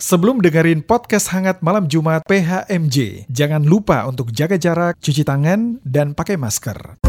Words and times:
Sebelum 0.00 0.40
dengerin 0.40 0.80
podcast 0.80 1.28
hangat 1.28 1.60
malam 1.60 1.84
Jumat 1.84 2.24
PHMJ, 2.24 3.28
jangan 3.28 3.60
lupa 3.60 4.08
untuk 4.08 4.32
jaga 4.32 4.56
jarak, 4.56 4.96
cuci 4.96 5.28
tangan, 5.28 5.76
dan 5.84 6.16
pakai 6.16 6.40
masker. 6.40 7.04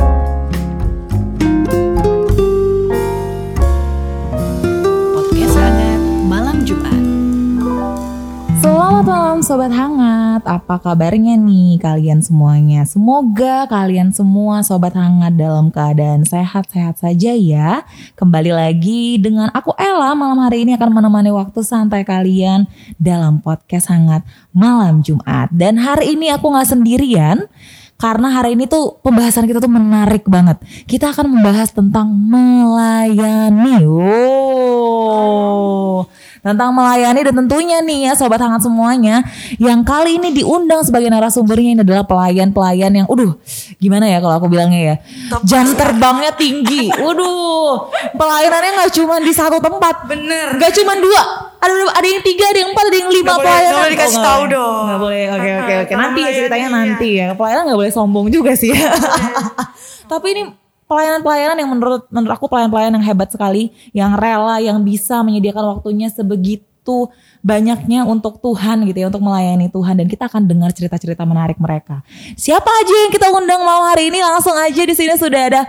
Selamat 9.02 9.18
malam 9.18 9.42
Sobat 9.42 9.74
Hangat, 9.74 10.46
apa 10.46 10.78
kabarnya 10.78 11.34
nih 11.34 11.82
kalian 11.82 12.22
semuanya? 12.22 12.86
Semoga 12.86 13.66
kalian 13.66 14.14
semua 14.14 14.62
Sobat 14.62 14.94
Hangat 14.94 15.34
dalam 15.42 15.74
keadaan 15.74 16.22
sehat-sehat 16.22 17.02
saja 17.02 17.34
ya. 17.34 17.82
Kembali 18.14 18.54
lagi 18.54 19.18
dengan 19.18 19.50
aku 19.58 19.74
Ella 19.82 20.14
malam 20.14 20.38
hari 20.46 20.70
ini 20.70 20.78
akan 20.78 20.94
menemani 20.94 21.34
waktu 21.34 21.66
santai 21.66 22.06
kalian 22.06 22.70
dalam 23.02 23.42
podcast 23.42 23.90
Hangat 23.90 24.22
Malam 24.54 25.02
Jumat. 25.02 25.50
Dan 25.50 25.82
hari 25.82 26.14
ini 26.14 26.30
aku 26.30 26.54
gak 26.54 26.70
sendirian, 26.70 27.50
karena 27.98 28.30
hari 28.30 28.54
ini 28.54 28.70
tuh 28.70 29.02
pembahasan 29.02 29.50
kita 29.50 29.58
tuh 29.58 29.74
menarik 29.74 30.30
banget. 30.30 30.62
Kita 30.86 31.10
akan 31.10 31.42
membahas 31.42 31.74
tentang 31.74 32.06
melayani. 32.14 33.82
Oh, 35.02 36.06
tentang 36.42 36.74
melayani 36.74 37.22
dan 37.22 37.36
tentunya 37.38 37.78
nih 37.80 38.10
ya 38.10 38.14
sobat 38.14 38.38
hangat 38.38 38.62
semuanya 38.62 39.22
yang 39.56 39.82
kali 39.82 40.18
ini 40.18 40.34
diundang 40.34 40.82
sebagai 40.82 41.06
narasumbernya 41.08 41.70
ini 41.72 41.82
adalah 41.82 42.02
pelayan-pelayan 42.02 42.90
yang 42.92 43.06
udah 43.06 43.38
gimana 43.78 44.06
ya 44.06 44.18
kalau 44.18 44.36
aku 44.36 44.48
bilangnya 44.48 44.82
ya 44.82 44.96
jam 45.42 45.70
terbangnya 45.72 46.34
tinggi. 46.34 46.90
Waduh 46.92 47.94
pelayanannya 48.12 48.72
nggak 48.76 48.92
cuma 48.92 49.16
di 49.18 49.30
satu 49.30 49.58
tempat. 49.58 50.06
Bener. 50.06 50.58
nggak 50.58 50.74
cuma 50.74 50.98
dua. 50.98 51.22
Ada 51.62 51.74
ada 51.94 52.08
yang 52.10 52.22
tiga 52.22 52.46
ada 52.50 52.58
yang 52.58 52.72
empat 52.74 52.86
ada 52.86 52.98
yang 52.98 53.12
lima 53.12 53.26
boleh- 53.28 53.38
pelayanan 53.40 53.78
boleh 53.78 53.92
dikasih 53.94 54.18
Oh, 54.18 54.26
tahu 54.26 54.44
dong. 54.50 54.82
nggak 54.90 55.00
boleh. 55.00 55.24
Oke 55.30 55.50
oke 55.52 55.74
oke. 55.78 55.86
Karena 55.88 56.04
nanti 56.04 56.20
ya 56.20 56.32
ceritanya 56.34 56.68
nanti 56.70 57.10
ya. 57.16 57.28
Pelayanan 57.34 57.64
nggak 57.70 57.80
boleh 57.80 57.94
sombong 57.94 58.28
juga 58.28 58.52
sih 58.54 58.74
ya. 58.74 58.90
Tapi 60.12 60.28
ini 60.34 60.44
pelayanan-pelayanan 60.92 61.56
yang 61.56 61.72
menurut 61.72 62.04
menurut 62.12 62.36
aku 62.36 62.52
pelayan-pelayan 62.52 63.00
yang 63.00 63.06
hebat 63.08 63.32
sekali, 63.32 63.72
yang 63.96 64.20
rela, 64.20 64.60
yang 64.60 64.84
bisa 64.84 65.24
menyediakan 65.24 65.80
waktunya 65.80 66.12
sebegitu 66.12 67.08
banyaknya 67.40 68.04
untuk 68.04 68.44
Tuhan 68.44 68.84
gitu 68.92 69.00
ya, 69.00 69.08
untuk 69.08 69.24
melayani 69.24 69.72
Tuhan 69.72 70.04
dan 70.04 70.12
kita 70.12 70.28
akan 70.28 70.52
dengar 70.52 70.76
cerita-cerita 70.76 71.24
menarik 71.24 71.56
mereka. 71.64 72.04
Siapa 72.36 72.68
aja 72.68 72.94
yang 73.08 73.12
kita 73.16 73.32
undang 73.32 73.64
malam 73.64 73.88
hari 73.88 74.12
ini 74.12 74.20
langsung 74.20 74.52
aja 74.60 74.84
di 74.84 74.92
sini 74.92 75.16
sudah 75.16 75.42
ada 75.48 75.62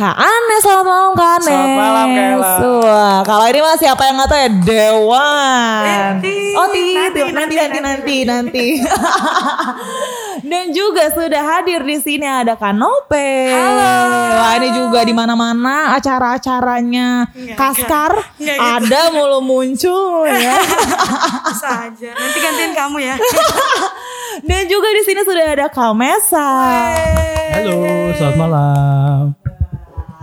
Kak 0.00 0.16
Anes, 0.16 0.64
selamat 0.64 0.86
malam 0.88 1.12
Kak 1.12 1.30
Anes. 1.36 1.44
Selamat 1.44 1.76
malam, 1.76 2.08
Kak. 2.08 2.32
Wah, 2.80 3.18
kalau 3.20 3.44
ini 3.52 3.60
mah 3.60 3.76
siapa 3.76 4.00
yang 4.08 4.16
nggak 4.16 4.30
tahu 4.32 4.40
ya 4.40 4.50
Dewan. 4.64 6.12
Titi. 6.24 6.56
Oh 6.56 6.66
Titi, 6.72 6.96
Nanti, 6.96 7.20
nanti 7.20 7.34
nanti, 7.36 7.54
nanti 7.60 7.78
nanti 7.84 8.16
nanti. 8.24 8.66
Dan 10.50 10.72
juga 10.72 11.04
sudah 11.12 11.44
hadir 11.44 11.84
di 11.84 12.00
sini 12.00 12.24
ada 12.24 12.56
Kanope. 12.56 13.52
Halo. 13.52 13.92
Wah 14.40 14.52
ini 14.56 14.72
juga 14.72 15.04
di 15.04 15.12
mana-mana 15.12 15.92
acara-acaranya 15.92 17.28
Kaskar 17.52 18.40
nggak 18.40 18.56
gitu. 18.56 18.72
ada 18.80 19.00
mulu 19.12 19.44
muncul 19.44 20.24
ya. 20.24 20.56
Bisa 21.52 21.92
aja. 21.92 22.10
Nanti 22.16 22.38
gantiin 22.40 22.72
kamu 22.72 23.04
ya. 23.04 23.20
Dan 24.48 24.64
juga 24.64 24.88
di 24.96 25.02
sini 25.04 25.20
sudah 25.28 25.44
ada 25.44 25.68
Kamesa. 25.68 26.48
Halo, 27.52 27.76
selamat 28.16 28.36
malam. 28.40 29.39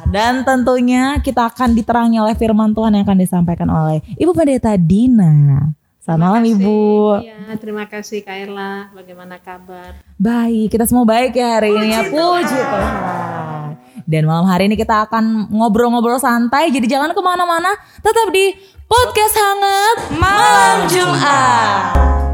Dan 0.08 0.48
tentunya 0.48 1.20
kita 1.20 1.52
akan 1.52 1.76
diterangi 1.76 2.16
oleh 2.16 2.32
firman 2.40 2.72
Tuhan 2.72 2.96
yang 2.96 3.04
akan 3.04 3.20
disampaikan 3.20 3.68
oleh 3.68 4.00
Ibu 4.16 4.32
Pendeta 4.32 4.72
Dina. 4.80 5.76
Selamat 6.00 6.40
malam 6.40 6.44
Ibu. 6.48 6.80
Iya, 7.20 7.52
terima 7.60 7.84
kasih 7.84 8.24
Kaila. 8.24 8.96
Bagaimana 8.96 9.36
kabar? 9.44 10.00
Baik, 10.16 10.72
kita 10.72 10.88
semua 10.88 11.04
baik 11.04 11.36
ya 11.36 11.60
hari 11.60 11.76
ini 11.76 11.92
ya. 11.92 12.08
Puji 12.08 12.56
Tuhan. 12.56 13.76
Dan 14.08 14.24
malam 14.24 14.48
hari 14.48 14.72
ini 14.72 14.80
kita 14.80 15.04
akan 15.12 15.52
ngobrol-ngobrol 15.52 16.24
santai. 16.24 16.72
Jadi 16.72 16.88
jangan 16.88 17.12
ke 17.12 17.20
mana-mana. 17.20 17.76
Tetap 18.00 18.32
di 18.32 18.56
podcast 18.88 19.36
hangat 19.36 19.98
malam 20.16 20.88
Jumat. 20.88 22.27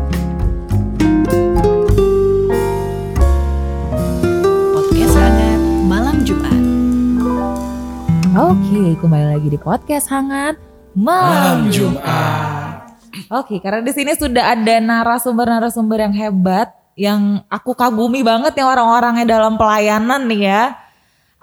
Oke, 8.33 8.97
kembali 8.97 9.37
lagi 9.37 9.45
di 9.45 9.61
podcast 9.61 10.09
hangat 10.09 10.57
malam 10.97 11.69
Jumat. 11.69 12.89
Oke, 13.29 13.61
karena 13.61 13.85
di 13.85 13.93
sini 13.93 14.17
sudah 14.17 14.57
ada 14.57 14.81
narasumber-narasumber 14.81 16.01
yang 16.01 16.17
hebat, 16.17 16.73
yang 16.97 17.45
aku 17.45 17.77
kagumi 17.77 18.25
banget 18.25 18.57
yang 18.57 18.73
orang-orangnya 18.73 19.37
dalam 19.37 19.53
pelayanan 19.53 20.25
nih 20.25 20.49
ya. 20.49 20.73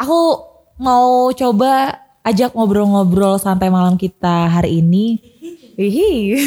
Aku 0.02 0.42
mau 0.82 1.30
coba 1.30 1.94
ajak 2.26 2.58
ngobrol-ngobrol 2.58 3.38
santai 3.38 3.70
malam 3.70 3.94
kita 3.94 4.50
hari 4.50 4.82
ini. 4.82 5.22
Hihi. 5.78 6.42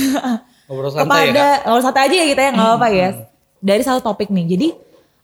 Ngobrol 0.67 0.91
santai 0.91 1.31
Kepada, 1.31 1.39
ya, 1.39 1.63
ngobrol 1.63 1.83
santai 1.87 2.03
aja 2.03 2.15
ya 2.19 2.25
kita 2.27 2.41
ya, 2.43 2.49
nggak 2.51 2.67
apa-apa 2.67 2.87
ya. 2.91 3.09
Dari 3.63 3.83
satu 3.87 4.03
topik 4.03 4.27
nih. 4.27 4.59
Jadi 4.59 4.67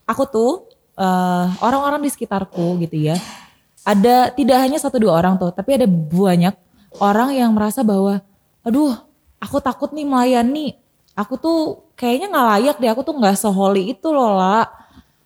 aku 0.08 0.24
tuh 0.24 0.64
eh, 0.96 1.44
orang-orang 1.60 2.00
di 2.00 2.08
sekitarku 2.08 2.80
gitu 2.80 3.12
ya. 3.12 3.20
Ada 3.90 4.30
tidak 4.38 4.58
hanya 4.62 4.78
satu 4.78 5.02
dua 5.02 5.18
orang 5.18 5.34
tuh, 5.34 5.50
tapi 5.50 5.74
ada 5.74 5.86
banyak 5.90 6.54
orang 7.02 7.34
yang 7.34 7.50
merasa 7.50 7.82
bahwa, 7.82 8.22
aduh, 8.62 8.94
aku 9.42 9.58
takut 9.58 9.90
nih 9.90 10.06
melayani. 10.06 10.78
Aku 11.18 11.34
tuh 11.34 11.90
kayaknya 11.98 12.30
nggak 12.30 12.46
layak 12.54 12.76
deh. 12.78 12.90
Aku 12.94 13.02
tuh 13.02 13.18
nggak 13.18 13.34
seholy 13.34 13.90
itu 13.90 14.08
loh 14.14 14.38
lah. 14.38 14.70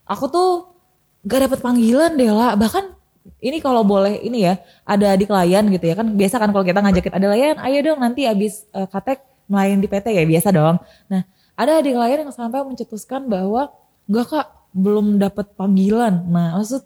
Aku 0.09 0.25
tuh 0.27 0.49
gak 1.25 1.49
dapet 1.49 1.59
panggilan 1.61 2.17
deh 2.17 2.31
lah. 2.33 2.57
Bahkan 2.57 2.95
ini 3.41 3.57
kalau 3.61 3.81
boleh 3.81 4.21
ini 4.21 4.45
ya 4.45 4.61
ada 4.85 5.17
adik 5.17 5.29
layan 5.29 5.65
gitu 5.73 5.85
ya 5.89 5.95
kan 5.97 6.13
biasa 6.13 6.37
kan 6.37 6.49
kalau 6.53 6.65
kita 6.65 6.81
ngajakin 6.81 7.13
ada 7.13 7.27
layan 7.33 7.57
ayo 7.65 7.77
dong 7.81 7.99
nanti 8.01 8.29
abis 8.29 8.69
eh, 8.69 8.85
katek 8.85 9.21
melayan 9.49 9.81
di 9.81 9.87
PT 9.89 10.13
ya 10.13 10.23
biasa 10.25 10.49
dong. 10.53 10.77
Nah 11.09 11.21
ada 11.57 11.81
adik 11.81 11.95
layan 11.97 12.25
yang 12.25 12.33
sampai 12.33 12.61
mencetuskan 12.65 13.25
bahwa 13.25 13.73
enggak 14.05 14.27
kak 14.29 14.47
belum 14.73 15.17
dapat 15.17 15.53
panggilan. 15.57 16.25
Nah 16.29 16.61
maksud 16.61 16.85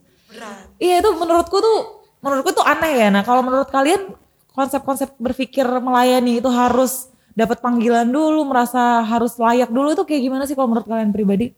iya 0.77 1.01
itu 1.01 1.09
menurutku 1.13 1.57
tuh 1.57 1.77
menurutku 2.19 2.51
tuh 2.51 2.65
aneh 2.65 2.93
ya. 2.95 3.07
Nah 3.09 3.23
kalau 3.23 3.41
menurut 3.41 3.67
kalian 3.67 4.13
konsep-konsep 4.51 5.15
berpikir 5.17 5.63
melayani 5.79 6.37
itu 6.37 6.49
harus 6.51 7.07
dapat 7.31 7.63
panggilan 7.63 8.03
dulu 8.05 8.43
merasa 8.43 8.99
harus 9.01 9.39
layak 9.39 9.71
dulu 9.71 9.95
itu 9.95 10.03
kayak 10.03 10.21
gimana 10.21 10.43
sih 10.43 10.53
kalau 10.53 10.67
menurut 10.69 10.85
kalian 10.85 11.09
pribadi? 11.09 11.55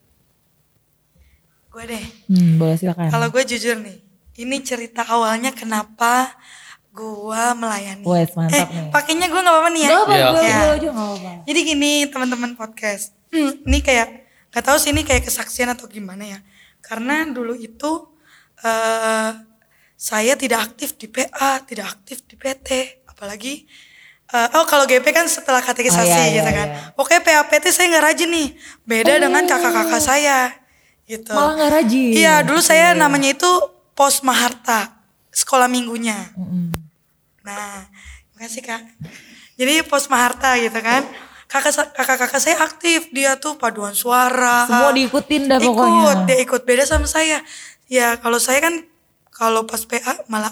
Gue 1.71 1.83
deh. 1.87 2.03
Hmm, 2.27 2.59
boleh 2.59 2.75
silakan. 2.75 3.07
Kalau 3.09 3.27
gue 3.31 3.43
jujur 3.47 3.79
nih. 3.79 3.97
Ini 4.31 4.57
cerita 4.63 5.07
awalnya 5.07 5.51
kenapa 5.51 6.35
gue 6.91 7.43
melayani. 7.55 8.03
Wes, 8.03 8.35
mantap 8.35 8.67
eh, 8.67 8.67
nih. 8.67 8.91
pakainya 8.91 9.31
gue 9.31 9.39
gak 9.39 9.47
apa-apa 9.47 9.69
nih 9.71 9.81
ya. 9.81 9.89
Gak 9.89 10.01
apa, 10.03 10.11
Iya. 10.13 10.27
gue 10.27 10.41
Ya. 10.43 10.55
gue 10.59 10.71
aja 10.75 10.89
gak 10.91 11.09
apa. 11.15 11.31
Jadi 11.47 11.59
gini 11.63 11.91
teman-teman 12.11 12.51
podcast. 12.53 13.15
Hmm, 13.31 13.51
ini 13.63 13.79
kayak 13.79 14.07
gak 14.51 14.63
tahu 14.67 14.75
sih 14.75 14.91
ini 14.91 15.07
kayak 15.07 15.23
kesaksian 15.23 15.71
atau 15.71 15.87
gimana 15.87 16.27
ya. 16.27 16.39
Karena 16.83 17.23
dulu 17.23 17.55
itu 17.55 18.10
eh 18.61 19.29
saya 19.95 20.33
tidak 20.33 20.73
aktif 20.73 20.97
di 20.97 21.05
PA, 21.05 21.61
tidak 21.61 21.93
aktif 21.93 22.25
di 22.25 22.33
PT, 22.33 23.01
apalagi 23.05 23.69
eh, 24.33 24.49
oh 24.57 24.65
kalau 24.65 24.89
GP 24.89 25.05
kan 25.13 25.29
setelah 25.29 25.61
katekisasi 25.61 26.09
Oh, 26.09 26.25
iya, 26.25 26.35
gitu 26.41 26.49
iya, 26.49 26.57
kan. 26.57 26.67
iya. 26.73 26.97
Oke 26.97 27.21
PA 27.21 27.45
PT 27.45 27.69
saya 27.69 27.85
nggak 27.93 28.05
rajin 28.09 28.29
nih. 28.33 28.49
Beda 28.81 29.13
dengan 29.21 29.43
kakak-kakak 29.45 30.01
saya 30.01 30.61
gitu. 31.05 31.35
Malah 31.35 31.53
gak 31.59 31.71
rajin. 31.83 32.11
Iya, 32.15 32.33
dulu 32.41 32.61
saya 32.63 32.95
namanya 32.95 33.35
itu 33.35 33.51
Pos 33.91 34.23
Maharta, 34.23 35.03
sekolah 35.29 35.67
minggunya. 35.67 36.15
Nah, 37.43 37.85
makasih 38.37 38.63
Kak. 38.63 38.81
Jadi 39.59 39.83
Pos 39.85 40.07
Maharta 40.07 40.55
gitu 40.55 40.79
kan. 40.79 41.03
Kakak 41.51 41.91
kakak-kakak 41.91 42.39
saya 42.39 42.63
aktif, 42.63 43.11
dia 43.11 43.35
tuh 43.35 43.59
paduan 43.59 43.91
suara. 43.91 44.63
Semua 44.71 44.95
diikutin 44.95 45.51
dah 45.51 45.59
ikut, 45.59 45.67
pokoknya. 45.67 46.23
dia 46.23 46.37
ikut 46.39 46.61
beda 46.63 46.87
sama 46.87 47.11
saya. 47.11 47.43
Ya, 47.91 48.15
kalau 48.15 48.39
saya 48.39 48.63
kan 48.63 48.87
kalau 49.29 49.67
pas 49.67 49.83
PA 49.83 50.23
malah 50.25 50.51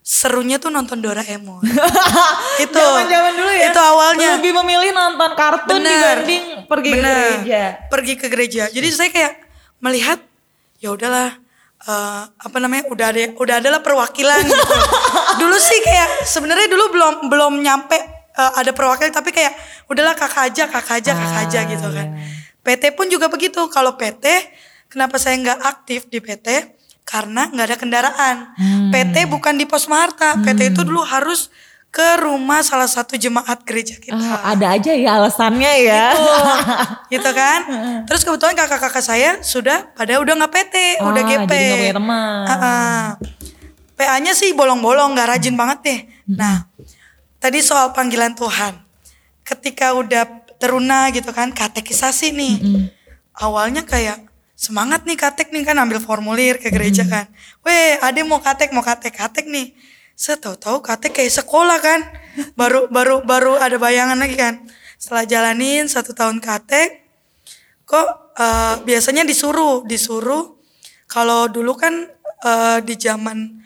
serunya 0.00 0.62
tuh 0.62 0.70
nonton 0.70 1.02
Doraemon. 1.02 1.66
itu. 2.64 2.78
Zaman-zaman 2.78 3.32
dulu 3.34 3.50
ya. 3.50 3.74
Itu 3.74 3.80
awalnya. 3.82 4.28
Lebih 4.38 4.52
memilih 4.62 4.94
nonton 4.94 5.34
kartun 5.34 5.82
Bener. 5.82 6.22
dibanding 6.22 6.44
pergi 6.64 6.90
ke 6.90 6.96
Bener. 6.96 7.16
gereja. 7.18 7.62
Pergi 7.90 8.12
ke 8.14 8.26
gereja. 8.30 8.62
Jadi 8.70 8.88
saya 8.88 9.10
kayak 9.10 9.32
melihat 9.82 10.22
ya 10.78 10.94
udahlah 10.94 11.34
eh, 11.82 12.22
apa 12.30 12.56
namanya 12.62 12.86
udah 12.86 13.06
ada 13.10 13.34
udah 13.34 13.54
adalah 13.58 13.80
perwakilan 13.82 14.46
gitu. 14.46 14.74
dulu 15.42 15.56
sih 15.58 15.82
kayak 15.82 16.22
sebenarnya 16.22 16.70
dulu 16.70 16.94
belum 16.94 17.14
belum 17.26 17.52
nyampe 17.60 17.98
eh, 18.30 18.52
ada 18.56 18.70
perwakilan 18.70 19.10
tapi 19.10 19.34
kayak 19.34 19.58
udahlah 19.90 20.14
kakak 20.14 20.54
aja 20.54 20.70
kakak 20.70 21.02
aja 21.02 21.12
kakak 21.12 21.40
aja 21.50 21.58
Ah, 21.58 21.64
gitu 21.66 21.88
kan. 21.90 22.06
iya. 22.14 22.22
PT 22.62 22.94
pun 22.94 23.10
juga 23.10 23.26
begitu. 23.26 23.58
Kalau 23.66 23.98
PT 23.98 24.22
kenapa 24.86 25.18
saya 25.18 25.34
nggak 25.34 25.58
aktif 25.66 26.06
di 26.06 26.22
PT? 26.22 26.75
Karena 27.06 27.46
nggak 27.46 27.66
ada 27.70 27.76
kendaraan. 27.78 28.36
Hmm. 28.58 28.90
PT 28.90 29.30
bukan 29.30 29.54
di 29.54 29.62
Pos 29.64 29.86
Maharta. 29.86 30.42
PT 30.42 30.74
itu 30.74 30.82
dulu 30.82 31.06
harus 31.06 31.54
ke 31.86 32.20
rumah 32.20 32.60
salah 32.60 32.90
satu 32.90 33.14
jemaat 33.16 33.62
gereja 33.64 33.96
kita. 33.96 34.18
Ah, 34.18 34.52
ada 34.52 34.74
aja 34.74 34.90
ya 34.92 35.16
alasannya 35.16 35.72
ya. 35.86 36.12
gitu 37.14 37.30
kan. 37.30 37.60
Terus 38.04 38.20
kebetulan 38.20 38.52
kakak-kakak 38.52 39.00
saya 39.00 39.38
sudah 39.40 39.94
pada 39.94 40.18
udah 40.18 40.34
nggak 40.34 40.52
PT, 40.52 40.74
Ah, 41.00 41.08
udah 41.08 41.22
GP. 41.24 41.46
jadi 41.48 41.64
nggak 41.64 41.78
punya 41.80 41.96
teman. 41.96 42.44
Ah, 42.44 42.52
ah. 42.52 43.00
PA-nya 43.96 44.36
sih 44.36 44.52
bolong-bolong, 44.52 45.16
nggak 45.16 45.28
rajin 45.30 45.56
banget 45.56 45.78
deh. 45.88 46.00
Nah, 46.36 46.68
tadi 47.40 47.64
soal 47.64 47.96
panggilan 47.96 48.36
Tuhan. 48.36 48.76
Ketika 49.40 49.96
udah 49.96 50.26
teruna 50.60 51.08
gitu 51.14 51.32
kan, 51.32 51.48
katekisasi 51.54 52.34
nih. 52.36 52.54
Awalnya 53.32 53.88
kayak 53.88 54.20
semangat 54.56 55.04
nih 55.04 55.20
katek 55.20 55.52
nih 55.52 55.62
kan 55.68 55.76
ambil 55.76 56.00
formulir 56.00 56.56
ke 56.56 56.72
gereja 56.72 57.04
kan. 57.04 57.28
Weh, 57.62 58.00
ade 58.00 58.24
mau 58.24 58.40
katek, 58.40 58.72
mau 58.72 58.80
katek, 58.82 59.12
katek 59.12 59.46
nih. 59.46 59.76
Setahu-tahu 60.16 60.80
katek 60.80 61.20
kayak 61.20 61.32
sekolah 61.44 61.78
kan. 61.78 62.00
Baru 62.60 62.88
baru 62.92 63.24
baru 63.24 63.56
ada 63.60 63.76
bayangan 63.76 64.16
lagi 64.16 64.36
kan. 64.36 64.64
Setelah 64.96 65.24
jalanin 65.28 65.88
satu 65.88 66.16
tahun 66.16 66.40
katek, 66.40 67.04
kok 67.84 68.32
eh, 68.36 68.74
biasanya 68.82 69.22
disuruh 69.28 69.84
disuruh 69.84 70.56
kalau 71.08 71.48
dulu 71.48 71.76
kan 71.76 72.08
eh, 72.44 72.78
di 72.84 72.96
zaman 72.96 73.62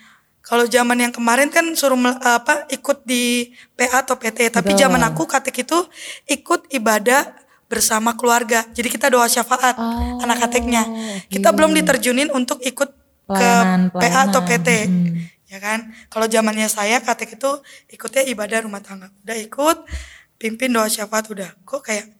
kalau 0.50 0.66
zaman 0.66 0.98
yang 0.98 1.14
kemarin 1.14 1.46
kan 1.46 1.62
suruh 1.78 1.94
apa 2.18 2.66
ikut 2.74 3.06
di 3.06 3.54
PA 3.78 4.02
atau 4.02 4.18
PT 4.18 4.50
tapi 4.50 4.74
zaman 4.74 4.98
aku 5.06 5.22
katek 5.22 5.62
itu 5.62 5.78
ikut 6.26 6.66
ibadah 6.74 7.39
bersama 7.70 8.18
keluarga. 8.18 8.66
Jadi 8.74 8.90
kita 8.90 9.06
doa 9.06 9.30
syafaat 9.30 9.78
Oh, 9.78 10.18
anak 10.18 10.42
kateknya 10.42 10.82
kita 11.30 11.54
belum 11.54 11.70
diterjunin 11.72 12.28
untuk 12.34 12.58
ikut 12.66 12.90
Pelayanan, 13.30 13.94
ke 13.94 14.02
PA 14.02 14.20
atau. 14.26 14.42
PT 14.42 14.68
Hmm. 14.90 15.22
ya 15.46 15.58
kan? 15.62 15.94
Kalau 16.10 16.26
zamannya 16.26 16.66
saya 16.66 16.98
katek 16.98 17.38
itu 17.38 17.50
ikutnya 17.94 18.26
ibadah 18.26 18.66
rumah 18.66 18.82
tangga. 18.82 19.06
Udah 19.22 19.38
ikut 19.38 19.86
pimpin 20.34 20.74
doa 20.74 20.90
syafaat 20.90 21.30
udah. 21.30 21.54
Kok 21.62 21.86
kayak 21.86 22.10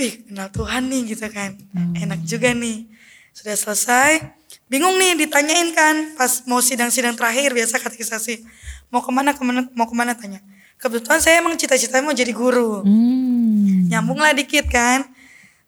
wih 0.00 0.24
kenal 0.24 0.48
Tuhan 0.48 0.88
nih 0.88 1.12
gitu 1.12 1.28
kan. 1.28 1.60
Enak 1.92 2.24
juga 2.24 2.56
nih. 2.56 2.88
Sudah 3.36 3.52
selesai. 3.52 4.32
Bingung 4.72 4.96
nih 4.96 5.28
ditanyain 5.28 5.76
kan 5.76 6.16
pas 6.16 6.42
mau 6.48 6.64
sidang-sidang 6.64 7.14
terakhir 7.14 7.52
biasa 7.52 7.76
katekisasi 7.78 8.42
mau 8.90 9.02
ke 9.02 9.10
mana 9.12 9.34
ke 9.34 9.42
mana 9.44 9.66
mau 9.74 9.86
ke 9.86 9.94
mana? 9.94 10.14
tanya 10.14 10.40
kebetulan 10.76 11.18
saya 11.18 11.38
emang 11.38 11.54
cita-citanya 11.54 12.02
mau 12.02 12.12
jadi 12.12 12.30
guru 12.30 12.82
Hmm. 12.82 13.86
nyambung 13.86 14.16
lah 14.16 14.32
dikit 14.32 14.66
kan 14.66 15.08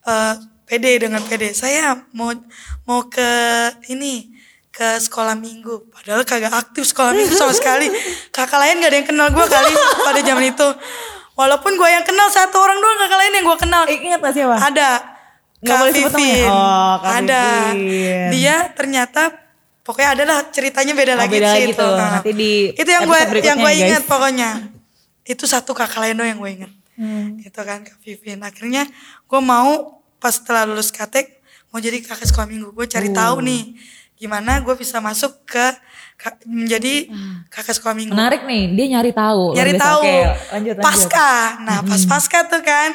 Eh 0.01 0.35
PD 0.65 1.01
dengan 1.01 1.21
PD 1.21 1.51
saya 1.51 1.97
mau 2.13 2.33
mau 2.83 3.05
ke 3.05 3.29
ini 3.87 4.29
ke 4.69 4.97
sekolah 4.99 5.33
minggu 5.35 5.89
padahal 5.91 6.23
kagak 6.23 6.49
aktif 6.51 6.85
sekolah 6.87 7.13
minggu 7.13 7.35
sama 7.35 7.53
sekali 7.53 7.89
kakak 8.31 8.57
lain 8.59 8.79
gak 8.79 8.89
ada 8.89 8.97
yang 8.97 9.09
kenal 9.09 9.29
gue 9.29 9.47
kali 9.47 9.73
pada 9.99 10.21
zaman 10.23 10.45
itu 10.47 10.69
walaupun 11.35 11.73
gue 11.73 11.89
yang 11.89 12.03
kenal 12.03 12.29
satu 12.29 12.57
orang 12.57 12.77
doang 12.77 12.99
kakak 12.99 13.19
lain 13.19 13.33
yang 13.33 13.45
gue 13.45 13.59
kenal 13.59 13.83
Eh, 13.85 13.97
ingat 13.99 14.21
gak 14.23 14.35
siapa? 14.35 14.57
ada 14.57 14.91
Nggak 15.59 15.67
Kak 15.69 15.81
boleh? 15.83 15.93
Vivin 15.99 16.47
Oh, 16.47 16.93
Kak 16.97 17.13
ada 17.19 17.43
Vivin. 17.75 18.29
dia 18.31 18.57
ternyata 18.71 19.23
pokoknya 19.83 20.09
ada 20.11 20.23
lah 20.25 20.39
ceritanya 20.49 20.93
beda 20.95 21.13
Oh, 21.13 21.19
lagi 21.19 21.35
beda 21.35 21.49
sih 21.49 21.55
lagi 21.59 21.67
itu 21.67 21.81
tuh. 21.81 21.93
Nah, 21.93 22.11
Nanti 22.15 22.33
di 22.33 22.53
itu 22.71 22.89
yang 22.89 23.03
gue 23.03 23.19
yang 23.41 23.59
gue 23.59 23.73
ingat 23.75 24.01
guys. 24.01 24.07
pokoknya 24.07 24.51
itu 25.29 25.45
satu 25.45 25.77
kakak 25.77 26.17
doang 26.17 26.25
yang 26.25 26.41
gue 26.41 26.53
ingat. 26.65 26.73
Hmm. 26.99 27.39
itu 27.39 27.55
kan 27.55 27.87
Kak 27.87 28.03
Vivin. 28.03 28.43
Akhirnya 28.43 28.83
gue 29.23 29.41
mau 29.41 30.03
pas 30.19 30.35
setelah 30.35 30.67
lulus 30.67 30.91
katek 30.91 31.39
mau 31.71 31.79
jadi 31.79 32.03
kakak 32.03 32.27
sekolah 32.27 32.51
minggu. 32.51 32.75
Gue 32.75 32.91
cari 32.91 33.15
tahu 33.15 33.39
nih 33.45 33.79
gimana 34.19 34.59
gue 34.59 34.75
bisa 34.75 34.99
masuk 34.99 35.47
ke 35.47 35.63
menjadi 36.43 37.07
kakak 37.47 37.79
sekolah 37.79 37.95
minggu. 37.95 38.11
Menarik 38.11 38.43
nih, 38.43 38.75
dia 38.75 38.87
nyari 38.99 39.13
tahu. 39.15 39.55
Nyari 39.55 39.73
tahu. 39.79 40.03
Oke, 40.03 40.17
lanjut, 40.27 40.75
lanjut. 40.75 40.75
pasca. 40.83 41.31
Nah 41.63 41.79
pas 41.87 42.03
pasca 42.03 42.39
tuh 42.51 42.63
kan 42.67 42.91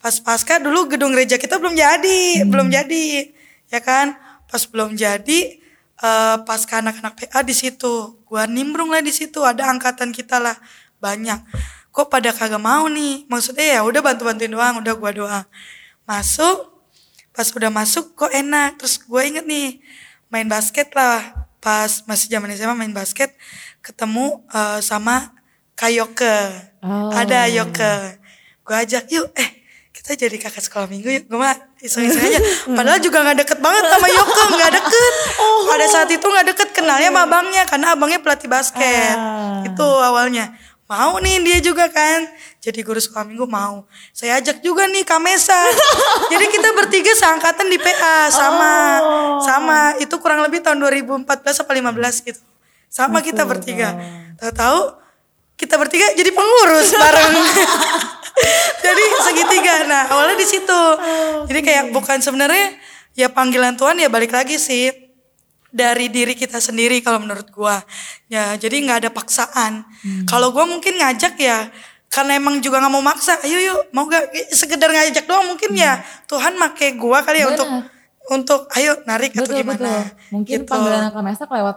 pas 0.00 0.16
pasca 0.16 0.56
dulu 0.62 0.88
gedung 0.88 1.12
gereja 1.12 1.36
kita 1.36 1.60
belum 1.60 1.74
jadi 1.74 2.46
belum 2.46 2.70
jadi 2.70 3.34
ya 3.66 3.80
kan? 3.82 4.14
Pas 4.46 4.62
belum 4.62 4.94
jadi 4.94 5.58
eh 6.00 6.36
pasca 6.46 6.78
anak-anak 6.78 7.18
PA 7.18 7.42
di 7.42 7.54
situ. 7.56 8.22
Gua 8.30 8.46
nimbrung 8.46 8.94
lah 8.94 9.02
di 9.02 9.10
situ 9.10 9.42
ada 9.42 9.66
angkatan 9.66 10.14
kita 10.14 10.38
lah 10.38 10.54
banyak. 11.00 11.40
Kok 11.90 12.06
pada 12.06 12.30
kagak 12.30 12.62
mau 12.62 12.86
nih? 12.86 13.26
Maksudnya 13.26 13.66
ya 13.76 13.80
udah 13.82 14.00
bantu 14.04 14.22
bantuin 14.28 14.52
doang 14.52 14.78
udah 14.78 14.94
gua 14.94 15.10
doang. 15.10 15.44
Masuk 16.06 16.70
pas 17.30 17.48
udah 17.50 17.70
masuk 17.72 18.14
kok 18.14 18.30
enak. 18.30 18.78
Terus 18.78 19.00
gue 19.00 19.22
inget 19.24 19.44
nih 19.48 19.80
main 20.28 20.46
basket 20.46 20.92
lah. 20.94 21.48
Pas 21.60 22.04
masih 22.06 22.30
zaman 22.30 22.52
SMA 22.54 22.74
main 22.76 22.94
basket 22.94 23.32
ketemu 23.80 24.44
eh, 24.52 24.80
sama 24.80 25.32
Kayoke 25.74 26.68
Oh. 26.80 27.12
ada 27.12 27.44
Yoke. 27.44 28.16
Gue 28.64 28.72
ajak 28.72 29.12
yuk 29.12 29.28
eh 29.36 29.60
kita 29.92 30.16
jadi 30.16 30.32
kakak 30.40 30.64
sekolah 30.64 30.88
minggu 30.88 31.12
yuk. 31.12 31.24
Gue 31.28 31.36
mah 31.36 31.52
iseng-iseng 31.76 32.24
aja. 32.24 32.40
Padahal 32.76 33.00
juga 33.04 33.20
nggak 33.20 33.38
deket 33.44 33.58
banget 33.60 33.84
sama 33.84 34.08
Yoke 34.08 34.42
nggak 34.48 34.72
deket. 34.80 35.14
Pada 35.68 35.86
saat 35.92 36.08
itu 36.08 36.24
nggak 36.24 36.46
deket 36.56 36.68
kenalnya 36.72 37.12
sama 37.12 37.28
abangnya 37.28 37.62
karena 37.68 37.86
abangnya 37.92 38.20
pelatih 38.24 38.48
basket. 38.48 39.12
Ah. 39.12 39.60
itu 39.60 39.84
awalnya 39.84 40.56
mau 40.90 41.22
nih 41.22 41.38
dia 41.46 41.58
juga 41.62 41.86
kan. 41.86 42.26
Jadi 42.58 42.82
guru 42.82 42.98
sekolah 42.98 43.22
minggu 43.22 43.46
mau. 43.46 43.86
Saya 44.10 44.42
ajak 44.42 44.58
juga 44.58 44.90
nih 44.90 45.06
Kamesa 45.06 45.54
jadi 46.34 46.50
kita 46.50 46.74
bertiga 46.74 47.14
seangkatan 47.14 47.70
di 47.70 47.78
PA 47.78 48.26
sama. 48.26 48.74
Sama. 49.38 49.80
Itu 50.02 50.18
kurang 50.18 50.42
lebih 50.42 50.58
tahun 50.66 50.82
2014 50.82 51.30
atau 51.30 51.70
15 51.70 52.26
gitu. 52.26 52.42
Sama 52.90 53.22
kita 53.22 53.46
bertiga. 53.46 53.94
Tahu-tahu 54.42 54.98
kita 55.54 55.78
bertiga 55.78 56.10
jadi 56.18 56.34
pengurus 56.34 56.90
bareng. 57.02 57.34
Jadi 58.80 59.04
segitiga. 59.20 59.84
Nah 59.84 60.08
awalnya 60.08 60.40
di 60.40 60.48
situ. 60.48 60.82
Jadi 61.44 61.60
kayak 61.60 61.92
bukan 61.92 62.24
sebenarnya 62.24 62.80
ya 63.12 63.28
panggilan 63.28 63.76
Tuhan 63.76 64.00
ya 64.00 64.08
balik 64.08 64.32
lagi 64.32 64.56
sih 64.56 64.88
dari 65.70 66.06
diri 66.06 66.34
kita 66.34 66.58
sendiri 66.58 66.98
kalau 66.98 67.18
menurut 67.18 67.46
gua 67.48 67.78
ya 68.26 68.54
jadi 68.54 68.74
nggak 68.74 68.98
ada 69.02 69.10
paksaan 69.10 69.86
kalau 70.26 70.50
gua 70.50 70.66
mungkin 70.66 70.94
ngajak 70.94 71.34
ya 71.36 71.70
karena 72.06 72.36
emang 72.36 72.58
juga 72.58 72.78
nggak 72.78 72.90
mau 72.90 73.00
maksa 73.00 73.38
ayo 73.40 73.58
yuk 73.60 73.80
mau 73.90 74.02
gak 74.04 74.22
sekedar 74.50 74.90
ngajak 74.90 75.24
doang 75.24 75.46
mungkin 75.46 75.70
ya 75.72 76.02
Tuhan 76.26 76.54
make 76.54 76.98
gua 76.98 77.22
kali 77.22 77.40
ya 77.40 77.46
untuk 77.48 77.68
untuk 78.28 78.60
ayo 78.72 78.98
narik 79.04 79.30
atau 79.32 79.46
Betul, 79.46 79.62
betul. 79.62 79.78
gimana 79.78 79.92
Mungkin 80.28 80.58
Gitu. 80.58 80.66
panggilan 80.66 81.08
Kak 81.08 81.22
Mesak 81.22 81.50
lewat 81.50 81.76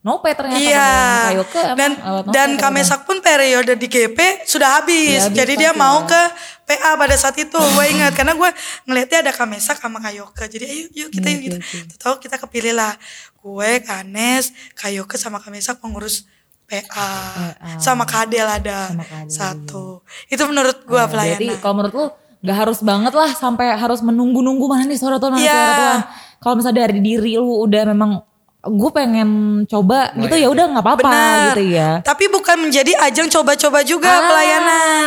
Nope 0.00 0.32
ternyata. 0.32 0.56
Iya. 0.56 0.80
panggilan 0.80 1.20
Kak 1.20 1.36
Yoke 1.36 1.58
emang 1.60 1.76
Dan 1.76 1.90
lewat 1.92 2.22
Nope 2.24 2.32
dan 2.32 2.48
ternyata. 2.48 2.62
Kamesak 2.64 3.00
pun 3.04 3.16
periode 3.20 3.72
di 3.76 3.86
GP 3.86 4.18
sudah 4.42 4.80
habis. 4.80 4.96
Iya, 4.96 5.22
habis 5.28 5.36
Jadi 5.36 5.52
dia 5.58 5.72
mau 5.76 6.00
ke 6.02 6.22
PA 6.64 6.96
pada 6.96 7.12
saat 7.14 7.36
itu. 7.36 7.58
Gue 7.58 7.84
ingat 7.90 8.16
karena 8.16 8.32
gue 8.32 8.50
ngelihatnya 8.86 9.28
ada 9.28 9.32
Kamesak 9.34 9.76
sama 9.76 10.00
Kayoke. 10.00 10.40
Jadi 10.46 10.64
ayo 10.64 10.84
yuk 10.96 11.08
kita 11.12 11.28
Iya, 11.28 11.36
yuk 11.36 11.42
gitu. 11.60 11.94
Tahu 11.98 12.16
kita 12.16 12.38
kepilih 12.38 12.72
lah. 12.72 12.96
Gue, 13.40 13.80
Kanes, 13.80 14.52
Kayoke 14.74 15.16
sama 15.16 15.40
Kamesak 15.40 15.80
pengurus 15.80 16.28
PA. 16.64 17.08
Sama 17.80 18.04
Kadel 18.04 18.44
ada 18.44 18.92
Sama 18.92 19.02
Kadel, 19.02 19.32
satu. 19.32 20.04
Itu 20.26 20.44
menurut 20.44 20.84
gue 20.84 20.94
Berarti 20.94 21.10
pelayanan. 21.40 21.58
kalau 21.58 21.74
menurut 21.76 21.94
lu 21.94 22.06
gak 22.40 22.56
harus 22.56 22.78
banget 22.80 23.12
lah 23.12 23.30
sampai 23.30 23.74
harus 23.74 24.00
menunggu-nunggu 24.00 24.64
mana 24.64 24.84
nih 24.84 24.96
suara 24.96 25.16
mana 25.16 25.36
Iya. 25.36 25.50
suara 25.50 25.72
Tuhan. 25.74 26.00
Kalau 26.38 26.54
misalnya 26.56 26.78
dari 26.84 27.00
diri 27.00 27.32
lu 27.34 27.64
udah 27.64 27.82
memang 27.90 28.10
gue 28.60 28.90
pengen 28.92 29.28
coba 29.64 30.12
gitu 30.14 30.36
ya 30.36 30.44
udah 30.46 30.64
nggak 30.68 30.84
apa-apa 30.84 31.12
gitu 31.50 31.64
ya. 31.72 32.04
Tapi 32.04 32.28
bukan 32.28 32.60
menjadi 32.60 32.92
ajang 33.02 33.28
coba-coba 33.30 33.80
juga 33.82 34.08
Ah. 34.10 34.24
pelayanan. 34.28 35.06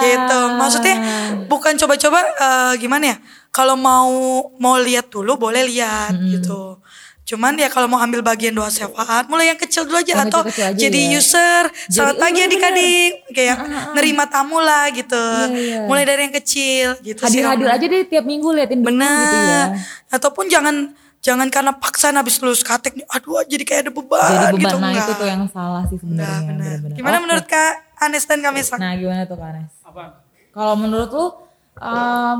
Gitu. 0.00 0.38
Maksudnya 0.54 0.96
bukan 1.44 1.74
coba-coba 1.76 2.18
eh, 2.22 2.72
gimana 2.78 3.04
ya? 3.10 3.16
Kalau 3.50 3.74
mau 3.74 4.08
mau 4.56 4.78
lihat 4.78 5.10
dulu 5.10 5.34
boleh 5.36 5.66
lihat 5.66 6.14
gitu. 6.30 6.78
Cuman 7.22 7.54
ya 7.54 7.70
kalau 7.70 7.86
mau 7.86 7.96
ambil 7.96 8.18
bagian 8.20 8.50
doa 8.50 8.66
syafaat, 8.66 9.24
mulai 9.26 9.46
yang 9.46 9.56
kecil 9.56 9.86
dulu 9.86 9.94
aja 9.96 10.10
Yang 10.12 10.26
atau 10.28 10.40
kecil-kecil 10.42 10.66
aja 10.68 10.78
jadi 10.80 11.00
ya. 11.00 11.10
user. 11.14 11.62
Selamat 11.86 11.94
Jadi- 12.10 12.20
pagi 12.20 12.34
iya, 12.34 12.44
adik-adik, 12.44 13.10
kayak 13.30 13.56
nerima 13.92 14.24
tamu 14.26 14.58
lah 14.58 14.90
gitu. 14.90 15.26
iya. 15.48 15.86
Mulai 15.86 16.02
dari 16.04 16.20
yang 16.26 16.34
kecil 16.34 16.86
gitu. 17.00 17.20
Hadir-hadir 17.20 17.68
aja 17.68 17.84
deh 17.84 18.02
tiap 18.04 18.24
minggu 18.24 18.48
liatin 18.50 18.82
Benar. 18.82 19.22
gitu 19.22 19.38
ya. 19.38 19.62
Ataupun 20.10 20.44
jangan 20.46 20.76
jangan 21.20 21.46
karena 21.48 21.70
paksaan 21.72 22.18
habis 22.18 22.36
lulus 22.36 22.60
katek 22.60 22.98
nih, 22.98 23.06
aduh 23.06 23.46
jadi 23.46 23.62
kayak 23.62 23.80
ada 23.80 23.92
beban, 23.92 24.18
Jadi 24.18 24.42
beban 24.52 24.58
gitu 24.58 24.76
nah 24.76 24.90
enggak. 24.90 25.06
itu 25.06 25.12
tuh 25.14 25.28
yang 25.30 25.42
salah 25.46 25.82
sih 25.86 25.96
sebenarnya. 25.96 26.26
benar. 26.42 26.58
bener-bener. 26.74 26.96
Gimana 26.98 27.14
Oke. 27.14 27.22
menurut 27.22 27.46
Kak 27.46 27.72
Anes 28.00 28.24
dan 28.26 28.38
Kak 28.40 28.50
Mesak? 28.52 28.76
Nah 28.76 28.92
gimana 28.92 29.22
tuh 29.22 29.38
Kak 29.38 29.48
Anes? 29.48 29.70
Kalau 30.50 30.74
menurut 30.74 31.08
lu, 31.08 31.24
em, 31.78 32.38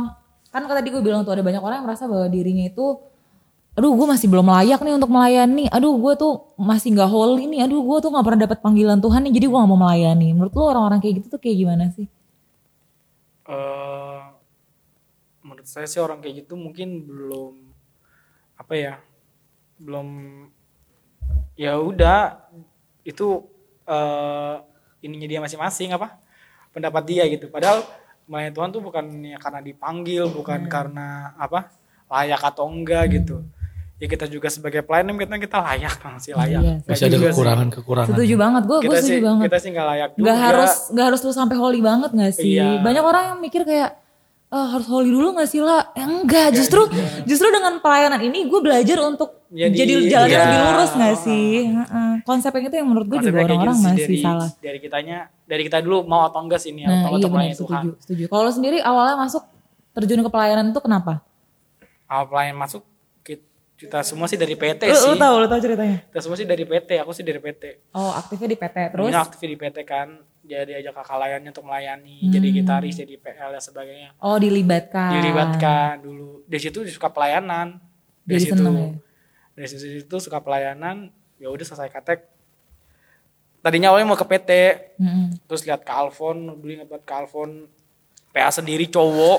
kan 0.50 0.60
tadi 0.66 0.88
gue 0.90 0.98
bilang 0.98 1.22
tuh 1.22 1.32
ada 1.32 1.40
banyak 1.40 1.62
orang 1.62 1.80
yang 1.80 1.86
merasa 1.86 2.04
bahwa 2.04 2.26
dirinya 2.26 2.66
itu, 2.66 2.98
aduh 3.73 3.88
gue 3.97 4.05
masih 4.05 4.29
belum 4.29 4.45
layak 4.52 4.85
nih 4.85 4.95
untuk 5.00 5.09
melayani, 5.09 5.64
aduh 5.73 5.97
gue 5.97 6.12
tuh 6.21 6.33
masih 6.61 6.93
nggak 6.93 7.09
holy 7.09 7.49
nih, 7.49 7.64
aduh 7.64 7.81
gue 7.81 7.97
tuh 8.05 8.11
nggak 8.12 8.25
pernah 8.29 8.41
dapat 8.45 8.59
panggilan 8.61 9.00
Tuhan 9.00 9.21
nih, 9.25 9.33
jadi 9.33 9.47
gue 9.49 9.59
nggak 9.59 9.71
mau 9.73 9.81
melayani. 9.81 10.29
Menurut 10.37 10.52
lu 10.52 10.64
orang-orang 10.69 11.00
kayak 11.00 11.25
gitu 11.25 11.26
tuh 11.33 11.41
kayak 11.41 11.57
gimana 11.57 11.88
sih? 11.97 12.05
Eh, 13.49 14.21
menurut 15.41 15.64
saya 15.64 15.88
sih 15.88 16.05
orang 16.05 16.21
kayak 16.21 16.45
gitu 16.45 16.55
mungkin 16.55 17.09
belum 17.09 17.55
apa 18.61 18.73
ya 18.76 18.95
belum 19.81 20.09
ya 21.57 21.81
udah 21.81 22.45
itu 23.09 23.41
eh, 23.88 24.57
ininya 25.00 25.26
dia 25.26 25.41
masing-masing 25.41 25.97
apa 25.97 26.21
pendapat 26.76 27.02
dia 27.09 27.25
gitu. 27.25 27.49
Padahal 27.49 27.88
melayani 28.29 28.52
Tuhan 28.52 28.71
tuh 28.71 28.83
bukan 28.85 29.05
ya 29.33 29.41
karena 29.41 29.61
dipanggil 29.64 30.29
bukan 30.29 30.69
karena 30.69 31.33
apa 31.41 31.73
layak 32.12 32.45
atau 32.45 32.69
enggak 32.69 33.17
gitu 33.17 33.41
ya 34.02 34.09
kita 34.09 34.26
juga 34.26 34.50
sebagai 34.50 34.82
pelayan 34.82 35.14
kita 35.14 35.38
kita 35.38 35.59
layak 35.62 35.94
masih 36.02 36.35
layak 36.35 36.59
Iya, 36.59 36.73
Nggak 36.76 36.90
Masih 36.90 37.04
ada 37.06 37.14
juga 37.14 37.23
sih. 37.23 37.30
kekurangan-kekurangan. 37.30 38.11
Setuju 38.11 38.35
banget, 38.35 38.62
gue 38.64 38.78
gue 38.82 38.97
setuju 38.97 39.06
sih 39.06 39.18
banget. 39.23 39.44
kita 39.47 39.56
sih 39.56 39.68
nggak 39.71 39.87
layak 39.87 40.11
juga 40.12 40.25
Gak 40.26 40.38
harus 40.42 40.73
gak 40.90 41.06
harus 41.06 41.21
lu 41.23 41.32
sampai 41.32 41.56
holy 41.56 41.80
banget 41.80 42.11
gak 42.11 42.32
sih? 42.35 42.50
Iya. 42.52 42.68
Banyak 42.80 43.04
orang 43.04 43.23
yang 43.30 43.38
mikir 43.38 43.62
kayak 43.62 43.90
"Eh, 44.50 44.66
harus 44.68 44.85
holy 44.85 45.09
dulu 45.09 45.32
gak 45.32 45.47
sih 45.47 45.62
lah? 45.62 45.80
Ya 45.94 46.04
enggak, 46.04 46.49
justru 46.52 46.82
justru 47.25 47.49
dengan 47.49 47.78
pelayanan 47.78 48.21
ini 48.21 48.44
gue 48.44 48.61
belajar 48.61 48.99
untuk 49.00 49.38
Jadi, 49.49 49.75
jadi 49.76 49.92
jalannya 50.09 50.32
iya. 50.32 50.42
lebih 50.42 50.59
lurus 50.66 50.90
gak 50.92 51.16
sih? 51.21 51.52
Heeh. 51.71 52.12
Konsep 52.23 52.52
yang 52.52 52.64
itu 52.66 52.76
yang 52.76 52.88
menurut 52.90 53.06
gue 53.06 53.18
juga 53.23 53.38
orang-orang 53.40 53.73
gitu 53.73 53.80
sih, 53.80 53.88
masih 53.88 54.04
dari, 54.04 54.16
salah. 54.18 54.49
dari 54.59 54.78
kitanya 54.78 55.18
dari 55.44 55.62
kita 55.62 55.78
dulu 55.78 56.04
mau 56.04 56.26
atau 56.26 56.40
enggak 56.40 56.59
sih 56.59 56.71
ini 56.71 56.85
Nah 56.85 57.00
atau 57.00 57.09
iya 57.09 57.16
untuk 57.16 57.30
benar 57.30 57.38
melayani 57.38 57.56
Tuhan 57.56 57.82
setuju, 57.87 57.90
setuju. 58.02 58.25
Kalau 58.26 58.50
sendiri 58.50 58.78
awalnya 58.82 59.16
masuk 59.16 59.42
terjun 59.92 60.21
ke 60.21 60.30
pelayanan 60.30 60.66
itu 60.68 60.80
kenapa? 60.80 61.23
awal 62.04 62.28
pelayan 62.28 62.56
masuk 62.56 62.85
kita, 63.82 63.98
semua 64.02 64.24
sih 64.24 64.34
dari 64.34 64.54
PT 64.54 64.82
Lu, 64.84 64.94
sih 64.94 65.08
lu 65.08 65.16
tahu, 65.16 65.34
lu 65.36 65.46
tahu 65.46 65.60
ceritanya? 65.60 65.98
kita 66.06 66.20
semua 66.20 66.36
sih 66.36 66.44
dari 66.44 66.62
PT 66.62 66.90
aku 66.96 67.10
sih 67.10 67.22
dari 67.22 67.36
PT 67.36 67.62
Oh 67.90 68.10
aktifnya 68.10 68.46
di 68.46 68.56
PT 68.56 68.76
terus? 68.88 69.00
Dulunya 69.00 69.20
aktif 69.20 69.38
di 69.40 69.54
PT 69.54 69.76
kan 69.82 70.08
jadi 70.42 70.72
ajak 70.76 70.94
kakak 70.96 71.18
layannya 71.18 71.50
untuk 71.50 71.64
melayani 71.64 72.18
jadi 72.26 72.42
Hmm. 72.44 72.56
gitaris 72.56 72.94
jadi 72.96 73.14
PL 73.14 73.50
dan 73.50 73.62
sebagainya 73.62 74.10
Oh 74.18 74.34
dilibatkan. 74.36 75.10
dilibatkan 75.12 75.92
dulu 75.98 76.42
dari 76.44 76.60
situ 76.60 76.82
suka 76.88 77.08
pelayanan 77.08 77.78
dari 78.20 78.36
Jadi 78.36 78.44
situ 78.44 78.54
seneng 78.56 78.74
ya? 78.74 78.88
dari 79.52 79.68
situ 79.68 80.16
suka 80.18 80.38
pelayanan 80.38 81.10
ya 81.36 81.46
udah 81.46 81.62
selesai 81.64 81.86
katek 81.88 82.26
tadinya 83.60 83.90
awalnya 83.90 84.08
mau 84.08 84.16
ke 84.16 84.26
PT 84.26 84.50
Mm-mm. 84.96 85.46
terus 85.46 85.62
lihat 85.62 85.80
ke 85.80 85.92
Alfon 85.92 86.36
dulu 86.52 86.70
ingat 86.72 86.90
ke 86.90 87.12
Alfon 87.12 87.70
PA 88.32 88.48
sendiri 88.48 88.88
cowok 88.88 89.38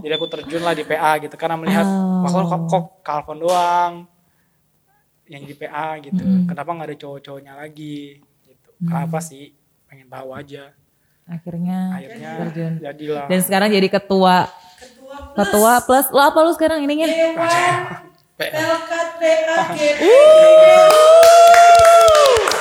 jadi 0.00 0.14
aku 0.14 0.26
terjun 0.28 0.60
lah 0.60 0.72
di 0.72 0.84
PA 0.84 1.16
gitu 1.18 1.34
karena 1.34 1.56
melihat 1.56 1.82
Oh. 1.84 2.24
kok, 2.24 2.60
kok, 2.68 2.84
Alfon 3.02 3.38
doang 3.38 3.92
yang 5.24 5.42
di 5.42 5.52
PA 5.52 5.96
gitu 5.98 6.20
kenapa 6.44 6.70
nggak 6.70 6.88
ada 6.90 6.96
cowok-cowoknya 6.98 7.52
lagi 7.56 8.20
gitu 8.44 8.70
kenapa 8.78 9.18
sih 9.18 9.56
pengen 9.86 10.06
tahu 10.06 10.32
aja 10.32 10.72
Akhirnya, 11.24 11.96
akhirnya 11.96 12.30
terjun. 12.36 12.72
jadilah 12.84 13.24
Dan 13.24 13.40
sekarang 13.40 13.72
jadi 13.72 13.88
ketua. 13.88 14.44
Ketua 15.32 15.80
plus. 15.80 16.12
Lo 16.12 16.20
apa 16.20 16.36
lu 16.44 16.52
sekarang 16.52 16.84
ininya? 16.84 17.08
Pelkat 18.36 19.08
PAG. 19.16 19.72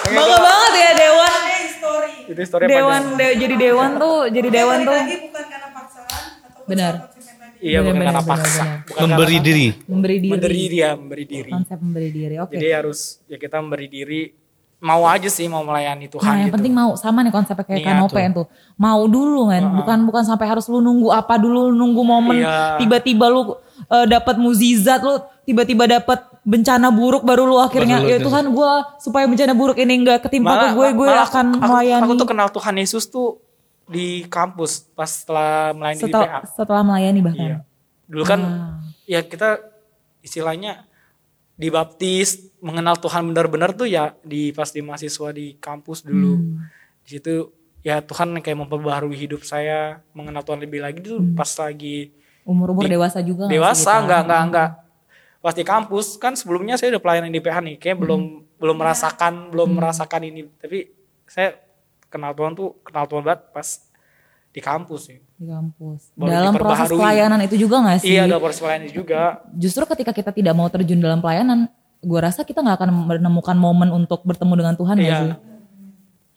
Bangga 0.05 0.37
banget 0.39 0.73
ya 0.73 0.91
Dewan. 0.95 1.41
History. 2.05 2.31
itu 2.31 2.41
story 2.43 2.65
Dewan 2.65 3.01
de- 3.13 3.35
jadi 3.37 3.55
Dewan 3.57 3.91
tuh, 3.95 4.19
jadi 4.27 4.47
Dewan 4.49 4.79
tuh 4.81 4.93
lagi 4.93 5.15
bukan 5.21 5.43
karena 5.45 5.69
paksaan 5.69 6.23
atau 6.43 6.61
Benar. 6.65 6.93
konsep 7.05 7.35
tadi. 7.35 7.57
iya 7.61 7.79
bukan 7.79 7.93
Benar, 7.93 8.07
karena 8.09 8.23
paksa 8.23 8.63
bukan 8.83 9.01
Memberi 9.05 9.25
karena- 9.33 9.45
diri. 9.45 9.67
memberi 9.85 10.15
diri. 10.17 10.29
memberi 10.29 10.55
diri 10.57 10.77
ya 10.77 10.91
memberi 10.93 11.23
diri 11.25 11.51
Konsep 11.51 11.77
memberi 11.77 12.09
diri. 12.09 12.35
Oke. 12.37 12.53
jadi 12.53 12.67
harus 12.75 12.99
ya 13.25 13.37
kita 13.37 13.57
memberi 13.57 13.87
diri 13.87 14.21
mau 14.79 15.03
aja 15.05 15.27
sih 15.27 15.47
mau 15.47 15.61
melayani 15.61 16.05
Tuhan 16.07 16.19
Nah, 16.21 16.35
yang 16.35 16.43
gitu 16.45 16.55
penting 16.59 16.73
mau 16.73 16.91
sama 16.93 17.23
nih 17.23 17.31
konsepnya 17.31 17.63
kayak 17.63 17.79
Niat 17.79 17.87
kanope 17.95 18.19
tuh. 18.19 18.31
tuh. 18.35 18.45
Mau 18.75 19.01
dulu 19.07 19.47
kan, 19.47 19.63
bukan 19.73 19.97
bukan 20.03 20.23
sampai 20.23 20.43
harus 20.45 20.67
lu 20.67 20.77
nunggu 20.77 21.07
apa 21.07 21.39
dulu, 21.39 21.67
lu 21.67 21.73
nunggu 21.73 22.03
momen 22.03 22.43
Iya. 22.43 22.75
tiba-tiba 22.77 23.25
lu 23.27 23.55
eh, 23.81 24.05
dapat 24.05 24.35
mukjizat 24.35 24.99
lu 24.99 25.15
tiba-tiba 25.41 25.87
dapat 25.89 26.19
bencana 26.43 26.91
buruk 26.91 27.23
baru 27.23 27.43
lu 27.43 27.55
akhirnya 27.57 27.97
Baru 27.97 28.05
lu 28.05 28.13
ya. 28.13 28.19
Tuhan 28.19 28.45
gua 28.51 28.71
supaya 28.97 29.25
bencana 29.25 29.51
buruk 29.51 29.77
ini 29.77 29.93
enggak 29.95 30.19
ketimpa 30.21 30.51
ke 30.53 30.67
gue, 30.73 30.87
gue 30.93 31.07
akan 31.09 31.45
aku, 31.55 31.63
melayani. 31.65 32.03
aku 32.03 32.13
tuh 32.15 32.27
kenal 32.27 32.47
Tuhan 32.47 32.75
Yesus 32.75 33.07
tuh 33.07 33.39
di 33.83 34.27
kampus 34.27 34.87
pas 34.89 35.07
setelah 35.07 35.71
melayani 35.71 35.97
di 35.97 36.03
setelah, 36.05 36.27
PA 36.29 36.39
setelah 36.45 36.81
melayani 36.81 37.19
bahkan. 37.19 37.43
Iya. 37.45 37.57
Dulu 38.05 38.23
kan 38.23 38.39
Ah. 38.39 38.79
ya 39.05 39.19
kita 39.21 39.59
istilahnya 40.19 40.83
dibaptis, 41.53 42.49
mengenal 42.59 42.97
Tuhan 42.97 43.29
benar-benar 43.29 43.71
tuh 43.71 43.85
ya 43.85 44.17
di 44.21 44.49
pas 44.51 44.67
di 44.67 44.81
mahasiswa 44.81 45.29
di 45.31 45.55
kampus 45.55 46.01
dulu. 46.01 46.33
Hmm. 46.33 46.65
Di 46.99 47.09
situ 47.13 47.53
ya 47.79 47.99
Tuhan 47.99 48.33
kayak 48.35 48.57
memperbaharui 48.57 49.13
hidup 49.13 49.43
saya, 49.43 50.01
mengenal 50.11 50.41
Tuhan 50.41 50.59
lebih 50.59 50.81
lagi 50.81 50.99
tuh 50.99 51.19
Hmm. 51.19 51.33
pas 51.33 51.49
lagi 51.57 52.11
Umur-umur 52.43 52.83
Di- 52.83 52.91
dewasa 52.91 53.23
juga 53.23 53.47
nggak 53.47 53.55
dewasa 53.55 53.87
kita? 53.87 54.01
enggak 54.03 54.19
enggak 54.21 54.41
enggak 54.43 54.69
pas 55.43 55.51
di 55.51 55.61
kampus 55.61 56.15
kan 56.15 56.33
sebelumnya 56.33 56.73
saya 56.73 56.95
udah 56.95 57.03
pelayanan 57.03 57.27
di 57.27 57.37
PH 57.37 57.57
nih 57.61 57.75
kayak 57.77 57.97
belum 57.99 58.21
Hmm. 58.21 58.41
belum 58.55 58.77
merasakan 58.79 59.33
belum 59.51 59.69
merasakan 59.73 60.21
ini 60.23 60.47
tapi 60.55 60.87
saya 61.25 61.59
kenal 62.07 62.31
Tuhan 62.31 62.53
tuh 62.53 62.79
kenal 62.81 63.03
Tuhan 63.03 63.21
banget 63.21 63.51
pas 63.51 63.67
di 64.49 64.61
kampus 64.61 65.01
sih 65.03 65.19
di 65.35 65.45
kampus. 65.45 66.13
Baru 66.13 66.29
dalam 66.29 66.53
proses 66.53 66.87
pelayanan 66.87 67.43
itu 67.43 67.59
juga 67.59 67.83
gak 67.83 67.99
sih? 67.99 68.13
iya 68.13 68.23
ada 68.23 68.39
proses 68.39 68.57
pelayanan 68.57 68.87
juga 68.87 69.43
Justru 69.51 69.83
ketika 69.85 70.11
kita 70.11 70.31
tidak 70.31 70.53
mau 70.53 70.65
terjun 70.67 70.95
dalam 70.97 71.19
pelayanan, 71.19 71.67
gue 71.99 72.19
rasa 72.21 72.41
kita 72.41 72.61
nggak 72.61 72.77
akan 72.77 72.89
menemukan 73.09 73.57
momen 73.57 73.91
untuk 73.91 74.23
bertemu 74.23 74.53
dengan 74.55 74.73
Tuhan 74.73 74.95
gak 74.95 75.03
Iya. 75.03 75.19
sih? 75.19 75.31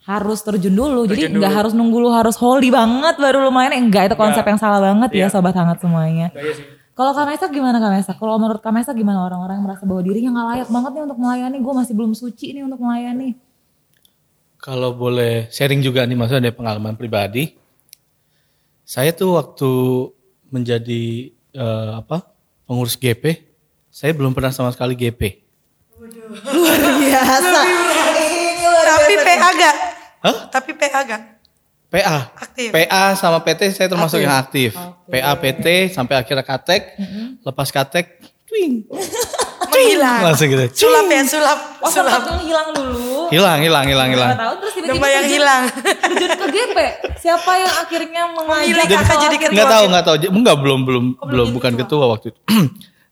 Harus 0.03 0.39
terjun 0.41 0.71
dulu. 0.73 1.03
Jadi 1.03 1.19
Terjun 1.21 1.35
nggak 1.37 1.47
dulu. 1.47 1.59
harus 1.59 1.73
nunggu 1.73 1.97
lu 1.99 2.09
harus 2.09 2.35
holy 2.35 2.67
banget 2.69 3.15
baru 3.17 3.37
lu 3.39 3.51
main. 3.51 3.71
Enggak, 3.71 4.07
itu 4.07 4.15
konsep 4.15 4.39
yang 4.41 4.55
salah 4.55 4.79
banget 4.81 5.09
ya 5.13 5.17
Iya. 5.21 5.27
sobat 5.29 5.51
hangat 5.51 5.79
semuanya. 5.79 6.31
Aja 6.31 6.51
sih 6.53 6.65
Kalau 6.97 7.13
Kamesa 7.13 7.45
gimana 7.53 7.77
Kamesa? 7.77 8.17
Kalau 8.17 8.41
menurut 8.41 8.57
Kamesa 8.57 8.89
gimana 8.97 9.21
orang-orang 9.21 9.61
yang 9.61 9.65
merasa 9.69 9.85
bahwa 9.85 10.01
dirinya 10.01 10.33
nggak 10.33 10.47
layak 10.49 10.69
banget 10.73 10.91
nih 10.97 11.03
untuk 11.05 11.19
melayani? 11.21 11.57
Gue 11.61 11.73
masih 11.77 11.93
belum 11.93 12.11
suci 12.17 12.57
nih 12.57 12.65
untuk 12.65 12.81
melayani. 12.81 13.37
Kalau 14.57 14.97
boleh 14.97 15.45
sharing 15.53 15.85
juga 15.85 16.01
nih 16.09 16.17
maksudnya 16.17 16.49
dari 16.49 16.57
pengalaman 16.57 16.97
pribadi. 16.97 17.53
Saya 18.81 19.13
tuh 19.13 19.37
waktu 19.37 19.69
menjadi 20.49 21.29
eh, 21.53 21.91
apa 22.01 22.33
pengurus 22.65 22.97
GP, 22.97 23.45
saya 23.93 24.17
belum 24.17 24.33
pernah 24.33 24.49
sama 24.49 24.73
sekali 24.73 24.97
GP. 24.97 25.21
Biasa. 26.01 27.61
Tapi 28.89 29.13
PA 29.21 29.49
gak? 29.53 29.75
Hah? 30.25 30.35
Tapi 30.49 30.71
PA 30.73 31.01
gak? 31.05 31.36
PA. 31.87 32.19
Aktif. 32.35 32.69
PA 32.69 33.15
sama 33.15 33.39
PT 33.39 33.71
saya 33.71 33.87
termasuk 33.87 34.19
yang 34.19 34.35
aktif. 34.35 34.75
PA 35.05 35.31
PT 35.33 35.65
sampai 35.89 36.15
akhirnya 36.15 36.43
katek, 36.43 36.99
lepas 37.41 37.67
katek, 37.69 38.19
twing, 38.43 38.83
Menghilang. 39.67 40.19
langsung 40.25 40.49
gitu. 40.49 40.65
Sulap 40.75 41.05
ya, 41.05 41.21
sulap. 41.23 41.59
Oh 41.79 41.87
sulap. 41.87 42.17
sempat 42.19 42.41
hilang 42.41 42.69
dulu. 42.73 43.29
Hilang, 43.29 43.59
hilang, 43.61 43.85
hilang, 43.85 44.09
hilang. 44.09 44.29
Tahun 44.33 44.57
terus 44.57 44.73
tiba-tiba 44.73 45.07
yang 45.07 45.25
hilang. 45.29 45.63
terjun 46.01 46.31
ke 46.33 46.47
GP. 46.49 46.77
Siapa 47.17 47.51
yang 47.55 47.73
akhirnya 47.77 48.23
mengajak 48.31 48.87
kakak 48.89 49.15
jadi 49.19 49.35
akhirnya- 49.37 49.51
Enggak 49.53 49.67
tahu, 49.69 49.83
enggak 49.85 50.03
tahu. 50.03 50.15
Enggak 50.33 50.55
belum 50.57 50.79
belum 50.81 51.05
belum 51.21 51.47
bukan 51.53 51.73
ketua 51.77 52.05
waktu 52.09 52.33
itu. 52.33 52.39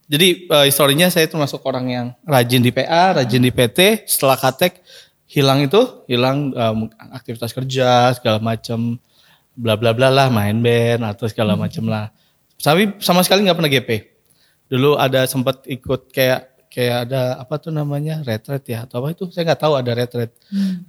Jadi 0.06 0.46
eh, 0.46 0.64
historinya 0.70 1.10
saya 1.10 1.26
termasuk 1.26 1.58
orang 1.62 1.86
yang 1.86 2.06
rajin 2.22 2.62
di 2.62 2.70
PA, 2.70 3.14
rajin 3.16 3.42
di 3.42 3.50
PT. 3.50 4.06
Setelah 4.06 4.38
katek 4.38 4.78
hilang 5.26 5.66
itu, 5.66 6.06
hilang 6.06 6.54
eh, 6.54 6.74
aktivitas 7.12 7.52
kerja 7.52 8.14
segala 8.16 8.38
macam, 8.38 8.98
bla 9.54 9.74
bla 9.74 9.92
bla 9.92 10.08
lah, 10.08 10.28
main 10.30 10.58
band 10.58 11.04
atau 11.04 11.26
segala 11.26 11.54
macam 11.54 11.86
lah. 11.90 12.10
Tapi 12.56 12.98
sama 13.04 13.20
sekali 13.26 13.44
nggak 13.44 13.56
pernah 13.58 13.72
GP. 13.72 13.90
Dulu 14.66 14.98
ada 14.98 15.28
sempat 15.30 15.62
ikut 15.68 16.10
kayak 16.10 16.56
kayak 16.66 17.08
ada 17.08 17.40
apa 17.40 17.56
tuh 17.56 17.72
namanya 17.72 18.20
retret 18.20 18.60
ya 18.68 18.84
atau 18.84 19.00
apa 19.00 19.16
itu 19.16 19.24
saya 19.32 19.48
nggak 19.48 19.64
tahu 19.64 19.80
ada 19.80 19.96
retret 19.96 20.28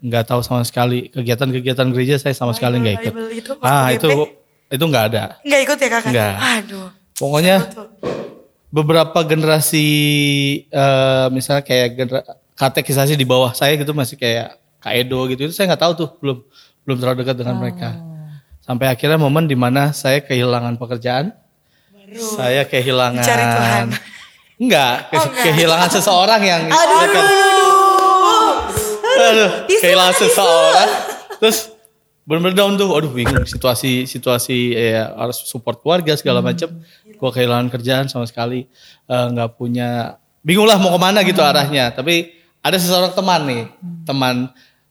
nggak 0.04 0.26
tahu 0.28 0.44
sama 0.44 0.68
sekali 0.68 1.08
kegiatan-kegiatan 1.08 1.88
gereja 1.96 2.20
saya 2.20 2.36
sama 2.36 2.52
sekali 2.52 2.84
nggak 2.84 2.96
ikut 3.00 3.14
Bible 3.16 3.32
itu 3.32 3.52
ah 3.64 3.88
GP? 3.88 3.96
itu 3.96 4.10
itu 4.68 4.84
nggak 4.84 5.06
ada 5.16 5.24
Enggak 5.48 5.62
ikut 5.64 5.78
ya 5.80 5.90
kakak? 5.90 6.12
Nggak. 6.12 6.36
Aduh. 6.60 6.88
Pokoknya 7.18 7.56
Betul. 7.64 7.88
beberapa 8.70 9.20
generasi 9.26 9.88
eh, 10.70 11.26
misalnya 11.32 11.64
kayak 11.64 11.90
genera, 11.98 12.22
katekisasi 12.58 13.14
di 13.14 13.24
bawah 13.24 13.54
saya 13.54 13.78
gitu 13.78 13.94
masih 13.94 14.18
kayak 14.18 14.58
Kak 14.78 14.94
Edo 14.94 15.30
gitu 15.30 15.46
itu 15.46 15.54
saya 15.54 15.70
nggak 15.70 15.82
tahu 15.82 15.94
tuh 15.96 16.10
belum 16.18 16.38
belum 16.84 16.98
terlalu 16.98 17.18
dekat 17.22 17.36
dengan 17.38 17.56
mereka. 17.58 17.90
Sampai 18.60 18.88
akhirnya 18.88 19.16
momen 19.16 19.46
di 19.46 19.56
mana 19.56 19.92
saya 19.92 20.20
kehilangan 20.20 20.76
pekerjaan, 20.76 21.32
saya 22.12 22.64
kehilangan 22.64 23.22
Mencari 23.22 23.46
Tuhan. 23.48 23.86
Enggak, 24.58 24.94
ke- 25.06 25.16
Oh, 25.16 25.24
enggak. 25.24 25.44
kehilangan 25.46 25.90
seseorang 25.90 26.42
yang 26.42 26.62
dekat. 26.68 27.26
Aduh, 29.18 29.50
kehilangan 29.68 30.16
seseorang. 30.16 30.90
Terus 31.38 31.58
bener-bener 32.24 32.56
down 32.56 32.76
tuh, 32.76 32.92
aduh 32.92 33.10
bingung 33.10 33.44
situasi 33.44 34.04
situasi 34.04 34.76
ya 34.76 35.16
harus 35.16 35.42
support 35.44 35.80
keluarga 35.80 36.14
segala 36.14 36.42
macam. 36.42 36.70
Gua 37.18 37.32
kehilangan 37.32 37.68
kerjaan 37.70 38.06
sama 38.08 38.26
sekali, 38.26 38.68
eh, 39.06 39.26
nggak 39.28 39.58
punya, 39.58 40.18
bingung 40.42 40.66
lah 40.66 40.78
mau 40.78 40.94
ke 40.94 41.00
mana 41.02 41.24
gitu 41.24 41.42
arahnya. 41.42 41.90
Tapi 41.92 42.37
ada 42.68 42.78
seseorang 42.78 43.12
teman 43.12 43.42
nih, 43.44 43.64
teman 44.04 44.36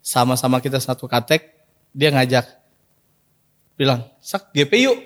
sama-sama 0.00 0.58
kita 0.58 0.76
satu 0.76 1.04
katek, 1.04 1.52
dia 1.90 2.08
ngajak, 2.08 2.46
bilang, 3.74 4.06
sak 4.18 4.48
GP 4.50 4.72
yuk, 4.82 4.98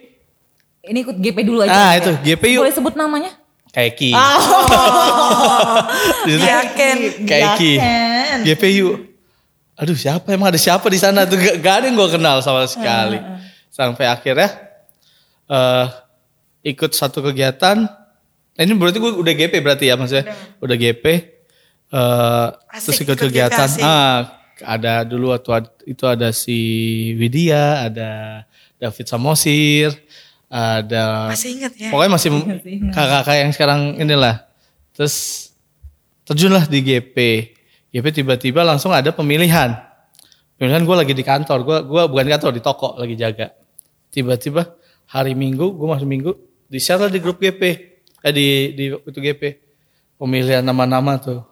Ini 0.80 0.98
ikut 1.02 1.16
GP 1.16 1.38
dulu 1.42 1.60
aja. 1.60 1.70
ah 1.70 1.92
itu 1.94 2.12
GP 2.22 2.44
yuk, 2.54 2.62
Boleh 2.62 2.72
sebut 2.72 2.94
namanya? 2.94 3.32
kayak 3.70 3.94
Ki. 3.94 4.10
Di 6.20 6.30
situ, 6.32 6.42
Yakin. 6.42 6.96
kayak 7.22 7.50
Ki. 7.54 7.72
Yakin. 7.76 8.38
GP 8.44 8.62
yuk. 8.76 8.96
aduh 9.76 9.96
siapa 9.96 10.28
emang 10.28 10.52
ada 10.52 10.60
siapa 10.60 10.84
di 10.86 11.00
sana 11.00 11.24
tuh 11.24 11.40
gak, 11.40 11.56
gak 11.58 11.74
ada 11.80 11.84
yang 11.88 11.96
gue 11.96 12.10
kenal 12.12 12.36
sama 12.40 12.66
sekali. 12.66 13.16
Sampai 13.72 14.04
akhirnya 14.04 14.50
eh 15.46 15.86
ikut 16.66 16.92
satu 16.92 17.22
kegiatan. 17.22 17.88
Ini 18.52 18.72
berarti 18.76 19.00
gue 19.00 19.12
udah 19.16 19.32
GP 19.32 19.54
berarti 19.60 19.88
ya 19.88 19.96
maksudnya 19.96 20.28
udah 20.58 20.76
GP. 20.76 21.04
Eh 21.90 22.46
terus 22.80 22.96
Asik, 22.96 23.06
ikut 23.10 23.18
kegiatan. 23.28 23.68
Ah, 23.82 24.40
ada 24.62 25.02
dulu 25.02 25.32
waktu 25.34 25.66
itu 25.88 26.04
ada 26.06 26.30
si 26.30 26.58
Widya, 27.16 27.90
ada 27.90 28.10
David 28.80 29.06
Samosir, 29.08 29.92
ada 30.50 31.30
Masih 31.30 31.60
inget 31.60 31.72
ya? 31.78 31.90
Pokoknya 31.94 32.10
masih 32.18 32.28
kakak-kakak 32.90 33.36
yang 33.38 33.50
sekarang 33.54 33.80
inilah. 34.02 34.46
Terus 34.94 35.48
terjunlah 36.26 36.66
di 36.66 36.82
GP. 36.82 37.16
GP 37.90 38.06
tiba-tiba 38.22 38.66
langsung 38.66 38.90
ada 38.90 39.14
pemilihan. 39.14 39.78
Pemilihan 40.58 40.82
gue 40.84 40.96
lagi 40.96 41.14
di 41.14 41.24
kantor. 41.24 41.58
Gue 41.62 41.78
gua 41.86 42.02
bukan 42.06 42.24
di 42.26 42.32
kantor, 42.34 42.50
di 42.54 42.62
toko 42.62 42.98
lagi 42.98 43.14
jaga. 43.18 43.50
Tiba-tiba 44.10 44.74
hari 45.10 45.34
Minggu, 45.38 45.74
gue 45.74 45.86
masuk 45.86 46.06
Minggu, 46.06 46.32
di 46.66 46.78
share 46.78 47.06
lah 47.06 47.10
di 47.10 47.18
grup 47.22 47.38
GP. 47.38 47.62
Eh 48.20 48.32
di, 48.34 48.46
di 48.74 48.84
itu 48.90 49.18
GP. 49.18 49.42
Pemilihan 50.20 50.62
nama-nama 50.62 51.16
tuh. 51.16 51.49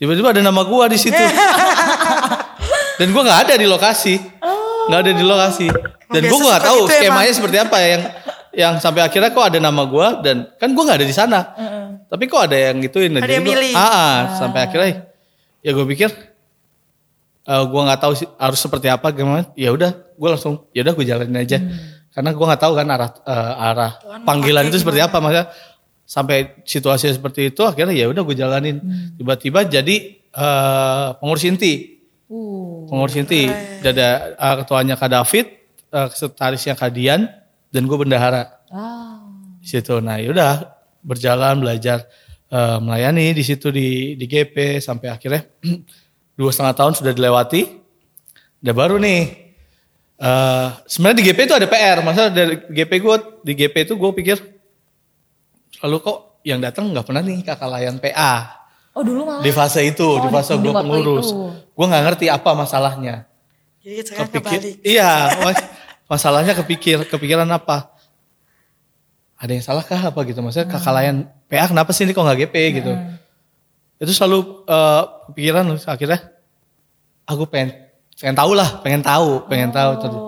Tiba-tiba 0.00 0.32
ada 0.32 0.40
nama 0.40 0.64
gue 0.64 0.84
di 0.88 0.98
situ. 0.98 1.12
Dan 2.98 3.12
gue 3.12 3.22
nggak 3.22 3.40
ada 3.44 3.54
di 3.60 3.68
lokasi. 3.68 4.16
nggak 4.88 5.00
ada 5.04 5.12
di 5.12 5.24
lokasi. 5.24 5.66
Dan 6.08 6.22
biasa 6.24 6.40
nggak 6.40 6.62
tahu 6.64 6.78
skemanya 6.88 7.28
emang. 7.28 7.36
seperti 7.36 7.56
apa 7.60 7.76
yang 7.84 8.02
yang 8.50 8.74
sampai 8.80 9.04
akhirnya 9.06 9.30
kok 9.30 9.44
ada 9.46 9.58
nama 9.62 9.84
gue 9.86 10.06
dan 10.26 10.36
kan 10.56 10.72
gue 10.72 10.82
nggak 10.82 10.98
ada 11.04 11.06
di 11.06 11.14
sana. 11.14 11.40
Tapi 12.08 12.24
kok 12.26 12.48
ada 12.48 12.56
yang 12.56 12.80
gituin. 12.80 13.12
Ada 13.12 13.28
yang 13.28 13.44
gua- 13.44 13.60
milih. 13.60 13.72
Ah, 13.76 13.84
ah, 13.86 14.16
sampai 14.40 14.60
akhirnya 14.66 15.12
ya 15.60 15.76
gue 15.76 15.84
pikir 15.84 16.08
eh 17.40 17.62
gue 17.68 17.80
nggak 17.84 18.00
tahu 18.00 18.12
sih 18.16 18.28
harus 18.40 18.56
seperti 18.56 18.88
apa 18.88 19.12
gimana. 19.12 19.52
Ya 19.52 19.68
udah, 19.70 19.92
gue 19.92 20.28
langsung 20.28 20.64
ya 20.72 20.80
udah 20.80 20.94
gue 20.96 21.04
jalanin 21.04 21.38
aja. 21.44 21.60
Karena 22.10 22.34
gue 22.34 22.44
nggak 22.48 22.62
tahu 22.64 22.72
kan 22.74 22.86
arah 22.88 23.10
eh, 23.22 23.52
arah 23.68 23.92
panggilan 24.24 24.64
itu 24.66 24.80
seperti 24.80 25.04
apa 25.04 25.20
maksudnya. 25.20 25.46
Sampai 26.10 26.58
situasi 26.66 27.14
seperti 27.14 27.54
itu 27.54 27.62
akhirnya 27.62 27.94
ya 27.94 28.10
udah 28.10 28.26
gue 28.26 28.34
jalanin. 28.34 28.82
Tiba-tiba 29.14 29.62
jadi 29.62 30.18
eh, 30.18 31.08
pengurus 31.22 31.46
inti. 31.46 32.02
Uh. 32.26 32.86
pengurus 32.90 33.14
inti. 33.14 33.46
ada 33.82 34.34
uh, 34.34 34.54
ketuanya 34.62 34.94
Kak 34.98 35.10
David 35.10 35.46
uh, 35.94 36.10
sekretarisnya 36.10 36.74
Kak 36.74 36.90
Dian 36.90 37.30
dan 37.70 37.82
gue 37.86 37.94
bendahara. 37.94 38.58
Ah. 38.70 39.22
di 39.62 39.66
situ. 39.70 40.02
Nah 40.02 40.18
yaudah 40.18 40.82
berjalan 41.02 41.62
belajar 41.62 42.06
uh, 42.50 42.82
melayani 42.82 43.30
di 43.30 43.42
situ 43.46 43.70
di 43.70 44.14
di 44.18 44.26
GP 44.26 44.82
sampai 44.82 45.14
akhirnya 45.14 45.46
dua 46.38 46.50
setengah 46.50 46.74
tahun 46.74 46.92
sudah 46.98 47.14
dilewati. 47.14 47.62
Udah 48.66 48.74
baru 48.74 48.98
nih. 48.98 49.50
Uh, 50.20 50.74
sebenarnya 50.90 51.18
di 51.22 51.24
GP 51.30 51.38
itu 51.48 51.54
ada 51.56 51.66
PR 51.70 51.98
maksudnya 52.04 52.30
dari 52.34 52.54
GP 52.68 52.92
gue 52.98 53.16
di 53.46 53.52
GP 53.56 53.88
itu 53.88 53.94
gue 53.96 54.10
pikir 54.12 54.59
lalu 55.80 55.96
kok 55.98 56.18
yang 56.42 56.58
datang 56.58 56.88
nggak 56.88 57.02
pernah 57.02 57.20
nih 57.20 57.40
kakak 57.40 57.68
layan 57.68 57.96
PA 57.96 58.58
Oh 58.90 59.00
dulu 59.00 59.22
malah. 59.22 59.40
di 59.40 59.50
fase 59.50 59.80
itu 59.82 60.02
Oh, 60.02 60.18
di 60.18 60.28
fase 60.28 60.52
gue 60.52 60.66
pengurus 60.66 61.30
itu. 61.30 61.46
gue 61.54 61.86
nggak 61.86 62.02
ngerti 62.04 62.26
apa 62.26 62.50
masalahnya. 62.52 63.24
Jadi 63.80 64.02
kepikir 64.04 64.60
iya 64.82 65.30
mas- 65.38 65.68
masalahnya 66.06 66.52
kepikir 66.54 67.06
kepikiran 67.06 67.46
apa? 67.46 67.94
Ada 69.36 69.52
yang 69.52 69.64
salah 69.64 69.80
kah 69.80 70.00
apa 70.02 70.20
gitu? 70.22 70.40
Maksudnya 70.40 70.68
kakak 70.68 70.90
layan 70.90 71.16
PA 71.46 71.64
kenapa 71.64 71.90
sih 71.90 72.02
ini 72.02 72.12
kok 72.12 72.20
nggak 72.20 72.38
GP 72.44 72.54
gitu? 72.76 72.92
Itu 73.96 74.10
selalu 74.10 74.38
eh, 74.66 75.02
kepikiran 75.28 75.64
loh, 75.64 75.78
akhirnya 75.78 76.18
aku 77.24 77.46
pengen 77.46 77.72
pengen 78.16 78.36
tahu 78.36 78.52
lah 78.52 78.68
pengen 78.80 79.00
tahu 79.00 79.46
pengen 79.46 79.70
tahu. 79.70 79.90
Terus, 79.96 80.18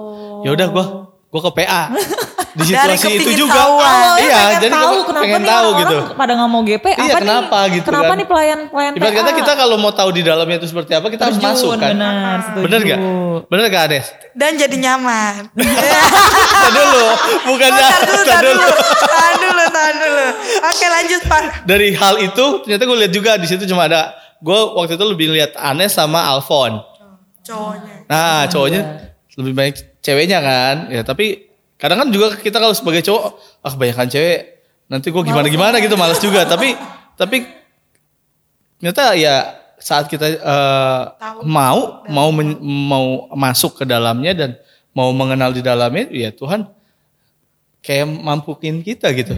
ya 0.43 0.51
udah 0.51 0.67
gue 0.71 0.85
gue 1.29 1.41
ke 1.43 1.51
PA 1.59 1.83
di 2.53 2.63
Dari 2.63 2.69
situasi 2.95 3.07
itu 3.09 3.17
kepingin 3.23 3.39
juga. 3.39 3.61
Awalnya 3.63 4.21
iya 4.21 4.37
pengen 4.37 4.53
jadi 4.59 4.69
tahu 4.75 4.93
ke- 4.93 5.07
kenapa 5.07 5.23
pengen 5.23 5.33
nih 5.35 5.49
tahu 5.49 5.57
orang-orang 5.63 5.81
gitu 5.83 5.97
pada 6.13 6.33
nggak 6.33 6.51
mau 6.51 6.63
GP 6.63 6.85
Iya, 6.85 6.95
apa 6.95 7.19
kenapa 7.19 7.59
nih? 7.59 7.73
gitu 7.73 7.87
kenapa 7.87 8.05
kan. 8.05 8.15
nih 8.15 8.27
pelayan 8.27 8.59
pelayan 8.67 8.93
Ibarat 8.93 9.15
kata 9.15 9.31
kita 9.35 9.53
kalau 9.55 9.77
mau 9.77 9.91
tahu 9.91 10.11
di 10.11 10.23
dalamnya 10.23 10.57
itu 10.59 10.69
seperti 10.69 10.93
apa 10.93 11.07
kita 11.09 11.23
harus 11.25 11.37
Terjun, 11.37 11.49
masuk 11.51 11.71
kan 11.75 11.91
benar 11.91 12.37
setuju. 12.43 12.63
bener 12.63 12.81
gak 12.83 13.01
bener 13.49 13.65
gak 13.67 13.83
Ades 13.87 14.07
Dan 14.33 14.53
jadi 14.55 14.77
nyaman. 14.79 15.33
Tar 16.55 16.71
dulu, 16.71 17.05
bukannya 17.47 17.81
Tahan 17.83 18.01
dulu, 18.03 18.23
tahan 18.23 18.43
dulu. 18.43 18.55
dulu. 18.55 18.71
Tahan 19.03 19.35
dulu, 19.39 19.63
tahan 19.71 19.95
dulu. 19.99 20.25
Oke 20.63 20.87
lanjut 20.87 21.23
Pak. 21.27 21.43
Dari 21.63 21.89
hal 21.93 22.15
itu 22.23 22.45
ternyata 22.61 22.83
gue 22.83 22.99
lihat 22.99 23.13
juga 23.13 23.31
di 23.35 23.45
situ 23.45 23.65
cuma 23.67 23.85
ada 23.85 24.13
gue 24.39 24.59
waktu 24.75 24.95
itu 24.95 25.05
lebih 25.07 25.29
lihat 25.31 25.53
Anes 25.55 25.91
sama 25.91 26.25
Alfon. 26.27 26.81
Cowoknya. 27.41 27.95
Nah 28.07 28.47
cowoknya 28.47 28.83
lebih 29.35 29.53
banyak 29.53 29.75
ceweknya 29.99 30.39
kan, 30.39 30.75
ya 30.89 31.03
tapi 31.03 31.52
kadang 31.83 31.99
kan 31.99 32.09
juga 32.09 32.39
kita 32.39 32.57
kalau 32.57 32.71
sebagai 32.71 33.03
cowok 33.03 33.23
ah 33.59 33.71
kebanyakan 33.71 34.07
cewek 34.07 34.41
nanti 34.87 35.11
gue 35.11 35.23
gimana 35.25 35.51
gimana 35.51 35.77
gitu 35.77 35.99
males 35.99 36.23
juga. 36.23 36.47
Tapi 36.47 36.79
tapi 37.19 37.43
ternyata 38.79 39.19
ya 39.19 39.51
saat 39.77 40.07
kita 40.07 40.27
eh, 40.31 41.03
Tahu. 41.19 41.43
mau 41.43 42.07
mau 42.07 42.31
men- 42.31 42.63
mau 42.63 43.07
masuk 43.35 43.83
ke 43.83 43.85
dalamnya 43.85 44.31
dan 44.33 44.51
mau 44.95 45.11
mengenal 45.11 45.51
di 45.51 45.59
dalamnya 45.59 46.07
ya 46.07 46.31
Tuhan 46.31 46.71
kayak 47.81 48.07
mampukin 48.07 48.79
kita 48.81 49.11
gitu. 49.11 49.35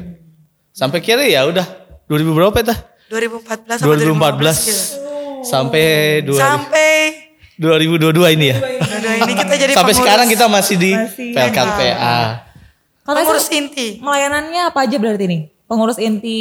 Sampai 0.68 1.00
kira 1.00 1.24
ya 1.24 1.48
udah 1.48 1.64
2000 2.04 2.28
berapa 2.28 2.56
ya 2.60 2.66
tah 2.68 2.78
2014 3.08 3.80
sama 3.80 3.88
2014 3.96 4.68
gitu. 4.68 4.82
sampai 5.44 5.84
dua- 6.20 6.40
Sampai 6.40 6.92
2022 7.56 8.34
ini 8.34 8.46
ya 8.50 8.58
dua-dua 8.58 9.14
ini 9.20 9.32
kita 9.32 9.54
jadi 9.54 9.72
sampai 9.72 9.82
pengurus. 9.86 9.98
sekarang 10.00 10.26
kita 10.26 10.46
masih 10.46 10.76
di 10.76 10.92
Masih. 10.92 11.30
PLKPA 11.32 12.18
Kalau 13.04 13.16
pengurus 13.20 13.48
inti. 13.48 14.00
Melayanannya 14.00 14.62
apa 14.64 14.78
aja 14.80 14.96
berarti 14.96 15.24
nih? 15.28 15.42
Pengurus 15.64 15.96
inti 15.96 16.40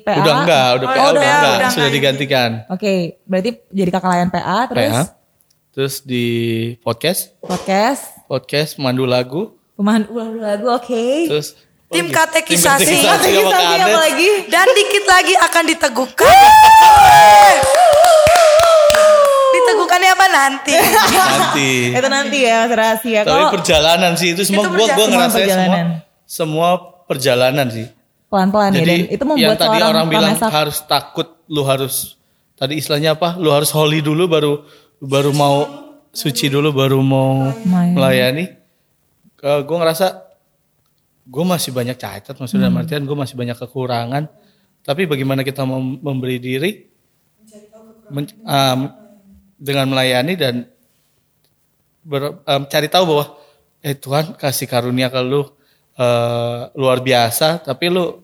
PA? 0.00 0.18
udah 0.18 0.34
enggak 0.40 0.68
udah 0.76 0.86
Oh, 0.86 0.92
PA 0.92 1.00
udah, 1.00 1.10
udah 1.12 1.24
enggak 1.24 1.52
udah 1.56 1.70
sudah 1.70 1.90
digantikan 1.90 2.50
Oke, 2.68 2.92
berarti 3.24 3.50
jadi 3.68 3.90
kakak 3.90 4.10
layan 4.10 4.28
PA 4.28 4.58
terus 4.66 4.92
PA 4.92 5.02
terus 5.70 5.94
di 6.02 6.26
podcast 6.80 7.32
podcast, 7.38 8.02
podcast 8.24 8.76
mandu 8.76 9.04
lagu 9.04 9.54
pemandu 9.72 10.10
lagu, 10.36 10.66
oke. 10.68 11.04
terus 11.28 11.54
oh 11.54 11.94
Tim 11.94 12.10
gitu. 12.10 12.18
katekisasi. 12.18 12.84
tim 12.84 12.98
katekisasi 13.00 13.40
Katekisasi 13.40 13.64
Anet. 13.64 13.86
apa 13.86 13.98
lagi? 14.02 14.28
Dan 14.44 14.66
dikit 14.74 15.04
lagi 15.06 15.34
akan 15.38 15.62
diteguhkan. 15.64 16.36
Diteguhkannya 19.58 20.10
apa 20.10 20.26
nanti? 20.28 20.72
nanti 20.72 21.70
Itu 21.98 22.08
nanti 22.08 22.38
ya 22.40 22.62
mas 22.62 22.72
rahasia. 22.72 23.20
tapi 23.22 23.32
Kalau 23.34 23.50
perjalanan 23.52 24.12
sih 24.14 24.28
itu 24.30 24.42
semua 24.42 24.62
Itu 24.62 24.70
gua 24.70 24.78
gua 24.78 24.86
perjalanan. 24.88 25.10
ngerasain 25.10 25.34
semua 25.34 25.48
Perjalanan. 25.48 25.86
semua 26.24 26.68
perjalanan 27.04 27.66
sih 27.68 27.86
pelan-pelan 28.28 28.70
ya 28.70 28.78
jadi 28.78 28.96
dan 29.00 29.08
itu 29.08 29.24
membuat 29.24 29.40
yang 29.40 29.56
tadi 29.56 29.78
orang 29.82 30.06
bilang 30.06 30.36
harus 30.36 30.78
takut 30.82 31.28
lu 31.46 31.62
harus 31.62 32.20
tadi 32.52 32.76
istilahnya 32.76 33.14
apa 33.14 33.34
lu 33.34 33.48
harus 33.48 33.70
holy 33.70 33.98
dulu 33.98 34.26
baru 34.26 34.52
baru 34.98 35.32
mau 35.32 35.64
suci 36.10 36.46
dulu 36.46 36.68
baru 36.70 37.00
mau 37.00 37.48
Melayani. 37.56 37.94
melayani 37.94 38.44
gue 39.38 39.76
ngerasa 39.76 40.06
gue 41.24 41.44
masih 41.46 41.70
banyak 41.70 41.96
cacat 41.96 42.34
maksudnya 42.34 42.60
Hmm. 42.62 42.68
dalam 42.68 42.82
artian 42.82 43.02
gue 43.02 43.16
masih 43.16 43.32
banyak 43.34 43.56
kekurangan 43.56 44.28
tapi 44.80 45.04
bagaimana 45.04 45.40
kita 45.40 45.64
mem- 45.64 45.96
memberi 45.98 46.36
diri 46.36 46.70
men- 48.08 48.36
um, 48.42 48.80
dengan 49.58 49.90
melayani 49.90 50.34
dan 50.34 50.54
ber- 52.00 52.38
um, 52.40 52.62
cari 52.64 52.86
tahu 52.86 53.04
bahwa 53.04 53.24
eh 53.80 53.94
Tuhan 53.94 54.34
kasih 54.34 54.66
karunia 54.66 55.06
ke 55.06 55.20
lu 55.20 55.42
eh, 55.94 56.60
luar 56.74 56.98
biasa 56.98 57.60
tapi 57.60 57.90
lu 57.90 58.22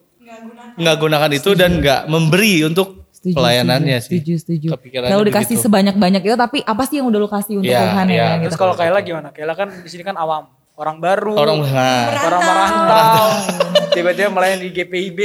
nggak 0.75 0.97
gunakan 0.97 1.31
itu 1.31 1.55
dan 1.55 1.79
nggak 1.79 2.07
memberi 2.07 2.63
untuk 2.65 3.07
Setuju, 3.15 3.41
pelayanannya 3.41 3.99
setuju, 3.99 4.05
sih 4.05 4.37
Setuju, 4.37 4.69
setuju. 4.77 5.09
Kalau 5.09 5.25
dikasih 5.25 5.57
begitu. 5.57 5.65
sebanyak-banyak 5.65 6.23
itu 6.29 6.37
tapi 6.37 6.59
apa 6.61 6.83
sih 6.85 7.01
yang 7.01 7.09
udah 7.09 7.19
lu 7.19 7.31
kasih 7.31 7.57
untuk 7.57 7.73
Iya, 7.73 7.81
Tuhan 7.89 8.07
ya 8.07 8.27
Terus 8.37 8.53
gitu. 8.53 8.61
kalau 8.61 8.75
Kayla 8.77 9.01
gimana? 9.01 9.29
Kayla 9.33 9.55
kan 9.57 9.69
di 9.73 9.89
sini 9.89 10.05
kan 10.05 10.13
awam, 10.15 10.45
orang 10.75 10.99
baru, 10.99 11.39
orang 11.39 11.59
nah, 11.63 12.19
orang 12.19 12.43
merantau, 12.43 13.27
tiba-tiba 13.95 14.27
melayani 14.27 14.67
di 14.67 14.71
GPIB. 14.75 15.21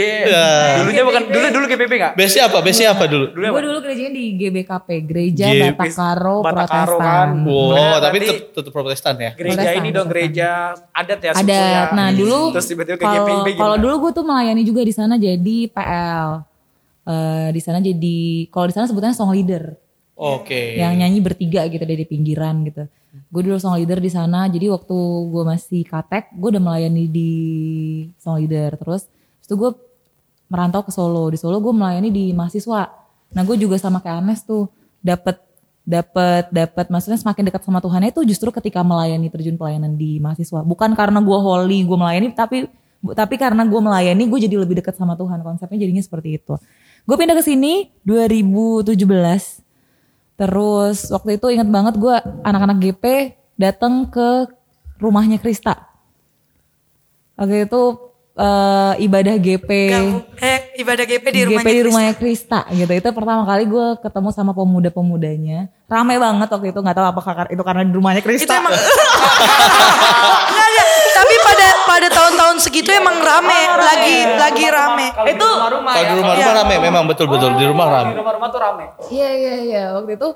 Dulunya 0.77 1.01
bukan 1.01 1.21
dulu 1.25 1.45
dulu 1.49 1.65
GPIB 1.65 1.93
nggak? 1.97 2.13
base 2.13 2.37
apa 2.37 2.57
base 2.61 2.85
apa 2.85 3.09
dulu 3.09 3.33
Dulu 3.33 3.49
dulu 3.49 3.77
gerejanya 3.81 4.13
di 4.13 4.25
GBKP, 4.37 4.87
Gereja 5.03 5.45
G- 5.49 5.73
Batakaro 5.73 6.45
Batakaro 6.45 6.97
Protestan. 6.97 7.27
kan. 7.33 7.49
wow 7.49 7.73
Nah, 7.73 7.97
tapi 7.97 8.15
tetap 8.21 8.37
tetap 8.53 8.71
protestan 8.71 9.15
ya 9.17 9.31
Gereja 9.33 9.57
Protestan, 9.57 9.81
ini 9.81 9.89
dong 9.89 10.07
gereja 10.07 10.49
adat 10.93 11.19
ya 11.19 11.31
Ada. 11.33 11.41
sukunya. 11.41 11.81
Nah 11.91 12.07
dulu 12.13 12.39
Terus 12.53 12.67
tiba-tiba 12.69 12.95
ke 12.95 13.03
kalau 13.03 13.15
GPIB 13.17 13.47
kalau 13.57 13.75
dulu 13.75 13.95
gue 13.99 14.11
tuh 14.13 14.23
melayani 14.23 14.61
juga 14.61 14.81
di 14.85 14.93
sana 14.93 15.17
jadi 15.17 15.57
PL. 15.67 16.29
Eh, 17.03 17.47
di 17.49 17.61
sana 17.63 17.81
jadi 17.81 18.17
kalau 18.47 18.69
di 18.69 18.73
sana 18.75 18.85
sebutnya 18.85 19.17
song 19.17 19.33
leader 19.33 19.73
oke 20.13 20.61
yang 20.77 20.93
nyanyi 20.93 21.17
bertiga 21.17 21.65
gitu 21.65 21.81
dari 21.81 22.05
pinggiran 22.05 22.61
gitu. 22.63 22.85
Gue 23.29 23.41
dulu 23.41 23.57
song 23.57 23.77
leader 23.77 23.97
di 23.97 24.11
sana. 24.11 24.45
Jadi 24.49 24.69
waktu 24.69 24.97
gue 25.29 25.43
masih 25.45 25.81
katek, 25.85 26.33
gue 26.33 26.49
udah 26.57 26.63
melayani 26.63 27.05
di 27.09 27.31
song 28.21 28.41
leader. 28.41 28.77
Terus 28.77 29.09
itu 29.41 29.53
gue 29.57 29.71
merantau 30.49 30.81
ke 30.85 30.91
Solo. 30.93 31.29
Di 31.29 31.37
Solo 31.37 31.57
gue 31.61 31.73
melayani 31.73 32.09
di 32.09 32.31
mahasiswa. 32.33 32.89
Nah 33.33 33.41
gue 33.45 33.55
juga 33.57 33.77
sama 33.77 34.01
kayak 34.01 34.17
Anes 34.25 34.41
tuh 34.45 34.69
dapet 35.01 35.41
dapat 35.89 36.53
dapat 36.53 36.85
maksudnya 36.93 37.17
semakin 37.17 37.49
dekat 37.49 37.65
sama 37.65 37.81
Tuhan 37.81 38.05
itu 38.05 38.21
justru 38.21 38.53
ketika 38.53 38.85
melayani 38.85 39.25
terjun 39.33 39.57
pelayanan 39.57 39.97
di 39.97 40.21
mahasiswa 40.21 40.61
bukan 40.61 40.93
karena 40.93 41.17
gue 41.17 41.33
holy 41.33 41.81
gue 41.81 41.97
melayani 41.97 42.29
tapi 42.29 42.69
tapi 43.17 43.35
karena 43.41 43.65
gue 43.65 43.81
melayani 43.81 44.23
gue 44.29 44.39
jadi 44.45 44.53
lebih 44.61 44.85
dekat 44.85 44.93
sama 44.93 45.17
Tuhan 45.17 45.41
konsepnya 45.41 45.81
jadinya 45.81 46.03
seperti 46.05 46.37
itu 46.37 46.61
gue 47.09 47.15
pindah 47.17 47.33
ke 47.33 47.41
sini 47.41 47.89
2017 48.05 48.93
terus 50.39 51.11
waktu 51.11 51.35
itu 51.35 51.51
ingat 51.51 51.67
banget 51.67 51.93
gue 51.95 52.15
anak-anak 52.41 52.79
GP 52.79 53.03
datang 53.53 54.07
ke 54.07 54.47
rumahnya 54.95 55.35
Krista 55.35 55.75
waktu 57.35 57.67
itu 57.67 57.81
eh, 58.33 58.93
ibadah 59.01 59.35
GP 59.35 59.69
Gabung. 59.89 60.23
Eh, 60.39 60.59
ibadah 60.77 61.03
GP 61.03 61.25
di 61.27 61.41
rumahnya. 61.43 61.59
GP 61.59 61.67
di 61.67 61.75
Krista. 61.75 61.83
rumahnya 61.85 62.13
Krista 62.15 62.59
gitu. 62.69 62.91
Itu 62.93 63.09
pertama 63.11 63.43
kali 63.43 63.63
gue 63.65 63.87
ketemu 63.99 64.29
sama 64.31 64.51
pemuda-pemudanya. 64.53 65.67
Rame 65.85 66.15
banget 66.15 66.47
waktu 66.47 66.67
itu 66.69 66.79
nggak 66.79 66.95
tahu 66.95 67.05
kar- 67.21 67.51
itu 67.51 67.59
karena 67.59 67.83
di 67.83 67.91
rumahnya 67.91 68.19
Itu 68.19 68.27
Krista. 68.29 68.55
emang 68.55 68.71
Enggak, 68.71 68.87
enggak. 70.47 70.58
Tapi 71.19 71.35
pada 71.43 71.67
pada 71.85 72.07
tahun-tahun 72.07 72.55
segitu 72.59 72.89
emang 72.89 73.19
rame, 73.19 73.59
lagi 73.75 74.15
lagi 74.33 74.65
rame. 74.65 75.07
itu 75.27 75.43
rumah-rumah 75.43 75.91
Kalau 75.91 75.99
ya. 75.99 76.07
di 76.07 76.15
rumah-rumah 76.15 76.53
rame, 76.55 76.75
memang 76.79 77.03
betul-betul 77.05 77.49
di 77.55 77.65
rumah 77.67 77.85
Di 77.85 77.93
rame. 77.93 78.11
rumah-rumah 78.15 78.47
tuh 78.47 78.61
rame. 78.61 78.85
Iya 79.09 79.29
iya 79.29 79.55
iya. 79.61 79.83
Waktu 79.93 80.15
itu 80.15 80.27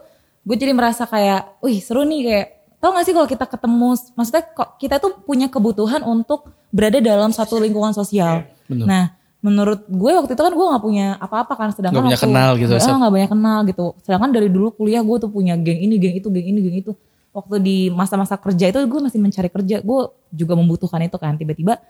gue 0.43 0.56
jadi 0.60 0.74
merasa 0.76 1.08
kayak, 1.08 1.63
wih 1.63 1.80
seru 1.80 2.04
nih 2.04 2.22
kayak. 2.22 2.48
Tau 2.78 2.91
gak 2.91 3.08
sih 3.08 3.15
kalau 3.15 3.24
kita 3.24 3.48
ketemu, 3.48 3.89
maksudnya 4.12 4.43
kok 4.43 4.76
kita 4.76 5.00
tuh 5.00 5.15
punya 5.24 5.48
kebutuhan 5.48 6.04
untuk 6.04 6.52
berada 6.67 7.00
dalam 7.00 7.32
satu 7.32 7.56
lingkungan 7.56 7.96
sosial. 7.96 8.43
Bener. 8.67 8.84
Nah, 8.84 9.04
menurut 9.39 9.88
gue 9.88 10.12
waktu 10.13 10.36
itu 10.36 10.41
kan 10.41 10.52
gue 10.52 10.67
nggak 10.67 10.84
punya 10.84 11.08
apa-apa 11.15 11.56
kan, 11.56 11.72
sedangkan 11.72 12.04
Nggak 12.04 12.04
punya 12.04 12.19
waktu- 12.19 12.28
kenal 12.28 12.52
gitu, 12.60 12.74
nggak 12.76 13.13
banyak 13.15 13.32
kenal 13.32 13.60
gitu. 13.63 13.86
Sedangkan 14.04 14.30
dari 14.32 14.52
dulu 14.52 14.76
kuliah 14.76 15.00
gue 15.00 15.15
tuh 15.15 15.32
punya 15.32 15.56
geng 15.56 15.80
ini, 15.80 15.96
geng 15.96 16.19
itu, 16.19 16.28
geng 16.28 16.43
ini, 16.43 16.60
geng 16.60 16.76
itu. 16.76 16.91
Waktu 17.34 17.56
di 17.65 17.78
masa-masa 17.89 18.38
kerja 18.38 18.69
itu 18.69 18.78
gue 18.78 19.00
masih 19.02 19.17
mencari 19.17 19.50
kerja, 19.50 19.82
gue 19.82 20.02
juga 20.30 20.54
membutuhkan 20.54 21.02
itu 21.02 21.17
kan. 21.17 21.34
Tiba-tiba 21.34 21.82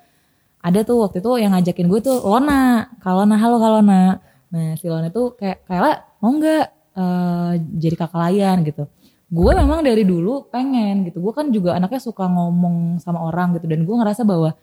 ada 0.63 0.79
tuh 0.88 1.03
waktu 1.03 1.19
itu 1.19 1.32
yang 1.36 1.51
ngajakin 1.51 1.91
gue 1.91 1.99
tuh 1.99 2.17
Lona, 2.23 2.88
Kalona, 3.03 3.36
halo 3.36 3.60
Kalona. 3.60 4.23
Nah 4.47 4.79
si 4.79 4.88
Lona 4.88 5.12
tuh 5.12 5.36
kayak 5.36 5.67
Kayla 5.67 5.91
mau 6.23 6.32
nggak 6.32 6.65
eh, 6.95 7.51
jadi 7.75 7.95
kakak 7.99 8.19
layan 8.23 8.58
gitu. 8.63 8.88
Gue 9.27 9.51
memang 9.51 9.84
dari 9.84 10.08
dulu 10.08 10.47
pengen 10.47 11.03
gitu. 11.03 11.19
Gue 11.19 11.36
kan 11.36 11.51
juga 11.51 11.75
anaknya 11.75 11.99
suka 11.99 12.23
ngomong 12.32 13.03
sama 13.03 13.19
orang 13.19 13.60
gitu 13.60 13.67
dan 13.67 13.84
gue 13.84 13.95
ngerasa 13.99 14.23
bahwa 14.23 14.56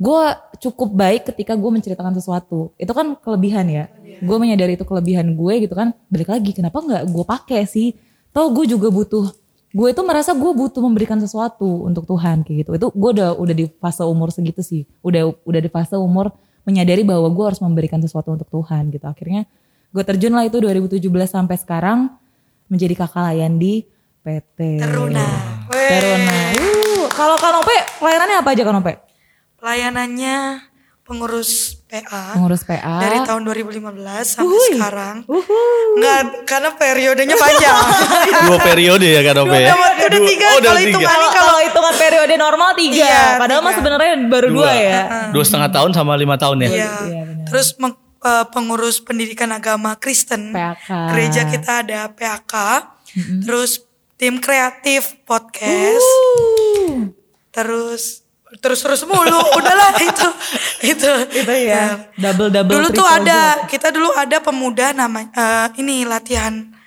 gue 0.00 0.22
cukup 0.64 0.96
baik 0.96 1.28
ketika 1.28 1.52
gue 1.52 1.68
menceritakan 1.68 2.16
sesuatu. 2.16 2.72
Itu 2.80 2.96
kan 2.96 3.20
kelebihan 3.20 3.68
ya. 3.68 3.92
Gue 4.24 4.40
menyadari 4.40 4.80
itu 4.80 4.88
kelebihan 4.88 5.36
gue 5.36 5.68
gitu 5.68 5.76
kan. 5.76 5.92
Balik 6.08 6.32
lagi 6.32 6.56
kenapa 6.56 6.80
nggak 6.80 7.02
gue 7.12 7.24
pakai 7.28 7.68
sih? 7.68 7.92
Toh 8.32 8.48
gue 8.48 8.64
juga 8.64 8.88
butuh. 8.88 9.28
Gue 9.70 9.94
itu 9.94 10.02
merasa 10.02 10.34
gue 10.34 10.50
butuh 10.50 10.82
memberikan 10.82 11.22
sesuatu 11.22 11.86
untuk 11.86 12.02
Tuhan 12.02 12.42
kayak 12.42 12.56
gitu. 12.66 12.70
Itu 12.74 12.86
gue 12.90 13.10
udah 13.14 13.38
udah 13.38 13.54
di 13.54 13.70
fase 13.78 14.02
umur 14.02 14.34
segitu 14.34 14.66
sih. 14.66 14.82
Udah 15.02 15.30
udah 15.46 15.60
di 15.62 15.70
fase 15.70 15.94
umur 15.94 16.34
menyadari 16.66 17.06
bahwa 17.06 17.30
gue 17.30 17.44
harus 17.46 17.62
memberikan 17.62 18.02
sesuatu 18.02 18.34
untuk 18.34 18.50
Tuhan 18.50 18.90
gitu. 18.90 19.06
Akhirnya 19.06 19.46
gue 19.94 20.02
terjun 20.02 20.34
lah 20.34 20.46
itu 20.46 20.58
2017 20.58 20.98
sampai 21.26 21.56
sekarang 21.58 22.10
menjadi 22.66 22.94
kakak 22.98 23.22
layan 23.30 23.62
di 23.62 23.86
PT. 24.26 24.82
Teruna. 24.82 25.26
Teruna. 25.70 26.38
Kalau 27.10 27.36
Kanope 27.38 27.76
pelayanannya 28.02 28.36
apa 28.42 28.48
aja 28.50 28.62
Kanope? 28.66 28.92
Pelayanannya 29.60 30.36
pengurus 31.10 31.82
PA. 31.84 32.38
Pengurus 32.38 32.62
PA. 32.62 33.02
Dari 33.02 33.18
tahun 33.26 33.42
2015 33.42 33.82
sampai 34.22 34.58
sekarang. 34.70 35.16
Enggak, 35.90 36.20
karena 36.46 36.70
periodenya 36.72 37.34
panjang. 37.34 37.74
Dua 38.46 38.58
periode 38.62 39.02
ya 39.04 39.20
kan 39.20 39.42
Ope 39.42 39.58
ya? 39.58 39.74
udah, 39.74 40.06
udah 40.06 40.20
tiga, 40.22 40.46
Oh, 40.46 40.58
kalau 40.60 40.78
tiga. 40.78 40.86
hitungannya 40.86 41.10
Kalau 41.10 41.28
kalau 41.34 41.56
hitungan 41.60 41.94
periode 41.98 42.34
normal 42.36 42.70
tiga, 42.72 43.02
Iya, 43.02 43.22
padahal 43.36 43.60
mah 43.60 43.74
sebenarnya 43.74 44.10
baru 44.30 44.48
dua, 44.48 44.70
ya. 44.70 45.00
Dua 45.30 45.42
setengah 45.42 45.70
tahun 45.70 45.90
sama 45.90 46.14
lima 46.14 46.38
tahun 46.38 46.62
ya? 46.62 46.68
Iya. 46.68 46.90
Iya, 47.04 47.22
benar. 47.26 47.46
Terus 47.50 47.68
meng- 47.76 47.98
eh, 48.20 48.44
pengurus 48.48 48.96
pendidikan 49.02 49.50
agama 49.50 49.98
Kristen. 49.98 50.54
PAK. 50.54 50.86
Gereja 51.10 51.42
kita 51.44 51.82
ada 51.82 52.00
PAK. 52.08 52.54
Terus 53.42 53.82
tim 54.14 54.38
kreatif 54.38 55.18
podcast. 55.24 56.06
Uh, 56.86 57.10
Terus 57.50 58.22
terus 58.58 58.82
terus 58.82 59.06
mulu. 59.06 59.38
Udahlah 59.58 59.94
itu. 60.02 60.28
Itu. 60.82 61.12
itu 61.30 61.52
ya, 61.70 62.10
double 62.18 62.50
double. 62.50 62.72
Dulu 62.74 62.86
tuh 62.90 63.06
ada 63.06 63.62
job. 63.62 63.70
kita 63.70 63.94
dulu 63.94 64.10
ada 64.18 64.42
pemuda 64.42 64.90
namanya 64.90 65.30
eh, 65.38 65.66
ini 65.78 66.02
latihan 66.02 66.80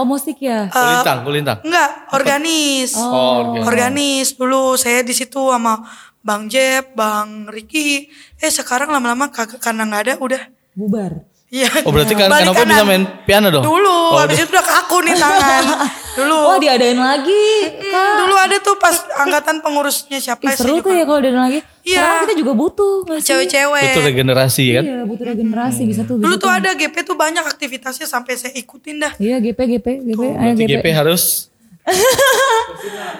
Oh 0.00 0.06
musik 0.06 0.38
ya. 0.38 0.70
Kulintang, 0.70 1.18
kulintang. 1.26 1.58
enggak 1.66 1.90
organis. 2.14 2.94
Oh, 2.94 3.42
organis. 3.42 3.66
Organis 3.66 4.28
dulu 4.38 4.78
saya 4.78 5.02
di 5.02 5.12
situ 5.12 5.50
sama 5.50 5.82
Bang 6.22 6.46
Jeb, 6.46 6.94
Bang 6.94 7.50
Ricky. 7.50 8.06
Eh 8.38 8.48
sekarang 8.48 8.88
lama-lama 8.88 9.28
kagak 9.28 9.58
karena 9.58 9.84
nggak 9.84 10.02
ada 10.06 10.14
udah. 10.22 10.42
Bubar. 10.78 11.29
Iya. 11.50 11.66
Oh 11.82 11.90
berarti 11.90 12.14
kan 12.14 12.30
Balik 12.30 12.46
Kanope 12.46 12.62
bisa 12.62 12.84
main 12.86 13.02
piano 13.26 13.50
dong? 13.50 13.66
Dulu, 13.66 14.14
Oh, 14.14 14.22
habis 14.22 14.38
udah. 14.38 14.46
itu 14.46 14.54
udah 14.54 14.62
kaku 14.64 14.96
nih 15.02 15.14
tangan. 15.18 15.62
Dulu. 16.22 16.38
Wah 16.46 16.58
diadain 16.58 16.94
lagi. 16.94 17.46
Hmm, 17.90 18.14
dulu 18.18 18.34
ada 18.34 18.56
tuh 18.58 18.74
pas 18.76 18.94
angkatan 19.16 19.58
pengurusnya 19.58 20.18
siapa 20.18 20.42
Ih, 20.42 20.54
sih 20.54 20.62
seru 20.62 20.78
tuh 20.78 20.90
ya 20.90 21.02
kalau 21.02 21.18
diadain 21.18 21.38
lagi. 21.40 21.58
Iya. 21.82 21.98
Sekarang 21.98 22.18
kita 22.20 22.34
juga 22.38 22.52
butuh? 22.52 22.94
Cewek-cewek. 23.16 23.82
Itu 23.84 24.00
regenerasi 24.00 24.64
kan? 24.72 24.82
Iya 24.84 25.02
butuh 25.02 25.24
regenerasi 25.26 25.82
bisa 25.86 26.02
tuh. 26.02 26.18
Dulu 26.18 26.28
bisa 26.28 26.38
tuh 26.40 26.50
ada 26.52 26.70
GP 26.72 26.96
tuh 27.02 27.14
banyak 27.14 27.42
aktivitasnya 27.44 28.06
sampai 28.06 28.34
saya 28.34 28.52
ikutin 28.52 28.96
dah. 29.00 29.12
Iya 29.18 29.38
GP 29.40 29.58
GP 29.78 29.86
GP. 30.06 30.22
Ayo 30.30 30.52
GP. 30.54 30.70
GP 30.72 30.86
harus 30.92 31.50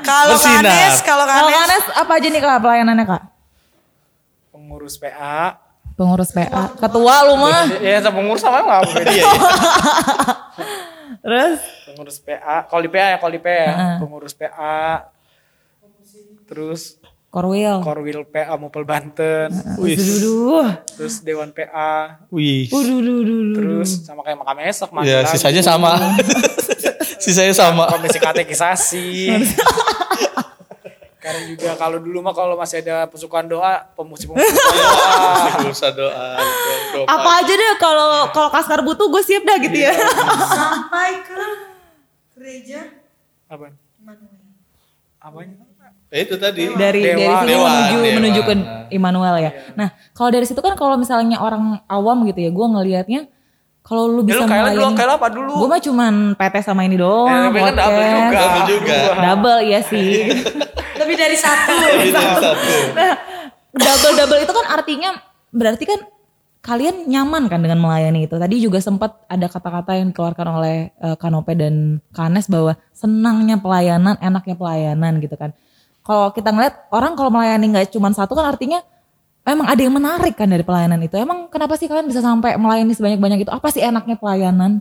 Kalau. 0.02 0.36
Kanes, 0.36 1.02
kalau 1.02 1.24
Kalau 1.24 1.48
Kanes, 1.48 1.82
Kanes 1.82 1.84
apa 1.94 2.12
aja 2.14 2.28
nih 2.28 2.40
kak 2.40 2.58
pelayanannya 2.60 3.04
kak? 3.06 3.22
Pengurus 4.50 4.94
PA. 4.96 5.58
Pengurus 6.00 6.32
PA. 6.32 6.72
Ketua 6.80 7.28
lu 7.28 7.36
mah. 7.36 7.76
Ya, 7.76 8.00
sama 8.00 8.24
pengurus 8.24 8.40
sama 8.40 8.64
apa 8.64 8.88
beda. 8.88 9.12
Terus? 11.28 11.60
Pengurus 11.92 12.16
PA. 12.24 12.64
Kalau 12.64 12.80
di 12.80 12.88
PA 12.88 13.06
ya, 13.12 13.16
kalau 13.20 13.32
di 13.36 13.40
PA 13.44 13.52
ya. 13.52 13.76
Pengurus 14.00 14.32
PA. 14.32 15.12
Terus 16.48 16.96
Korwil. 17.28 17.84
Korwil 17.84 18.24
PA 18.32 18.56
Mupel 18.56 18.88
Banten. 18.88 19.52
Waduh. 19.76 20.72
Terus 20.88 21.20
Dewan 21.20 21.52
PA. 21.52 22.24
Wih. 22.32 22.72
Waduh. 22.72 23.20
Terus 23.60 24.00
sama 24.00 24.24
kayak 24.24 24.40
makam 24.40 24.56
esok. 24.64 24.88
Ya 25.04 25.20
Mandi 25.20 25.36
sisanya 25.36 25.60
sama. 25.60 26.16
sisanya 27.28 27.52
sama. 27.52 27.92
Komisi 27.92 28.16
katekisasi. 28.16 29.36
Karena 31.30 31.46
juga 31.46 31.70
kalau 31.76 31.98
dulu 31.98 32.18
mah 32.20 32.34
kalau 32.34 32.54
masih 32.54 32.82
ada 32.82 33.06
pesukan 33.06 33.46
doa, 33.46 33.86
pemusik-pemusik 33.94 34.50
doa. 34.50 35.70
Usah 35.70 35.90
doa. 35.92 36.26
doa. 36.92 37.06
Apa 37.06 37.30
aja 37.38 37.52
deh 37.52 37.70
kalau 37.76 38.06
kalau 38.28 38.50
Kaskar 38.50 38.82
butuh 38.82 39.06
gue 39.06 39.22
siap 39.22 39.42
dah 39.42 39.56
gitu 39.58 39.78
ya. 39.80 39.94
sampai 40.50 41.22
ke 41.22 41.38
gereja 42.32 42.80
Apa? 43.46 43.70
Apanya? 45.20 45.54
Eh, 46.10 46.24
itu 46.24 46.34
tadi. 46.34 46.66
dari 46.72 47.06
Dewa. 47.06 47.14
dari 47.14 47.34
sini 47.36 47.46
Dewa, 47.48 47.68
menuju 47.68 47.96
Dewa. 47.96 48.14
menuju 48.18 48.40
ke 48.40 48.52
Immanuel 48.90 49.36
ya. 49.38 49.50
Nah 49.76 49.88
kalau 50.10 50.28
dari 50.28 50.42
situ 50.42 50.58
kan 50.58 50.74
kalau 50.74 50.96
misalnya 50.96 51.38
orang 51.38 51.78
awam 51.86 52.26
gitu 52.26 52.40
ya, 52.40 52.50
gue 52.50 52.66
ngelihatnya 52.66 53.20
kalau 53.80 54.08
lu 54.08 54.20
Ya 54.20 54.26
bisa 54.26 54.36
lu 54.36 54.44
kayak 54.44 54.64
dulu, 54.66 54.74
melayani, 54.82 54.96
kayak 54.96 55.12
apa 55.14 55.28
dulu? 55.30 55.52
gue 55.56 55.68
mah 55.68 55.80
cuman 55.80 56.14
PT 56.34 56.54
sama 56.60 56.82
ini 56.82 56.96
doang, 56.96 57.30
Ya, 57.30 57.46
tapi 57.46 57.58
kan 57.60 57.74
double 57.76 58.02
juga. 58.02 58.34
Double 58.34 58.64
juga. 58.66 58.98
Double 59.20 59.58
iya 59.62 59.80
sih. 59.80 60.08
lebih 61.10 61.18
dari 61.18 61.34
satu. 61.34 61.74
Ini 62.06 62.10
satu. 62.14 62.50
nah, 62.94 63.14
double 63.74 64.14
double 64.14 64.40
itu 64.46 64.52
kan 64.54 64.66
artinya 64.70 65.10
berarti 65.50 65.84
kan 65.90 66.00
kalian 66.62 67.10
nyaman 67.10 67.50
kan 67.50 67.58
dengan 67.58 67.82
melayani 67.82 68.30
itu. 68.30 68.38
Tadi 68.38 68.62
juga 68.62 68.78
sempat 68.78 69.18
ada 69.26 69.50
kata-kata 69.50 69.98
yang 69.98 70.14
dikeluarkan 70.14 70.46
oleh 70.54 70.94
eh, 70.94 71.16
Kanope 71.18 71.58
dan 71.58 71.98
Kanes 72.14 72.46
bahwa 72.46 72.78
senangnya 72.94 73.58
pelayanan, 73.58 74.14
enaknya 74.22 74.54
pelayanan 74.54 75.18
gitu 75.18 75.34
kan. 75.34 75.50
Kalau 76.06 76.30
kita 76.30 76.54
ngeliat 76.54 76.86
orang 76.94 77.18
kalau 77.18 77.34
melayani 77.34 77.66
nggak 77.74 77.90
cuma 77.90 78.14
satu 78.14 78.38
kan 78.38 78.46
artinya 78.54 78.86
memang 79.42 79.66
ada 79.66 79.80
yang 79.82 79.94
menarik 79.98 80.38
kan 80.38 80.46
dari 80.46 80.62
pelayanan 80.62 81.02
itu. 81.02 81.18
Emang 81.18 81.50
kenapa 81.50 81.74
sih 81.74 81.90
kalian 81.90 82.06
bisa 82.06 82.22
sampai 82.22 82.54
melayani 82.54 82.94
sebanyak-banyak 82.94 83.42
itu? 83.42 83.50
Apa 83.50 83.74
sih 83.74 83.82
enaknya 83.82 84.14
pelayanan? 84.14 84.78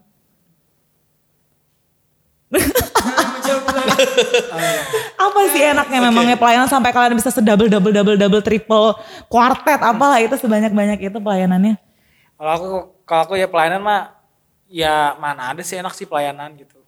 apa 5.15 5.39
sih 5.51 5.62
enaknya 5.63 5.99
memangnya 6.10 6.38
pelayanan 6.39 6.69
sampai 6.69 6.91
kalian 6.91 7.15
bisa 7.17 7.29
sedouble 7.29 7.67
double 7.67 7.93
double 7.93 8.17
double 8.17 8.43
triple 8.43 8.95
quartet 9.27 9.79
apalah 9.79 10.19
itu 10.19 10.36
sebanyak 10.36 10.71
banyak 10.71 10.99
itu 11.12 11.17
pelayanannya 11.19 11.75
Kalau 12.39 12.51
aku 12.55 12.67
kalau 13.03 13.21
aku 13.27 13.34
ya 13.36 13.51
pelayanan 13.51 13.84
mah 13.84 14.15
ya 14.71 15.17
mana 15.19 15.51
ada 15.51 15.60
sih 15.60 15.75
enak 15.75 15.91
sih 15.91 16.08
pelayanan 16.08 16.55
gitu. 16.55 16.79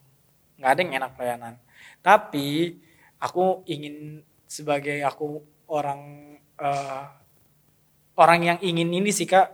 nggak 0.55 0.71
ada 0.71 0.79
yang 0.79 0.93
enak 1.01 1.11
pelayanan. 1.17 1.53
Tapi 1.99 2.77
aku 3.17 3.65
ingin 3.67 4.21
sebagai 4.45 5.01
aku 5.03 5.41
orang 5.67 5.99
eh, 6.55 7.03
orang 8.15 8.39
yang 8.45 8.57
ingin 8.61 8.87
ini 8.93 9.11
sih 9.11 9.27
kak 9.27 9.49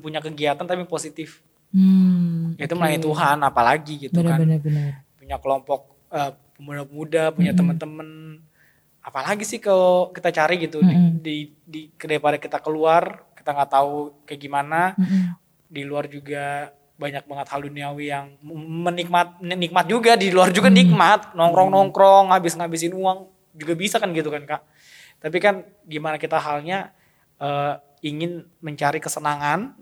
punya 0.00 0.24
kegiatan 0.24 0.64
tapi 0.64 0.88
positif. 0.88 1.44
hmm 1.68 2.56
Itu 2.56 2.72
melayani 2.72 3.04
Tuhan 3.04 3.38
apalagi 3.44 4.08
gitu 4.08 4.16
benar 4.24 4.36
kan. 4.36 4.38
benar 4.40 4.58
benar 4.64 4.90
punya 5.18 5.36
kelompok 5.36 5.80
eh, 6.08 6.32
pemuda-pemuda 6.58 7.32
punya 7.32 7.54
teman-teman. 7.54 8.42
Apalagi 9.00 9.46
sih 9.46 9.62
kalau 9.62 10.10
kita 10.12 10.34
cari 10.34 10.60
gitu 10.60 10.82
di, 10.82 10.94
di, 11.22 11.36
di 11.64 11.80
daripada 11.96 12.36
kita 12.36 12.60
keluar 12.60 13.24
kita 13.38 13.54
nggak 13.54 13.70
tahu 13.70 14.26
kayak 14.26 14.40
gimana. 14.42 14.92
Di 15.70 15.86
luar 15.86 16.10
juga 16.10 16.74
banyak 16.98 17.24
banget 17.30 17.46
hal 17.54 17.60
duniawi 17.62 18.04
yang 18.10 18.26
menikmat 18.84 19.38
nikmat 19.40 19.86
juga. 19.86 20.18
Di 20.18 20.28
luar 20.34 20.50
juga 20.50 20.68
nikmat. 20.68 21.32
Nongkrong 21.32 21.70
nongkrong 21.70 22.34
ngabis 22.34 22.58
ngabisin 22.58 22.92
uang 22.92 23.30
juga 23.54 23.72
bisa 23.78 23.96
kan 24.02 24.10
gitu 24.12 24.28
kan 24.28 24.44
kak. 24.44 24.62
Tapi 25.22 25.38
kan 25.38 25.64
gimana 25.86 26.20
kita 26.20 26.36
halnya 26.36 26.92
eh, 27.40 27.74
ingin 28.02 28.46
mencari 28.60 28.98
kesenangan 28.98 29.74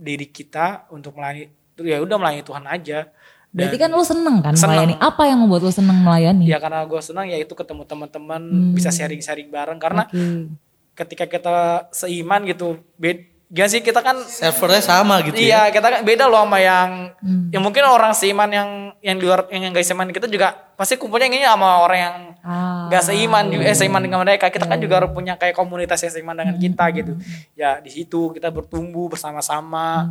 diri 0.00 0.28
kita 0.28 0.88
untuk 0.88 1.16
melayani 1.20 1.52
ya 1.80 2.00
udah 2.00 2.16
melayani 2.20 2.44
Tuhan 2.44 2.64
aja 2.68 3.08
Dan- 3.50 3.66
Berarti 3.66 3.78
kan 3.78 3.90
lu 3.90 4.02
seneng 4.02 4.36
kan 4.38 4.54
Seneng. 4.54 4.78
melayani. 4.78 4.94
Apa 4.96 5.22
yang 5.24 5.38
membuat 5.38 5.62
lu 5.62 5.70
seneng 5.70 5.98
melayani? 5.98 6.46
ya 6.46 6.56
karena 6.56 6.82
gue 6.82 7.00
senang 7.00 7.26
ya 7.26 7.34
itu 7.34 7.50
ketemu 7.50 7.82
teman-teman 7.82 8.42
bisa 8.72 8.88
sharing-sharing 8.88 9.48
bareng 9.48 9.76
karena 9.76 10.06
Oke. 10.06 10.54
ketika 10.96 11.26
kita 11.26 11.56
seiman 11.90 12.44
gitu 12.44 12.78
bed 12.94 13.26
gak 13.48 13.66
sih 13.66 13.80
kita 13.80 13.98
kan 13.98 14.14
Servernya 14.22 14.78
sama 14.78 15.18
gitu 15.20 15.34
iya 15.34 15.66
ya. 15.66 15.72
kita 15.72 15.82
kan 15.82 16.00
beda 16.00 16.24
loh 16.24 16.38
sama 16.40 16.58
yang 16.58 17.10
yang 17.50 17.58
mungkin 17.58 17.82
orang 17.82 18.14
seiman 18.14 18.46
yang 18.46 18.68
yang 19.00 19.18
di 19.18 19.26
luar 19.26 19.50
yang 19.50 19.66
gak 19.68 19.82
seiman 19.82 20.06
kita 20.08 20.30
juga 20.30 20.54
pasti 20.72 20.94
kumpulnya 20.94 21.26
ini 21.26 21.42
sama 21.42 21.80
orang 21.80 21.98
yang 21.98 22.16
Ah, 22.40 22.86
gak 22.88 23.04
seiman 23.04 23.50
juga 23.50 23.66
eh 23.66 23.74
seiman 23.74 23.98
dengan 23.98 24.22
mereka 24.22 24.48
kita 24.48 24.64
kan 24.64 24.78
juga 24.78 24.96
harus 24.96 25.10
punya 25.10 25.34
kayak 25.34 25.52
komunitas 25.52 25.98
yang 25.98 26.14
seiman 26.14 26.32
dengan 26.34 26.56
kita 26.56 26.84
gitu 26.94 27.12
ya 27.52 27.76
di 27.76 27.90
situ 27.90 28.30
kita 28.30 28.48
bertumbuh 28.48 29.10
bersama-sama 29.10 30.06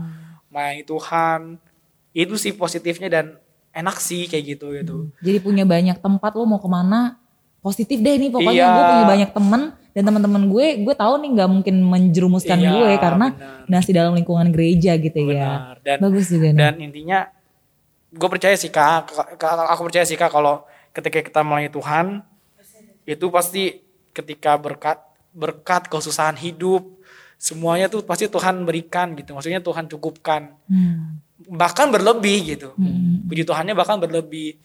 melayani 0.46 0.84
Tuhan 0.84 1.58
itu 2.12 2.34
sih 2.36 2.52
positifnya 2.52 3.08
dan 3.08 3.26
enak 3.72 3.98
sih 3.98 4.26
kayak 4.26 4.44
gitu 4.50 4.74
gitu 4.74 4.96
Jadi 5.20 5.38
punya 5.40 5.64
banyak 5.64 5.98
tempat 5.98 6.32
lu 6.34 6.44
mau 6.44 6.58
ke 6.58 6.68
mana 6.68 7.22
positif 7.60 7.98
deh 7.98 8.16
nih 8.16 8.30
pokoknya 8.30 8.56
Iya. 8.56 8.68
gue 8.68 8.84
punya 8.88 9.06
banyak 9.08 9.30
temen 9.32 9.62
dan 9.90 10.04
teman-teman 10.04 10.44
gue 10.46 10.68
gue 10.82 10.96
tahu 10.96 11.14
nih 11.18 11.30
nggak 11.32 11.50
mungkin 11.52 11.76
menjerumuskan 11.82 12.58
Iya, 12.58 12.70
gue 12.72 12.90
karena 12.98 13.28
benar. 13.30 13.68
masih 13.68 13.94
dalam 13.94 14.14
lingkungan 14.14 14.48
gereja 14.50 14.96
gitu 14.96 15.20
ya. 15.28 15.28
Benar. 15.28 15.76
Dan 15.82 15.98
Bagus 16.00 16.26
juga 16.28 16.48
nih. 16.48 16.58
dan 16.58 16.74
intinya 16.80 17.20
gue 18.10 18.28
percaya 18.28 18.56
sih 18.56 18.70
Kak- 18.70 19.12
aku 19.68 19.82
percaya 19.84 20.02
sih 20.02 20.16
kak 20.16 20.30
kalau 20.30 20.66
ketika 20.90 21.20
kita 21.20 21.42
melayani 21.42 21.70
Tuhan 21.70 22.06
itu 23.06 23.26
pasti 23.28 23.82
ketika 24.12 24.56
berkat 24.56 24.98
berkat 25.32 25.86
kesusahan 25.86 26.34
hidup 26.36 26.90
semuanya 27.36 27.86
tuh 27.86 28.02
pasti 28.02 28.26
Tuhan 28.26 28.64
berikan 28.64 29.14
gitu 29.14 29.32
maksudnya 29.32 29.60
Tuhan 29.60 29.86
cukupkan 29.86 30.58
Hmm. 30.66 31.22
Bahkan 31.48 31.88
berlebih 31.88 32.58
gitu 32.58 32.76
puji 33.30 33.48
Tuhannya 33.48 33.78
bahkan 33.78 33.96
berlebih 34.02 34.60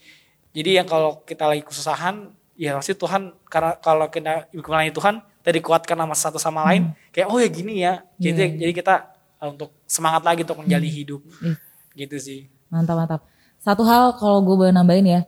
jadi 0.51 0.83
yang 0.83 0.87
kalau 0.91 1.23
kita 1.23 1.47
lagi 1.47 1.63
kesusahan 1.63 2.35
ya 2.59 2.75
pasti 2.79 2.99
Tuhan 2.99 3.35
karena 3.47 3.79
kalau 3.79 4.11
kita 4.11 4.51
melayani 4.51 4.95
Tuhan 4.95 5.15
kita 5.43 5.51
dikuatkan 5.61 5.97
sama 5.99 6.15
satu 6.17 6.39
sama 6.41 6.61
lain 6.67 6.91
kayak 7.15 7.31
oh 7.31 7.39
ya 7.39 7.49
gini 7.51 7.83
ya 7.83 8.03
jadi 8.19 8.59
jadi 8.59 8.73
kita 8.75 8.95
uh, 9.39 9.55
untuk 9.55 9.71
semangat 9.87 10.23
lagi 10.27 10.43
untuk 10.43 10.63
menjalani 10.63 10.91
hidup 10.91 11.21
Ih. 11.43 11.59
gitu 11.95 12.17
sih 12.19 12.41
Mantap 12.75 12.97
mantap. 12.99 13.21
Satu 13.63 13.87
hal 13.87 14.19
kalau 14.19 14.43
gue 14.43 14.55
boleh 14.59 14.75
nambahin 14.75 15.07
ya, 15.07 15.21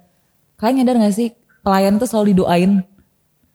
kalian 0.58 0.82
nyadar 0.82 0.98
gak 0.98 1.14
sih 1.14 1.30
pelayan 1.62 1.94
tuh 1.94 2.10
selalu 2.10 2.34
didoain. 2.34 2.82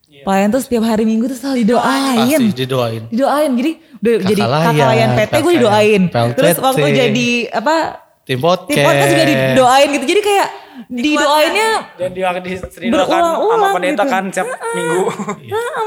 Iya. 0.07 0.23
Pelayan 0.23 0.47
tuh 0.47 0.61
setiap 0.63 0.83
hari 0.87 1.03
minggu 1.03 1.27
tuh 1.27 1.35
selalu 1.35 1.67
didoain. 1.67 2.39
Pasti 2.39 2.55
didoain. 2.55 3.03
Didoain. 3.11 3.51
Jadi 3.59 3.71
Kakak 4.01 4.27
jadi 4.27 4.41
kakak 4.41 4.73
layan, 4.73 4.89
layan 4.89 5.09
PT 5.13 5.33
gue 5.39 5.53
didoain. 5.55 6.01
Terus 6.33 6.57
waktu 6.57 6.85
jadi 6.89 7.29
apa 7.53 7.75
Tim 8.21 8.37
podcast. 8.37 8.69
tim 8.69 8.85
podcast 8.85 9.09
juga 9.09 9.25
didoain 9.25 9.87
gitu. 9.91 10.05
Jadi 10.05 10.21
kayak 10.21 10.47
didoainnya 10.87 11.69
dan 11.95 12.09
dia 12.11 12.29
diseridakan 12.33 12.81
sama 12.81 13.05
Berulang-ulang 13.05 13.71
pendeta 13.75 14.03
gitu. 14.03 14.11
kan 14.11 14.23
setiap 14.27 14.47
minggu 14.73 15.01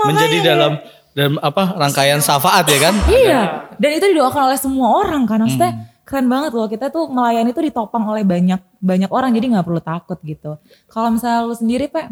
Menjadi 0.05 0.37
dalam 0.40 0.72
dalam 1.14 1.35
apa 1.38 1.62
rangkaian 1.74 2.18
syafaat 2.18 2.64
ya 2.66 2.79
kan? 2.90 2.94
Iya. 3.07 3.40
Dan 3.79 3.90
itu 3.92 4.07
didoakan 4.11 4.50
oleh 4.50 4.59
semua 4.59 4.88
orang 4.98 5.22
kan. 5.27 5.38
Maksudnya 5.40 5.72
Hmm. 5.72 5.83
keren 6.05 6.27
banget 6.29 6.53
loh. 6.53 6.66
Kita 6.66 6.90
tuh 6.90 7.09
melayani 7.09 7.50
tuh 7.50 7.64
ditopang 7.64 8.05
oleh 8.05 8.22
banyak 8.22 8.61
banyak 8.77 9.09
orang 9.09 9.31
jadi 9.33 9.46
nggak 9.57 9.64
perlu 9.64 9.81
takut 9.81 10.18
gitu. 10.20 10.59
Kalau 10.87 11.09
misalnya 11.11 11.46
lu 11.46 11.55
sendiri, 11.55 11.88
Pak, 11.88 12.05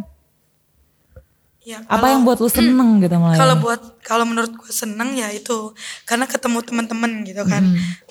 Ya, 1.62 1.79
apa 1.81 1.94
kalau- 1.94 2.11
yang 2.11 2.22
buat 2.27 2.38
lu 2.38 2.51
seneng 2.51 2.98
gitu 3.03 3.14
melayani? 3.14 3.38
Kalau 3.38 3.55
buat 3.57 3.81
kalau 4.03 4.25
menurut 4.27 4.51
gue 4.51 4.72
seneng 4.72 5.14
ya 5.14 5.31
itu 5.31 5.70
karena 6.03 6.27
ketemu 6.27 6.59
teman-teman 6.59 7.22
gitu 7.22 7.46
kan, 7.46 7.62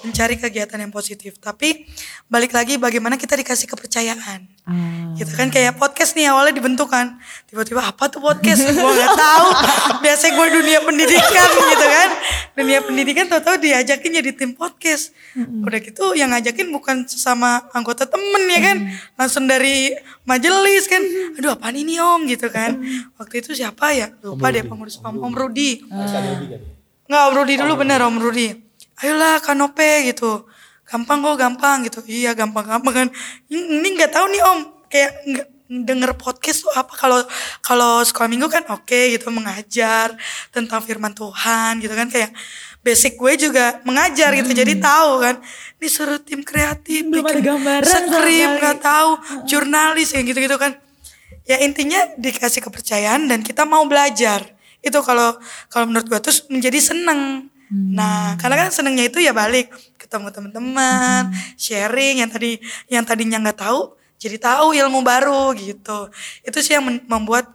mencari 0.01 0.39
kegiatan 0.39 0.79
yang 0.79 0.89
positif. 0.89 1.35
Tapi 1.35 1.83
balik 2.25 2.55
lagi 2.55 2.79
bagaimana 2.79 3.19
kita 3.19 3.35
dikasih 3.35 3.67
kepercayaan. 3.67 4.47
Ah. 4.61 5.17
Gitu 5.17 5.33
kan 5.33 5.49
kayak 5.49 5.81
podcast 5.81 6.13
nih 6.13 6.29
awalnya 6.29 6.53
dibentuk 6.53 6.93
kan. 6.93 7.17
Tiba-tiba 7.49 7.81
apa 7.81 8.07
tuh 8.13 8.21
podcast? 8.21 8.61
gue 8.61 8.77
nggak 8.77 9.13
tahu. 9.17 9.47
Biasanya 10.05 10.33
gue 10.37 10.47
dunia 10.61 10.79
pendidikan 10.85 11.49
gitu 11.49 11.87
kan. 11.89 12.09
Dunia 12.53 12.79
pendidikan 12.85 13.25
tahu-tahu 13.25 13.57
diajakin 13.57 14.21
jadi 14.21 14.31
tim 14.37 14.53
podcast. 14.53 15.17
Udah 15.37 15.79
gitu 15.81 16.13
yang 16.13 16.29
ngajakin 16.29 16.69
bukan 16.69 17.09
sesama 17.09 17.65
anggota 17.73 18.05
temen 18.05 18.43
ya 18.53 18.59
kan. 18.61 18.77
Langsung 19.17 19.49
dari 19.49 19.97
majelis 20.29 20.85
kan. 20.85 21.01
Aduh 21.41 21.57
apaan 21.57 21.73
ini 21.73 21.97
om 21.97 22.29
gitu 22.29 22.45
kan. 22.53 22.77
Waktu 23.17 23.41
itu 23.41 23.57
siapa 23.57 23.97
ya? 23.97 24.13
Lupa 24.21 24.53
deh 24.53 24.61
pengurus 24.61 25.01
Om, 25.01 25.25
Om 25.25 25.33
Rudi. 25.33 25.81
Nggak 27.09 27.21
Om 27.27 27.33
Rudi 27.33 27.53
dulu 27.57 27.73
bener 27.81 27.99
Om 28.05 28.21
Rudi. 28.21 28.53
Ayolah 29.01 29.41
kanope 29.41 30.05
gitu. 30.05 30.45
Gampang 30.91 31.23
kok 31.23 31.37
gampang 31.39 31.77
gitu. 31.87 32.03
Iya 32.03 32.35
gampang-gampang 32.35 32.93
kan. 32.93 33.07
Ini 33.47 33.87
nggak 33.95 34.11
tahu 34.11 34.25
nih 34.27 34.41
Om. 34.43 34.59
Kayak 34.91 35.11
nggak 35.23 35.47
denger 35.71 36.11
podcast 36.19 36.67
tuh 36.67 36.71
apa. 36.75 36.91
Kalau 36.99 37.23
kalau 37.63 38.03
sekolah 38.03 38.27
minggu 38.27 38.51
kan 38.51 38.67
oke 38.67 38.99
gitu 39.15 39.31
mengajar 39.31 40.11
tentang 40.51 40.83
firman 40.83 41.15
Tuhan 41.15 41.79
gitu 41.79 41.95
kan. 41.95 42.11
Kayak 42.11 42.35
basic 42.83 43.15
gue 43.15 43.47
juga 43.47 43.79
mengajar 43.87 44.35
gitu. 44.35 44.51
Jadi 44.51 44.83
tahu 44.83 45.23
kan 45.23 45.39
disuruh 45.79 46.19
tim 46.19 46.43
kreatif 46.43 47.07
Belum 47.07 47.23
ada 47.23 47.39
bikin 47.39 47.45
gambaran 47.45 47.87
skrip 47.87 48.49
nggak 48.59 48.77
tahu 48.83 49.09
jurnalis 49.47 50.11
kayak 50.11 50.25
gitu-gitu 50.27 50.57
kan. 50.59 50.75
Ya 51.47 51.57
intinya 51.63 52.03
dikasih 52.19 52.61
kepercayaan 52.61 53.31
dan 53.31 53.39
kita 53.41 53.63
mau 53.63 53.87
belajar. 53.87 54.43
Itu 54.83 54.99
kalau 55.05 55.39
kalau 55.71 55.87
menurut 55.87 56.09
gue 56.09 56.19
terus 56.19 56.43
menjadi 56.51 56.83
seneng. 56.83 57.47
Nah 57.71 58.35
karena 58.35 58.67
kan 58.67 58.69
senengnya 58.75 59.07
itu 59.07 59.23
ya 59.23 59.31
balik 59.31 59.71
ketemu 60.11 60.27
teman-teman 60.35 61.31
sharing 61.55 62.19
yang 62.19 62.27
tadi 62.27 62.59
yang 62.91 63.07
tadinya 63.07 63.39
nggak 63.39 63.63
tahu 63.63 63.95
jadi 64.21 64.37
tahu 64.37 64.77
ilmu 64.77 65.01
baru 65.01 65.49
gitu. 65.57 66.13
Itu 66.45 66.61
sih 66.61 66.77
yang 66.77 66.85
membuat 67.09 67.49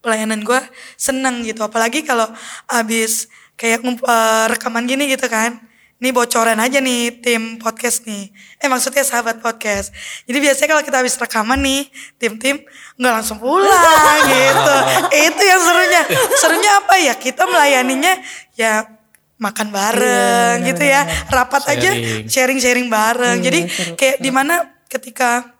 pelayanan 0.00 0.40
gue 0.40 0.56
seneng 0.96 1.44
gitu. 1.44 1.60
Apalagi 1.60 2.00
kalau 2.00 2.24
abis 2.64 3.28
kayak 3.60 3.84
eh, 3.84 4.44
rekaman 4.48 4.88
gini 4.88 5.12
gitu 5.12 5.28
kan. 5.28 5.60
Ini 6.00 6.10
bocoran 6.10 6.56
aja 6.56 6.80
nih 6.80 7.20
tim 7.20 7.60
podcast 7.60 8.08
nih. 8.08 8.32
Eh 8.60 8.68
maksudnya 8.68 9.04
sahabat 9.04 9.44
podcast. 9.44 9.92
Jadi 10.24 10.36
biasanya 10.40 10.68
kalau 10.72 10.82
kita 10.84 10.96
habis 11.04 11.16
rekaman 11.20 11.60
nih 11.60 11.88
tim-tim 12.16 12.64
nggak 12.96 13.14
langsung 13.20 13.36
pulang 13.36 14.20
gitu. 14.24 14.76
Itu 15.28 15.42
yang 15.44 15.60
serunya. 15.60 16.02
Serunya 16.40 16.70
apa 16.80 16.94
ya? 16.96 17.14
Kita 17.16 17.44
melayaninya 17.44 18.20
ya 18.56 18.88
makan 19.38 19.68
bareng 19.74 20.62
gitu 20.68 20.84
ya. 20.86 21.02
Rapat 21.30 21.62
aja 21.74 21.90
Sharing. 21.90 22.26
sharing-sharing 22.30 22.86
bareng. 22.88 23.38
Jadi 23.42 23.60
kayak 23.98 24.16
di 24.22 24.30
mana 24.30 24.74
ketika 24.86 25.54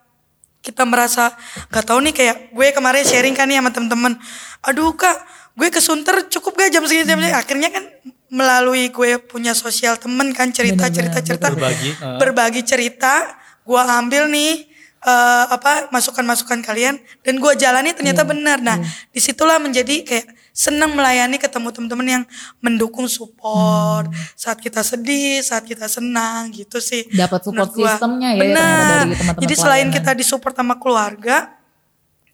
kita 0.65 0.89
merasa 0.89 1.37
nggak 1.69 1.85
tahu 1.85 2.01
nih 2.09 2.15
kayak 2.17 2.37
gue 2.57 2.67
kemarin 2.73 3.05
sharing 3.05 3.37
kan 3.37 3.45
nih 3.51 3.61
sama 3.61 3.71
temen-temen. 3.75 4.17
Aduh 4.65 4.97
kak 4.97 5.21
gue 5.55 5.69
kesunter 5.71 6.27
cukup 6.33 6.59
gak 6.59 6.71
jam 6.73 6.83
segini 6.89 7.05
jam 7.07 7.21
segini? 7.21 7.37
Akhirnya 7.37 7.69
kan 7.71 7.85
melalui 8.33 8.91
gue 8.91 9.21
punya 9.23 9.53
sosial 9.55 10.01
temen 10.01 10.33
kan 10.33 10.51
cerita 10.51 10.89
cerita 10.89 11.21
cerita. 11.21 11.53
Berbagi, 11.53 11.91
uh. 12.01 12.19
berbagi 12.19 12.63
cerita 12.65 13.37
gue 13.65 13.81
ambil 13.81 14.29
nih 14.33 14.67
eh, 15.05 15.45
apa 15.53 15.93
masukan-masukan 15.93 16.65
kalian 16.65 16.97
dan 17.23 17.35
gue 17.37 17.53
jalani 17.61 17.93
ternyata 17.93 18.25
benar. 18.25 18.65
Nah 18.65 18.81
di 19.13 19.21
situlah 19.21 19.61
menjadi 19.61 20.01
kayak 20.01 20.27
senang 20.55 20.95
melayani 20.95 21.35
ketemu 21.35 21.75
teman-teman 21.75 22.07
yang 22.07 22.25
mendukung 22.63 23.11
support. 23.11 24.07
Saat 24.39 24.63
kita 24.63 24.87
sedih 24.87 25.43
saat 25.43 25.67
kita 25.67 25.91
senang 25.91 26.55
gitu 26.55 26.79
sih. 26.79 27.11
Dapat 27.11 27.51
support 27.51 27.75
sistemnya 27.75 28.39
ya, 28.39 28.41
benar. 28.41 29.03
jadi 29.43 29.55
selain 29.59 29.91
pelayanan. 29.91 29.97
kita 29.99 30.11
disupport 30.15 30.55
sama 30.55 30.79
keluarga 30.79 31.59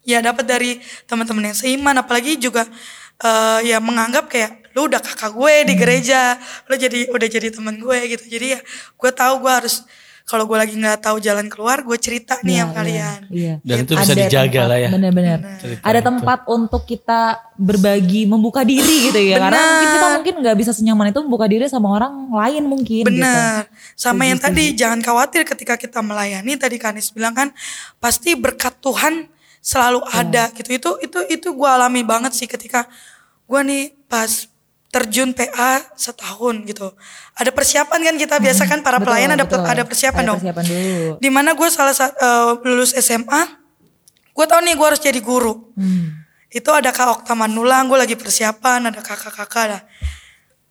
ya 0.05 0.21
dapat 0.21 0.45
dari 0.45 0.71
teman-teman 1.09 1.49
yang 1.51 1.57
seiman. 1.57 1.97
Apalagi 1.97 2.37
juga 2.37 2.69
eh, 3.25 3.73
ya 3.73 3.81
menganggap 3.81 4.29
kayak 4.29 4.77
lu 4.77 4.87
udah 4.87 5.01
kakak 5.03 5.35
gue 5.35 5.55
di 5.67 5.75
gereja 5.75 6.39
lu 6.71 6.79
jadi 6.79 7.11
udah 7.11 7.29
jadi 7.33 7.49
teman 7.49 7.81
gue 7.81 7.99
gitu. 8.05 8.37
Jadi 8.37 8.47
ya 8.55 8.61
gue 9.01 9.11
tahu 9.17 9.49
gue 9.49 9.53
harus 9.65 9.81
kalau 10.31 10.47
gue 10.47 10.55
lagi 10.55 10.79
nggak 10.79 11.03
tahu 11.03 11.19
jalan 11.19 11.51
keluar 11.51 11.83
gue 11.83 11.99
cerita 11.99 12.39
nih 12.41 12.55
Iya, 12.55 12.63
sama 12.63 12.73
kalian 12.79 13.21
Iya. 13.27 13.55
Dan 13.61 13.77
itu 13.83 13.93
bisa 13.93 14.07
Ada 14.07 14.23
dijaga 14.23 14.47
tempat- 14.55 14.71
lah 14.71 14.79
ya. 14.79 14.89
Benar-benar. 14.89 15.39
Ada 15.83 15.99
itu. 15.99 16.07
tempat 16.07 16.39
untuk 16.47 16.83
kita 16.85 17.21
berbagi, 17.57 18.23
membuka 18.25 18.63
diri 18.63 19.11
gitu 19.11 19.19
ya. 19.19 19.37
Karena 19.37 19.51
Benar. 19.53 19.67
mungkin 19.67 19.89
kita 19.91 20.09
mungkin 20.15 20.35
nggak 20.41 20.57
bisa 20.57 20.73
senyaman 20.73 21.11
itu 21.11 21.21
membuka 21.21 21.45
diri 21.45 21.67
sama 21.67 21.91
orang 21.91 22.13
lain 22.31 22.63
mungkin. 22.65 23.03
Gitu. 23.03 23.11
Benar. 23.11 23.67
Sama 23.93 24.23
yang 24.25 24.39
tadi 24.39 24.71
jangan 24.73 25.01
khawatir 25.01 25.43
ketika 25.43 25.75
kita 25.75 25.99
melayani 25.99 26.55
tadi 26.55 26.79
Kanis 26.79 27.11
bilang 27.11 27.35
kan 27.35 27.51
pasti 27.99 28.33
berkat 28.33 28.79
Tuhan 28.79 29.27
selalu 29.59 30.01
Iya. 30.05 30.15
ada 30.17 30.45
gitu. 30.53 30.71
Itu 30.71 30.91
itu 31.01 31.19
itu 31.29 31.49
gue 31.51 31.69
alami 31.69 32.01
banget 32.01 32.33
sih 32.33 32.47
ketika 32.47 32.87
gue 33.45 33.61
nih 33.61 33.83
pas 34.07 34.47
terjun 34.91 35.31
PA 35.31 35.79
setahun 35.95 36.67
gitu. 36.67 36.91
Ada 37.39 37.55
persiapan 37.55 37.99
kan 38.11 38.15
kita 38.19 38.37
biasa 38.43 38.67
kan 38.67 38.83
para 38.83 38.99
Betul, 39.01 39.07
pelayan 39.15 39.31
ada 39.33 39.47
betul. 39.47 39.63
ada 39.63 39.83
persiapan 39.87 40.23
Ada 40.23 40.29
dong. 40.35 40.39
persiapan 40.43 40.65
dulu. 40.67 41.11
Di 41.23 41.31
mana 41.31 41.51
gue 41.55 41.69
salah 41.71 41.95
satu 41.95 42.59
lulus 42.67 42.91
SMA, 42.99 43.43
gue 44.35 44.47
tahu 44.51 44.61
nih 44.67 44.75
gue 44.75 44.87
harus 44.87 44.99
jadi 45.01 45.21
guru. 45.23 45.71
Hmm. 45.79 46.19
Itu 46.51 46.75
ada 46.75 46.91
Kak 46.91 47.23
Okta 47.23 47.39
Manulang, 47.39 47.87
gue 47.87 47.95
lagi 47.95 48.19
persiapan, 48.19 48.91
ada 48.91 48.99
kakak-kakak 48.99 49.67
lah. 49.71 49.83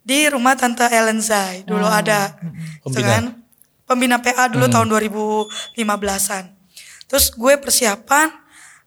Di 0.04 0.28
rumah 0.28 0.60
Tante 0.60 0.84
Ellen 0.92 1.24
Zai, 1.24 1.64
dulu 1.64 1.88
ada. 1.88 2.36
Gitu 2.84 3.00
Pembina. 3.00 3.08
kan. 3.08 3.24
Pembina 3.88 4.18
PA 4.20 4.52
dulu 4.52 4.68
tahun 4.68 4.92
2015-an. 4.92 6.46
Terus 7.08 7.32
gue 7.32 7.54
persiapan, 7.58 8.28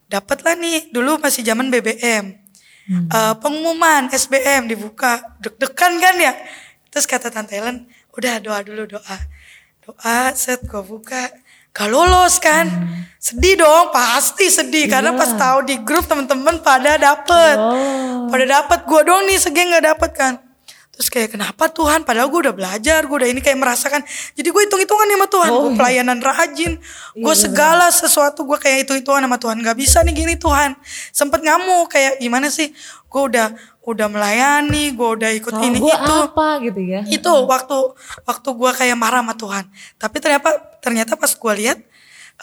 dapet 0.07 0.45
lah 0.45 0.55
nih, 0.55 0.93
dulu 0.93 1.17
masih 1.17 1.41
zaman 1.43 1.73
BBM. 1.73 2.42
Eh, 2.91 3.35
pengumuman 3.39 4.11
SBM 4.11 4.67
dibuka, 4.67 5.23
deg-degan 5.39 6.03
kan 6.03 6.15
ya. 6.19 6.35
Terus 6.91 7.07
kata 7.07 7.31
Tante 7.31 7.55
Ellen, 7.55 7.87
udah 8.13 8.43
doa 8.43 8.59
dulu 8.61 8.99
doa. 8.99 9.19
Doa, 9.83 10.35
set 10.35 10.63
gue 10.67 10.83
buka, 10.83 11.31
gak 11.71 11.89
lolos 11.89 12.43
kan. 12.43 12.67
Sedih 13.23 13.55
dong, 13.59 13.95
pasti 13.95 14.51
sedih. 14.51 14.91
Karena 14.91 15.15
pas 15.15 15.31
tahu 15.31 15.63
di 15.63 15.79
grup 15.81 16.11
temen-temen 16.11 16.59
pada 16.61 16.99
dapet. 16.99 17.55
Pada 18.29 18.45
dapet, 18.47 18.79
gue 18.83 19.01
dong 19.07 19.23
nih 19.27 19.39
segeng 19.39 19.71
gak 19.71 19.87
dapet 19.87 20.11
kan. 20.15 20.35
Terus 20.93 21.09
kayak 21.09 21.33
kenapa 21.33 21.73
Tuhan? 21.73 22.05
Padahal 22.05 22.29
gue 22.29 22.41
udah 22.49 22.53
belajar, 22.53 23.01
gue 23.09 23.17
udah 23.17 23.31
ini 23.33 23.41
kayak 23.41 23.57
merasakan. 23.57 24.05
Jadi 24.37 24.49
gue 24.53 24.63
hitung-hitungan 24.69 25.09
sama 25.09 25.27
Tuhan. 25.27 25.51
Oh, 25.51 25.61
gue 25.65 25.71
iya. 25.73 25.79
pelayanan 25.81 26.19
rajin. 26.21 26.73
Gue 27.17 27.35
segala 27.35 27.89
sesuatu 27.89 28.45
gue 28.45 28.61
kayak 28.61 28.85
hitung-hitungan 28.85 29.25
sama 29.25 29.41
Tuhan. 29.41 29.57
Gak 29.65 29.77
bisa 29.81 30.05
nih 30.05 30.13
gini 30.13 30.35
Tuhan. 30.37 30.77
Sempet 31.09 31.41
ngamuk 31.41 31.89
kayak 31.89 32.21
gimana 32.21 32.53
sih? 32.53 32.77
Gue 33.09 33.25
udah 33.25 33.57
udah 33.83 34.07
melayani, 34.07 34.95
gue 34.95 35.09
udah 35.19 35.31
ikut 35.35 35.53
Salah 35.59 35.67
ini 35.67 35.79
gue 35.83 35.91
itu 35.91 36.15
apa 36.15 36.49
gitu 36.63 36.81
ya. 36.87 37.01
itu 37.03 37.33
waktu 37.51 37.77
waktu 38.23 38.49
gue 38.55 38.71
kayak 38.79 38.95
marah 38.95 39.27
sama 39.27 39.35
Tuhan 39.35 39.65
tapi 39.99 40.17
ternyata 40.23 40.51
ternyata 40.79 41.19
pas 41.19 41.35
gue 41.35 41.53
lihat 41.59 41.79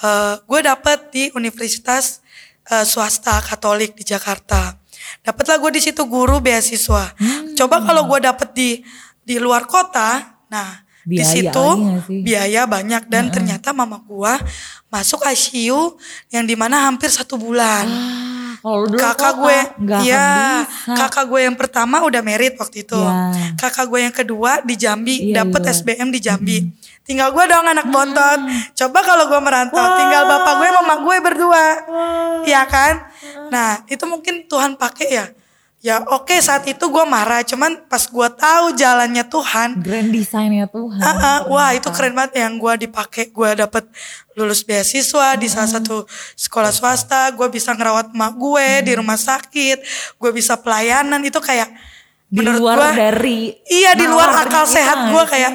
eh 0.04 0.36
gue 0.36 0.60
dapet 0.60 1.00
di 1.16 1.24
universitas 1.32 2.20
eh, 2.68 2.84
swasta 2.84 3.40
Katolik 3.40 3.96
di 3.96 4.04
Jakarta 4.04 4.79
dapatlah 5.22 5.58
gue 5.62 5.72
di 5.78 5.82
situ 5.84 6.02
guru 6.06 6.40
beasiswa. 6.40 7.14
Hmm. 7.18 7.56
coba 7.58 7.84
kalau 7.84 8.08
gue 8.08 8.20
dapet 8.24 8.50
di 8.56 8.70
di 9.24 9.36
luar 9.38 9.70
kota 9.70 10.40
nah 10.50 10.82
di 11.10 11.18
Biaya 11.18 11.32
situ 11.32 11.68
nggak 11.80 12.02
sih? 12.06 12.22
biaya 12.22 12.62
banyak. 12.70 13.04
Dan 13.10 13.34
ternyata 13.34 13.74
mama 13.74 13.98
gue 14.04 14.34
masuk 14.94 15.26
ICU 15.26 15.98
yang 16.30 16.46
di 16.46 16.54
mana 16.54 16.86
hampir 16.86 17.10
satu 17.10 17.40
bulan. 17.40 17.86
Ah, 17.90 18.39
Kalau 18.60 18.86
dulu 18.86 19.00
kakak 19.00 19.16
kota, 19.34 19.40
gue 19.40 19.58
nggak 19.88 20.00
akan 20.04 20.10
ya 20.12 20.28
bisa. 20.68 20.94
kakak 21.00 21.26
gue 21.32 21.40
yang 21.48 21.56
pertama 21.56 21.96
udah 22.04 22.22
merit 22.22 22.54
waktu 22.60 22.84
itu. 22.84 23.00
Ya. 23.00 23.56
kakak 23.56 23.86
gue 23.88 24.00
yang 24.04 24.12
kedua 24.12 24.52
di 24.62 24.76
Jambi 24.76 25.16
Iya, 25.32 25.44
dapet 25.44 25.62
iya. 25.64 25.72
SBM 25.72 26.10
di 26.12 26.20
Jambi. 26.20 26.58
Tinggal 27.08 27.32
gue 27.32 27.44
dong 27.48 27.66
anak 27.66 27.88
bontot. 27.88 28.40
Coba 28.76 29.00
kalau 29.02 29.26
gue 29.32 29.40
merantau 29.42 29.82
tinggal 29.98 30.28
bapak 30.28 30.54
gue 30.60 30.70
mama 30.76 30.96
gue 31.02 31.16
berdua. 31.24 31.66
Iya 32.44 32.62
kan? 32.68 32.94
Nah 33.48 33.82
itu 33.88 34.04
mungkin 34.04 34.46
Tuhan 34.46 34.76
pakai 34.76 35.08
ya 35.10 35.26
ya 35.80 36.04
oke 36.12 36.36
saat 36.44 36.68
itu 36.68 36.86
gue 36.92 37.06
marah 37.08 37.40
cuman 37.48 37.88
pas 37.88 38.04
gue 38.04 38.28
tahu 38.36 38.76
jalannya 38.76 39.24
Tuhan 39.32 39.80
Grand 39.80 40.12
desainnya 40.12 40.68
Tuhan. 40.68 41.00
Ah, 41.00 41.16
ah, 41.16 41.40
wah 41.48 41.72
itu 41.72 41.88
keren 41.96 42.12
banget. 42.14 42.44
Yang 42.44 42.54
gue 42.60 42.74
dipakai 42.88 43.32
gue 43.32 43.50
dapet 43.56 43.88
lulus 44.36 44.62
beasiswa 44.68 45.40
di 45.40 45.48
salah 45.48 45.72
satu 45.72 46.04
sekolah 46.36 46.72
swasta. 46.76 47.32
Gue 47.32 47.48
bisa 47.48 47.72
ngerawat 47.72 48.12
emak 48.12 48.34
gue 48.36 48.68
di 48.86 48.92
rumah 49.00 49.16
sakit. 49.16 49.80
Gue 50.20 50.32
bisa 50.36 50.60
pelayanan. 50.60 51.24
Itu 51.24 51.40
kayak 51.40 51.72
Di 52.30 52.46
menurut 52.46 52.62
luar 52.62 52.78
gua, 52.78 52.90
dari 52.94 53.58
iya 53.74 53.98
di 53.98 54.06
luar 54.06 54.30
akal 54.46 54.70
kita. 54.70 54.76
sehat 54.78 54.98
gue 55.10 55.24
kayak 55.26 55.54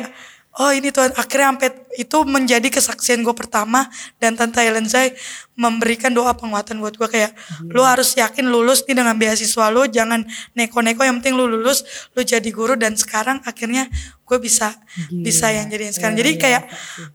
oh 0.59 0.71
ini 0.71 0.95
Tuhan. 0.95 1.11
Akhirnya 1.19 1.55
sampai 1.55 1.71
itu 1.95 2.19
menjadi 2.27 2.69
kesaksian 2.71 3.23
gue 3.23 3.35
pertama 3.35 3.87
dan 4.19 4.35
Tante 4.35 4.63
Ellen 4.63 4.87
Zai 4.87 5.15
memberikan 5.55 6.11
doa 6.11 6.35
penguatan 6.35 6.83
buat 6.83 6.99
gue 6.99 7.07
kayak 7.07 7.31
lu 7.71 7.83
harus 7.87 8.19
yakin 8.19 8.51
lulus 8.51 8.83
nih 8.87 8.99
dengan 8.99 9.15
beasiswa 9.15 9.71
lu 9.71 9.87
jangan 9.87 10.27
neko-neko 10.59 11.07
yang 11.07 11.23
penting 11.23 11.39
lu 11.39 11.47
lulus 11.47 11.87
lu 12.19 12.27
jadi 12.27 12.47
guru 12.51 12.75
dan 12.75 12.99
sekarang 12.99 13.39
akhirnya 13.47 13.87
gue 14.27 14.39
bisa 14.43 14.75
bisa 15.11 15.55
yang 15.55 15.71
jadiin 15.71 15.95
sekarang. 15.95 16.19
Jadi 16.19 16.31
kayak 16.39 16.63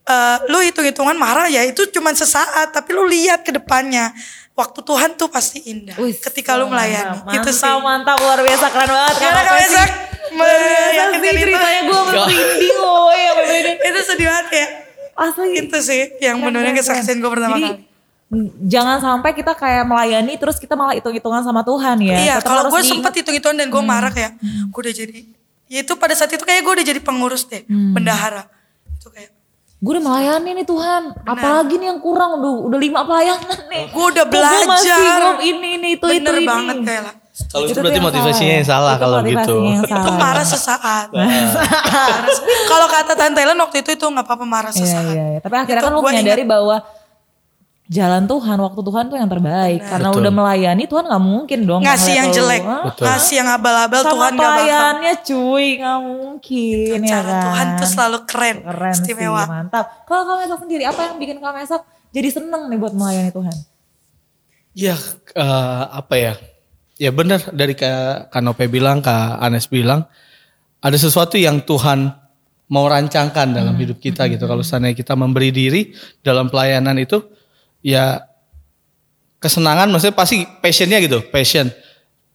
eh, 0.08 0.38
lu 0.48 0.64
hitung-hitungan 0.64 1.16
marah 1.20 1.52
ya 1.52 1.68
itu 1.68 1.88
cuman 1.92 2.16
sesaat 2.16 2.72
tapi 2.72 2.96
lu 2.96 3.04
lihat 3.08 3.44
ke 3.44 3.52
depannya 3.52 4.16
waktu 4.60 4.80
Tuhan 4.82 5.10
tuh 5.16 5.28
pasti 5.28 5.64
indah 5.66 5.96
Wih, 5.96 6.12
ketika 6.14 6.54
lu 6.54 6.68
melayani 6.68 7.24
mantap, 7.24 7.36
itu 7.40 7.50
sih 7.50 7.72
mantap 7.80 8.18
luar 8.20 8.40
biasa 8.40 8.66
keren 8.68 8.90
banget. 8.90 9.16
Mesak? 9.16 9.24
Luar 9.24 9.48
biasa 9.50 9.82
Meyakinkan 10.30 11.22
itu. 11.24 11.40
ceritanya 11.42 11.82
gue 11.82 12.00
merinding 12.06 12.78
loh 12.78 13.10
ya 13.10 13.32
bener 13.34 13.64
itu 13.82 14.00
sedih 14.04 14.26
banget 14.28 14.48
ya 14.52 14.68
Asli. 15.16 15.48
itu 15.58 15.78
sih 15.80 16.02
yang 16.20 16.38
Keren, 16.38 16.46
benernya 16.46 16.72
keren, 16.72 16.80
kesaksian 16.80 17.08
keren. 17.10 17.20
gue 17.20 17.32
pertama 17.32 17.56
Jadi, 17.56 17.66
kali 17.66 17.88
Jangan 18.62 19.02
sampai 19.02 19.34
kita 19.34 19.58
kayak 19.58 19.90
melayani 19.90 20.38
terus 20.38 20.62
kita 20.62 20.78
malah 20.78 20.94
hitung-hitungan 20.94 21.42
sama 21.42 21.66
Tuhan 21.66 21.98
ya. 21.98 22.14
Iya, 22.14 22.36
Tetap 22.38 22.46
kalau 22.46 22.64
gue 22.70 22.82
sempet 22.86 23.12
hitung-hitungan 23.18 23.58
dan 23.58 23.74
gue 23.74 23.82
marah 23.82 24.14
kayak, 24.14 24.38
gue 24.70 24.80
udah 24.86 24.94
jadi, 24.94 25.20
ya 25.66 25.82
itu 25.82 25.98
pada 25.98 26.14
saat 26.14 26.30
itu 26.30 26.46
kayak 26.46 26.62
gue 26.62 26.74
udah 26.78 26.86
jadi 26.86 27.02
pengurus 27.02 27.50
deh, 27.50 27.66
bendahara. 27.66 28.46
Itu 29.02 29.10
kayak, 29.10 29.34
Gue 29.80 29.92
udah 29.94 30.04
melayani 30.06 30.50
nih 30.54 30.66
Tuhan. 30.66 31.02
Apalagi 31.24 31.74
nih 31.74 31.88
yang 31.88 32.00
kurang 32.00 32.36
udah 32.36 32.52
udah 32.66 32.78
lima 32.78 33.02
pelayanan 33.02 33.60
nih. 33.66 33.86
gue 33.88 34.06
udah 34.06 34.24
Kok 34.24 34.34
gua 34.34 34.60
masih 34.68 34.92
belajar. 34.92 35.20
ini 35.42 35.68
ini 35.74 35.88
itu 35.96 36.04
bener 36.04 36.20
itu 36.20 36.32
ini. 36.36 36.46
banget 36.46 36.78
kayak 36.84 37.02
lah. 37.02 37.16
Kalau 37.42 37.64
itu 37.64 37.72
Itu 37.72 37.80
berarti 37.80 37.96
yang 37.96 38.04
motivasinya 38.06 38.54
yang 38.54 38.68
salah 38.68 38.94
Itu 38.94 39.00
kalau 39.00 39.16
motivasinya 39.18 39.40
gitu. 39.40 39.56
yang 39.64 39.80
Itu 39.80 39.96
salah. 39.96 40.18
marah 40.20 40.44
sesaat. 40.46 41.08
Marah 41.10 42.28
se- 42.30 42.44
kalau 42.68 42.88
kata 42.88 43.14
Tante 43.16 43.40
Ellen 43.40 43.56
waktu 43.58 43.78
itu 43.80 43.90
itu 43.94 44.06
nggak 44.06 44.26
apa-apa 44.26 44.44
marah 44.46 44.72
Iya, 44.72 44.80
sesaat. 44.82 45.08
iya, 45.10 45.26
iya. 45.30 45.40
Tapi 45.40 45.56
akhirnya 45.56 45.80
Itu 45.80 45.88
kan 45.88 45.94
lu 45.94 46.02
menyadari 46.04 46.44
bahwa 46.44 46.76
jalan 47.90 48.30
Tuhan, 48.30 48.58
waktu 48.62 48.82
Tuhan 48.86 49.04
tuh 49.10 49.18
yang 49.18 49.26
terbaik. 49.26 49.82
Karena 49.82 50.14
Betul. 50.14 50.22
udah 50.22 50.32
melayani 50.32 50.84
Tuhan 50.86 51.04
nggak 51.10 51.24
mungkin 51.26 51.60
dong 51.66 51.82
Ngasih 51.82 52.14
yang 52.14 52.30
jelek, 52.30 52.62
Hah? 52.62 52.82
Betul. 52.86 53.06
ngasih 53.10 53.36
yang 53.42 53.50
abal-abal 53.50 54.02
Sama 54.06 54.12
Tuhan 54.14 54.32
gak 54.32 54.38
bakal. 54.38 54.54
pelayannya 54.54 55.14
cuy, 55.26 55.66
nggak 55.82 56.00
mungkin 56.06 56.98
ya 57.02 57.10
Cara 57.10 57.26
kan. 57.26 57.44
Tuhan 57.50 57.68
tuh 57.76 57.90
selalu 57.90 58.18
keren, 58.30 58.58
Keren 58.62 58.94
istimewa. 58.94 59.42
sih, 59.42 59.50
mantap. 59.50 59.86
Kalau 60.06 60.22
kamu 60.24 60.38
Mesak 60.46 60.60
sendiri, 60.62 60.84
apa 60.86 61.00
yang 61.02 61.16
bikin 61.18 61.38
kamu 61.42 61.54
Mesak 61.58 61.82
jadi 62.14 62.30
seneng 62.30 62.62
nih 62.70 62.78
buat 62.78 62.94
melayani 62.94 63.32
Tuhan? 63.34 63.56
Ya 64.78 64.96
eh, 65.34 65.84
apa 65.90 66.16
ya? 66.16 66.34
Ya 67.00 67.10
benar 67.10 67.42
dari 67.50 67.74
Kak 67.74 68.30
Kanope 68.30 68.70
bilang, 68.70 69.02
Kak 69.02 69.42
Anes 69.42 69.66
bilang 69.66 70.06
ada 70.78 70.98
sesuatu 71.00 71.42
yang 71.42 71.64
Tuhan 71.66 72.12
mau 72.70 72.86
rancangkan 72.86 73.50
dalam 73.50 73.74
hidup 73.82 73.98
kita 73.98 74.30
gitu. 74.30 74.46
Kalau 74.46 74.62
seandainya 74.62 74.94
kita 74.94 75.18
memberi 75.18 75.50
diri 75.50 75.82
dalam 76.22 76.54
pelayanan 76.54 77.02
itu 77.02 77.18
ya 77.80 78.24
kesenangan 79.40 79.88
maksudnya 79.90 80.16
pasti 80.16 80.44
passionnya 80.60 81.00
gitu, 81.00 81.24
passion. 81.32 81.72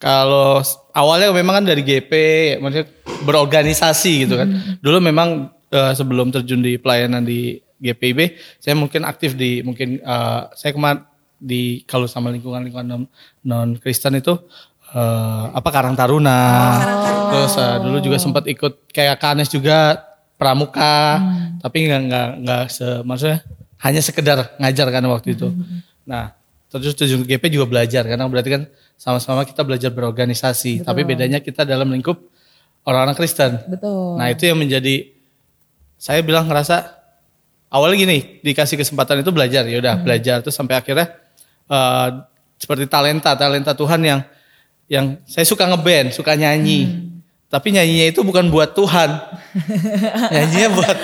Kalau 0.00 0.60
awalnya 0.92 1.32
memang 1.32 1.62
kan 1.62 1.64
dari 1.64 1.80
GP, 1.80 2.12
ya, 2.12 2.56
maksudnya 2.60 2.86
berorganisasi 3.24 4.28
gitu 4.28 4.36
kan. 4.36 4.48
Dulu 4.80 4.98
memang 5.00 5.52
eh, 5.72 5.92
sebelum 5.96 6.28
terjun 6.34 6.60
di 6.60 6.76
pelayanan 6.76 7.24
di 7.24 7.56
GPIB, 7.80 8.36
saya 8.60 8.74
mungkin 8.76 9.04
aktif 9.04 9.36
di 9.36 9.60
mungkin 9.60 10.00
eh, 10.00 10.40
saya 10.56 10.72
kemarin 10.72 11.04
di 11.36 11.84
kalau 11.84 12.08
sama 12.08 12.32
lingkungan-lingkungan 12.32 12.88
non, 12.88 13.02
non 13.44 13.76
Kristen 13.76 14.16
itu 14.16 14.32
eh, 14.92 15.44
apa 15.52 15.68
Karang 15.68 15.96
Taruna. 15.96 16.40
Terus 17.32 17.52
eh, 17.60 17.76
dulu 17.84 17.96
juga 18.00 18.16
sempat 18.16 18.44
ikut 18.48 18.88
kayak 18.92 19.20
Kanes 19.20 19.52
juga 19.52 20.00
pramuka, 20.40 21.20
tapi 21.62 21.88
nggak 21.88 22.02
nggak 22.10 22.28
nggak 22.44 22.62
se 22.68 22.86
maksudnya 23.06 23.44
hanya 23.84 24.00
sekedar 24.00 24.56
ngajar 24.56 24.88
kan 24.88 25.04
waktu 25.12 25.36
itu. 25.36 25.52
Nah, 26.08 26.32
terus 26.72 26.96
ke 26.96 27.04
GP 27.04 27.52
juga 27.52 27.68
belajar 27.68 28.08
karena 28.08 28.24
berarti 28.24 28.50
kan 28.50 28.62
sama-sama 28.96 29.44
kita 29.44 29.60
belajar 29.60 29.92
berorganisasi, 29.92 30.88
tapi 30.88 31.04
bedanya 31.04 31.44
kita 31.44 31.68
dalam 31.68 31.92
lingkup 31.92 32.16
orang-orang 32.88 33.12
Kristen. 33.12 33.60
Betul. 33.68 34.16
Nah, 34.16 34.32
itu 34.32 34.48
yang 34.48 34.56
menjadi 34.56 35.12
saya 36.00 36.24
bilang 36.24 36.48
ngerasa 36.48 36.96
awalnya 37.68 38.08
gini, 38.08 38.18
dikasih 38.40 38.80
kesempatan 38.80 39.20
itu 39.20 39.28
belajar, 39.28 39.68
ya 39.68 39.76
udah 39.76 40.00
belajar 40.00 40.40
terus 40.40 40.56
sampai 40.56 40.80
akhirnya 40.80 41.12
eh, 41.68 42.08
seperti 42.56 42.88
talenta, 42.88 43.36
talenta 43.36 43.76
Tuhan 43.76 44.00
yang 44.00 44.20
yang 44.88 45.20
saya 45.28 45.44
suka 45.44 45.68
ngeband, 45.68 46.16
suka 46.16 46.32
nyanyi. 46.36 47.12
Tapi 47.52 47.70
nyanyinya 47.70 48.06
itu 48.10 48.20
bukan 48.24 48.48
buat 48.48 48.72
Tuhan. 48.72 49.10
nyanyinya 50.32 50.68
buat 50.74 50.96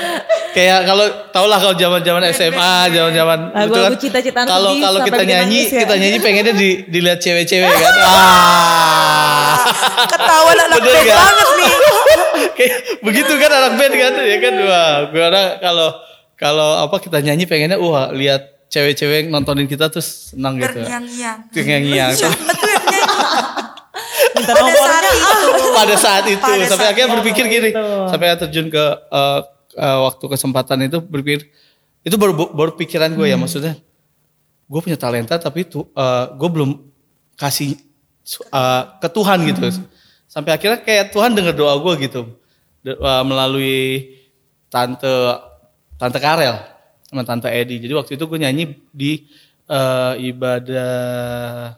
kayak 0.51 0.79
kalau 0.87 1.07
tau 1.31 1.47
lah 1.47 1.59
kalau 1.63 1.75
zaman 1.79 2.01
zaman 2.03 2.23
SMA, 2.35 2.73
zaman 2.91 3.13
zaman 3.15 3.39
Kalau 3.55 4.71
kalau 4.77 4.99
sampai 4.99 5.09
kita 5.11 5.23
nyanyi, 5.25 5.61
ya. 5.71 5.81
kita 5.87 5.95
nyanyi 5.97 6.19
pengennya 6.19 6.55
di, 6.55 6.69
dilihat 6.91 7.19
cewek-cewek 7.23 7.71
kan. 7.71 7.95
Ah. 9.61 10.07
Ketahuan 10.09 10.57
anak 10.57 10.79
band 10.81 11.05
nggak? 11.05 11.19
banget 11.21 11.49
nih. 11.59 11.73
Kayak 12.57 12.77
begitu 13.05 13.33
kan 13.37 13.51
anak 13.53 13.73
band 13.77 13.95
kan 13.95 14.13
ya 14.25 14.37
kan 14.41 14.55
wah 14.65 14.95
gue 15.13 15.27
kalau 15.61 15.89
kalau 16.35 16.69
apa 16.81 16.97
kita 16.99 17.19
nyanyi 17.21 17.45
pengennya 17.45 17.77
wah 17.77 18.09
lihat 18.11 18.65
cewek-cewek 18.71 19.29
nontonin 19.29 19.67
kita 19.67 19.91
terus 19.91 20.33
senang 20.33 20.57
gitu. 20.57 20.81
Terngiang-ngiang. 20.81 21.39
Yang 21.53 21.67
nyanyi? 21.67 21.93
Minta 24.31 24.53
Pada 24.55 24.63
nomornya. 24.63 24.87
saat 24.87 25.05
itu. 25.05 25.69
pada 25.75 25.95
saat 25.97 26.25
itu 26.31 26.41
Pada 26.41 26.65
sampai 26.65 26.87
saat 26.87 26.93
akhirnya 26.95 27.11
berpikir 27.19 27.45
gini 27.51 27.71
Itu. 27.75 27.85
sampai 28.09 28.27
terjun 28.39 28.67
ke 28.73 28.85
eh, 29.11 29.39
eh, 29.75 29.99
waktu 30.03 30.25
kesempatan 30.27 30.87
itu 30.87 30.99
berpikir 30.99 31.51
itu 32.01 32.17
baru 32.17 32.33
baru 32.51 32.73
pikiran 32.75 33.13
gue 33.13 33.29
ya 33.29 33.37
Hmm. 33.37 33.45
maksudnya. 33.45 33.75
Gue 34.67 34.81
punya 34.81 34.95
talenta 34.95 35.35
tapi 35.37 35.67
tuh 35.67 35.91
gue 36.35 36.49
belum 36.51 36.71
kasih 37.35 37.77
eh, 38.51 38.83
ke 38.99 39.09
Tuhan 39.09 39.39
gitu. 39.47 39.61
Hmm. 39.63 39.87
sampai 40.31 40.55
akhirnya 40.55 40.79
kayak 40.79 41.11
Tuhan 41.11 41.35
dengar 41.35 41.53
doa 41.53 41.75
gue 41.83 42.07
gitu. 42.07 42.39
De- 42.81 42.95
eh, 42.95 43.25
melalui 43.27 44.15
tante 44.71 45.11
tante 45.99 46.19
Karel 46.23 46.55
sama 47.05 47.27
tante 47.27 47.51
Edi. 47.51 47.83
Jadi 47.83 47.93
waktu 47.93 48.15
itu 48.15 48.25
gue 48.25 48.39
nyanyi 48.39 48.65
di 48.95 49.27
eh, 49.67 50.15
ibadah 50.31 51.75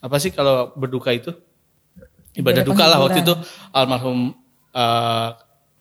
apa 0.00 0.16
sih 0.16 0.32
kalau 0.32 0.72
berduka 0.74 1.12
itu? 1.12 1.30
Ibadah 2.34 2.60
Ibadah 2.60 2.62
duka 2.64 2.84
lah 2.88 2.98
waktu 2.98 3.20
itu. 3.20 3.34
Almarhum 3.70 4.32
eh, 4.72 5.28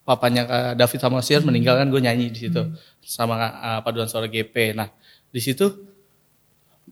papanya 0.04 0.44
Kak 0.44 0.76
David 0.80 1.00
Samasiar 1.00 1.42
meninggal 1.48 1.80
kan 1.80 1.88
gue 1.88 2.02
nyanyi 2.04 2.28
di 2.32 2.40
situ 2.48 2.62
sama 3.04 3.40
eh, 3.40 3.80
paduan 3.84 4.08
suara 4.08 4.28
GP. 4.28 4.76
Nah 4.76 4.92
di 5.32 5.40
situ 5.40 5.72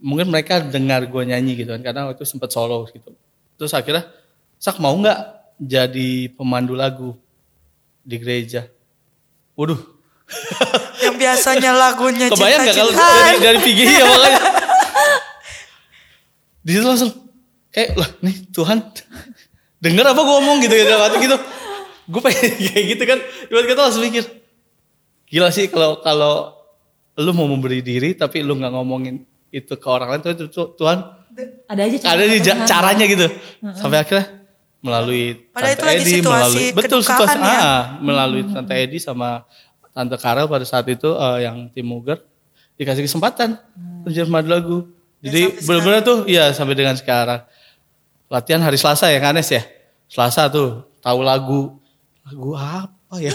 mungkin 0.01 0.32
mereka 0.32 0.64
dengar 0.64 1.05
gue 1.05 1.24
nyanyi 1.28 1.59
gitu 1.59 1.76
kan 1.76 1.82
karena 1.84 2.01
waktu 2.09 2.24
itu 2.24 2.26
sempat 2.28 2.49
solo 2.49 2.88
gitu. 2.89 3.14
Terus 3.59 3.72
akhirnya 3.76 4.07
sak 4.57 4.80
mau 4.80 4.95
nggak 4.95 5.20
jadi 5.62 6.32
pemandu 6.34 6.74
lagu 6.74 7.14
di 8.01 8.18
gereja? 8.18 8.66
Waduh, 9.53 9.78
Yang 11.05 11.16
biasanya 11.18 11.72
lagunya 11.76 12.26
kebayang 12.32 12.62
nggak 12.66 12.76
kalau 12.78 12.91
cinta-cintaan. 12.93 13.26
dari 13.26 13.38
dari 13.43 13.59
PGI 13.62 13.93
ya 13.93 14.05
makanya. 14.07 14.41
Di 16.62 16.72
situ 16.78 16.86
langsung 16.86 17.12
kayak 17.74 17.89
lah 17.97 18.09
nih 18.22 18.36
Tuhan 18.53 18.78
denger 19.82 20.05
apa 20.14 20.22
gue 20.22 20.36
ngomong 20.38 20.57
gitu 20.62 20.76
gitu 20.78 20.93
gitu. 21.26 21.38
Gue 22.12 22.22
pengen 22.22 22.51
kayak 22.68 22.86
gitu 22.89 23.03
kan. 23.05 23.20
Ibarat 23.47 23.66
kata 23.66 23.82
langsung 23.82 24.03
mikir. 24.03 24.24
Gila 25.26 25.47
sih 25.49 25.66
kalau 25.66 25.97
kalau 25.97 26.59
lu 27.16 27.32
mau 27.32 27.45
memberi 27.45 27.80
diri 27.80 28.12
tapi 28.14 28.39
lu 28.39 28.53
nggak 28.53 28.70
ngomongin 28.70 29.24
itu 29.47 29.74
ke 29.74 29.88
orang 29.88 30.12
lain 30.12 30.22
tuh, 30.22 30.47
Tuhan 30.74 30.99
Ada 31.66 31.82
aja 31.82 31.97
ada 32.09 32.24
di 32.26 32.39
ja- 32.39 32.55
Tuhan. 32.57 32.68
caranya 32.68 33.05
gitu. 33.05 33.28
Sampai 33.72 33.99
akhirnya 33.99 34.43
melalui 34.80 35.47
Padahal 35.47 35.72
Tante 35.72 35.80
itu 35.80 35.86
lagi 35.88 36.03
Edi, 36.03 36.20
melalui 36.22 36.66
betul 36.74 36.99
situasi 36.99 37.38
ya. 37.38 37.55
ah, 37.55 37.82
melalui 37.97 38.43
Tante 38.45 38.74
Edi 38.74 38.97
sama 38.97 39.47
Tante 39.89 40.16
Karel 40.18 40.47
pada 40.47 40.64
saat 40.64 40.84
itu 40.86 41.07
eh, 41.09 41.38
yang 41.41 41.68
tim 41.70 41.86
Muger 41.86 42.20
dikasih 42.76 43.05
kesempatan 43.05 43.55
untuk 44.01 44.12
jadi 44.12 44.26
pemandu 44.26 44.49
lagu. 44.49 44.78
Jadi 45.22 45.41
sampai 45.53 45.64
benar-benar 45.64 46.01
tuh 46.01 46.18
iya 46.26 46.49
sampai 46.49 46.74
dengan 46.74 46.95
sekarang. 46.95 47.45
Latihan 48.26 48.59
hari 48.59 48.76
Selasa 48.76 49.07
ya 49.07 49.20
Kanes 49.20 49.47
ya. 49.47 49.64
Selasa 50.07 50.47
tuh 50.47 50.84
tahu 50.97 51.20
lagu 51.22 51.78
lagu 52.24 52.49
apa 52.53 53.15
ya? 53.17 53.32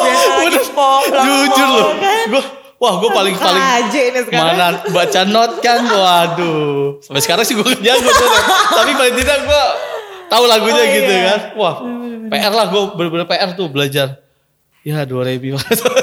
Biasa 0.00 0.28
lagi 0.36 0.60
pop. 0.70 1.02
Jujur 1.06 1.68
loh. 1.68 1.90
Gua 2.28 2.42
wah 2.80 2.96
gue 2.96 3.10
paling 3.12 3.34
paling 3.36 3.60
Aja 3.60 4.00
ini 4.00 4.20
sekarang. 4.24 4.56
mana 4.56 4.66
baca 4.88 5.20
not 5.28 5.60
kan 5.60 5.84
waduh 5.84 6.96
sampai 6.98 7.20
sekarang 7.20 7.44
sih 7.44 7.52
gue 7.52 7.60
gak 7.60 7.76
jago 7.78 8.08
tuh 8.08 8.28
tapi 8.72 8.96
paling 8.96 9.14
tidak 9.14 9.44
gue 9.44 9.64
tahu 10.26 10.48
lagunya 10.48 10.80
Oh, 10.80 10.88
iya. 10.88 10.94
gitu 10.96 11.12
kan 11.12 11.40
wah 11.54 11.74
PR 12.32 12.48
lah 12.48 12.66
gue 12.66 12.82
bener-bener 12.96 13.28
PR 13.28 13.52
tuh 13.52 13.68
belajar 13.68 14.24
ya 14.80 15.04
dua 15.04 15.22
rebi 15.24 15.52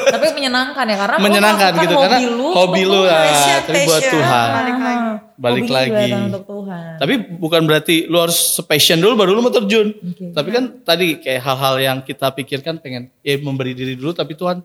Tapi 0.07 0.27
menyenangkan 0.31 0.85
ya 0.85 0.95
karena 0.95 1.17
menyenangkan 1.17 1.71
gitu 1.77 1.95
karena 1.95 2.17
hobi 2.17 2.29
lu 2.29 2.47
hobi 2.51 2.81
lu 2.83 2.99
lah 3.03 3.25
Passion, 3.25 3.59
tapi 3.65 3.79
buat. 3.83 4.03
Tuhan 4.03 4.49
Balik 4.49 4.77
lagi. 4.77 5.07
balik 5.37 5.63
Hobi 5.63 5.73
lagi 5.73 6.09
untuk 6.27 6.43
Tuhan. 6.45 6.91
tapi 6.97 7.13
bukan 7.37 7.61
berarti 7.63 7.95
lu 8.05 8.17
harus 8.17 8.37
passion 8.63 8.97
dulu 8.97 9.13
baru 9.15 9.31
lu 9.31 9.41
mau 9.41 9.49
terjun 9.49 9.93
Oke. 9.93 10.29
tapi 10.31 10.49
kan 10.49 10.63
tadi 10.81 11.17
kayak 11.17 11.41
hal-hal 11.41 11.75
yang 11.77 11.97
kita 12.01 12.29
pikirkan 12.31 12.77
pengen 12.77 13.09
ya 13.21 13.37
memberi 13.37 13.73
diri 13.73 13.93
dulu 13.93 14.13
tapi 14.13 14.33
Tuhan 14.33 14.61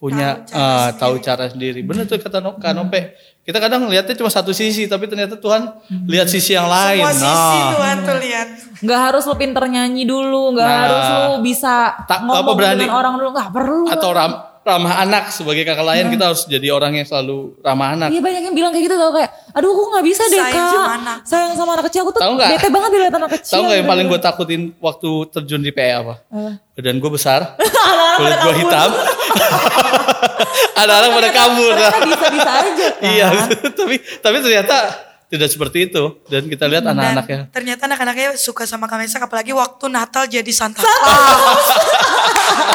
punya 0.00 0.40
Tahu 0.40 0.48
cara 0.48 0.64
eh, 0.80 0.88
tahu 0.96 1.14
cara 1.20 1.44
sendiri 1.46 1.80
bener 1.82 2.04
tuh 2.04 2.16
kata 2.16 2.40
no, 2.40 2.56
Kak 2.56 2.72
Nope 2.72 3.12
kita 3.42 3.58
kadang 3.58 3.84
lihatnya 3.84 4.14
cuma 4.14 4.28
satu 4.28 4.48
sisi 4.50 4.84
tapi 4.84 5.04
ternyata 5.04 5.36
Tuhan 5.36 5.68
lihat 6.06 6.24
sisi 6.26 6.52
yang 6.52 6.64
lain 6.66 7.04
Semua 7.04 7.12
sisi 7.14 7.28
nah 7.58 7.70
Tuhan 7.70 7.96
tuh 8.00 8.16
lihat. 8.18 8.48
Nggak 8.80 9.00
harus 9.02 9.22
lu 9.22 9.34
pinter 9.34 9.64
nyanyi 9.66 10.04
dulu, 10.04 10.54
nggak 10.54 10.64
Nah. 10.64 10.80
harus 10.80 11.04
lu 11.04 11.32
bisa 11.42 12.00
Tak- 12.02 12.22
ngomong 12.22 12.36
apa 12.38 12.50
berani. 12.54 12.80
dengan 12.80 12.96
orang 12.96 13.14
dulu, 13.14 13.28
nggak 13.30 13.50
perlu. 13.50 13.84
atau 13.90 14.10
ram, 14.10 14.32
ramah 14.62 14.94
anak 14.98 15.24
sebagai 15.30 15.62
kakak 15.62 15.82
lain 15.82 16.04
kita 16.08 16.24
harus 16.26 16.44
jadi 16.46 16.68
orang 16.70 16.92
yang 16.94 17.04
selalu 17.04 17.56
ramah 17.58 17.92
anak 17.92 18.08
Iya 18.08 18.20
banyak 18.20 18.42
yang 18.42 18.54
bilang 18.54 18.70
kayak 18.70 18.84
gitu 18.86 18.94
tau 18.94 19.10
kayak, 19.10 19.30
aduh 19.50 19.68
aku 19.68 19.82
nggak 19.90 20.04
bisa 20.06 20.22
deh 20.26 20.36
Sayang 20.38 20.52
kak, 20.54 20.68
sama 20.70 20.92
anak. 20.94 21.18
sayang 21.22 21.52
sama 21.54 21.70
anak 21.74 21.84
kecil 21.86 22.00
aku 22.00 22.10
tuh 22.10 22.20
Tahu 22.22 22.32
nggak? 22.34 22.50
bete 22.54 22.68
banget 22.70 22.90
dilihat 22.90 23.14
anak 23.14 23.30
kecil. 23.34 23.52
Tahu 23.52 23.62
nggak 23.62 23.72
yang 23.74 23.82
gitu. 23.82 23.92
paling 23.92 24.06
gue 24.06 24.20
takutin 24.22 24.62
waktu 24.78 25.10
terjun 25.28 25.60
di 25.60 25.72
PA 25.72 25.92
apa? 25.98 26.14
Apa? 26.24 26.50
Badan 26.72 26.96
gue 26.98 27.10
besar, 27.10 27.40
kulit 28.16 28.36
gue 28.38 28.54
hitam, 28.58 28.88
anak-anak 30.82 31.10
pada 31.12 31.30
kabur. 31.30 31.74
Bisa-bisa 32.06 32.50
aja 32.50 32.86
kan. 33.00 33.04
Iya, 33.04 33.28
tapi 33.78 33.96
tapi 34.20 34.36
ternyata 34.42 34.76
tidak 35.30 35.46
seperti 35.46 35.86
itu 35.86 36.18
dan 36.26 36.42
kita 36.50 36.66
lihat 36.66 36.82
anak-anaknya. 36.82 37.54
ternyata 37.54 37.86
anak-anaknya 37.86 38.34
suka 38.34 38.66
sama 38.66 38.90
Kamesak 38.90 39.22
apalagi 39.22 39.54
waktu 39.54 39.86
Natal 39.86 40.26
jadi 40.26 40.50
Santa 40.50 40.82
Claus. 40.82 41.66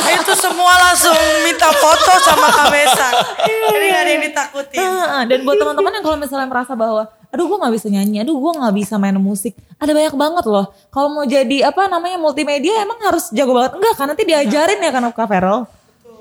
itu 0.07 0.33
semua 0.39 0.71
langsung 0.79 1.19
minta 1.43 1.67
foto 1.75 2.15
sama 2.23 2.47
Kamesak. 2.47 3.13
Jadi 3.43 3.85
gak 3.91 4.01
ada 4.07 4.11
yang 4.15 4.23
ditakutin. 4.23 4.79
Heeh, 4.79 5.21
dan 5.27 5.39
buat 5.43 5.59
teman-teman 5.59 5.91
yang 5.99 6.03
kalau 6.07 6.15
misalnya 6.15 6.47
merasa 6.47 6.73
bahwa 6.79 7.11
aduh 7.35 7.43
gue 7.51 7.57
nggak 7.59 7.73
bisa 7.75 7.87
nyanyi, 7.91 8.23
aduh 8.23 8.39
gue 8.39 8.51
nggak 8.55 8.75
bisa 8.79 8.95
main 8.95 9.19
musik, 9.19 9.51
ada 9.75 9.91
banyak 9.91 10.15
banget 10.15 10.45
loh. 10.47 10.71
Kalau 10.87 11.11
mau 11.11 11.27
jadi 11.27 11.67
apa 11.67 11.91
namanya 11.91 12.15
multimedia 12.15 12.79
emang 12.79 12.95
harus 13.03 13.27
jago 13.35 13.51
banget 13.51 13.75
enggak 13.75 13.93
kan 13.99 14.07
nanti 14.07 14.23
diajarin 14.23 14.79
ya 14.79 14.91
kan 14.95 15.03
Kak 15.11 15.27
Ferol. 15.27 15.67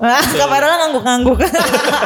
Kak 0.40 0.48
Ferol 0.50 0.74
ngangguk-ngangguk. 0.80 1.38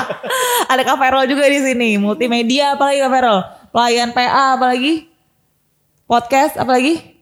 ada 0.72 0.82
Kak 0.84 0.98
Ferol 1.00 1.24
juga 1.26 1.44
di 1.48 1.58
sini, 1.62 1.96
multimedia 1.96 2.76
apalagi 2.76 2.98
Kak 3.00 3.12
Ferol? 3.12 3.38
Pelayan 3.72 4.10
PA 4.12 4.56
apalagi? 4.56 5.08
Podcast 6.08 6.56
apalagi? 6.56 7.18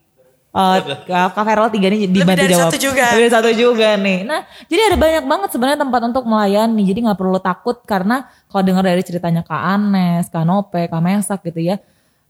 Oh, 0.56 0.72
Kak 1.04 1.36
Ferol 1.44 1.68
tiga 1.68 1.92
nih 1.92 2.08
dibantu 2.08 2.48
dari 2.48 2.56
jawab. 2.56 2.72
satu 2.72 2.78
juga. 2.80 3.12
Lebih 3.12 3.28
dari 3.28 3.34
satu 3.36 3.50
juga 3.52 3.88
nih. 4.00 4.18
Nah, 4.24 4.40
jadi 4.72 4.80
ada 4.88 4.96
banyak 4.96 5.24
banget 5.28 5.48
sebenarnya 5.52 5.78
tempat 5.84 6.00
untuk 6.08 6.24
melayani. 6.24 6.82
Jadi 6.88 6.98
nggak 7.04 7.18
perlu 7.20 7.36
takut 7.36 7.76
karena 7.84 8.24
kalau 8.48 8.62
dengar 8.64 8.88
dari 8.88 9.04
ceritanya 9.04 9.44
Kak 9.44 9.62
Anes, 9.76 10.32
Kak 10.32 10.48
Nope, 10.48 10.88
Kak 10.88 11.02
Mesak 11.04 11.44
gitu 11.44 11.60
ya. 11.60 11.76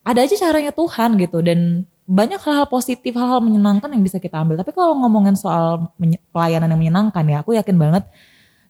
Ada 0.03 0.27
aja 0.27 0.35
caranya 0.43 0.75
Tuhan 0.75 1.15
gitu 1.23 1.39
dan 1.39 1.87
banyak 2.07 2.39
hal-hal 2.39 2.71
positif, 2.71 3.13
hal-hal 3.19 3.43
menyenangkan 3.43 3.91
yang 3.91 4.03
bisa 4.03 4.23
kita 4.23 4.39
ambil. 4.39 4.63
Tapi 4.63 4.71
kalau 4.71 4.95
ngomongin 5.03 5.35
soal 5.35 5.91
pelayanan 6.31 6.71
yang 6.71 6.81
menyenangkan 6.81 7.25
ya, 7.27 7.43
aku 7.43 7.59
yakin 7.59 7.75
banget 7.75 8.07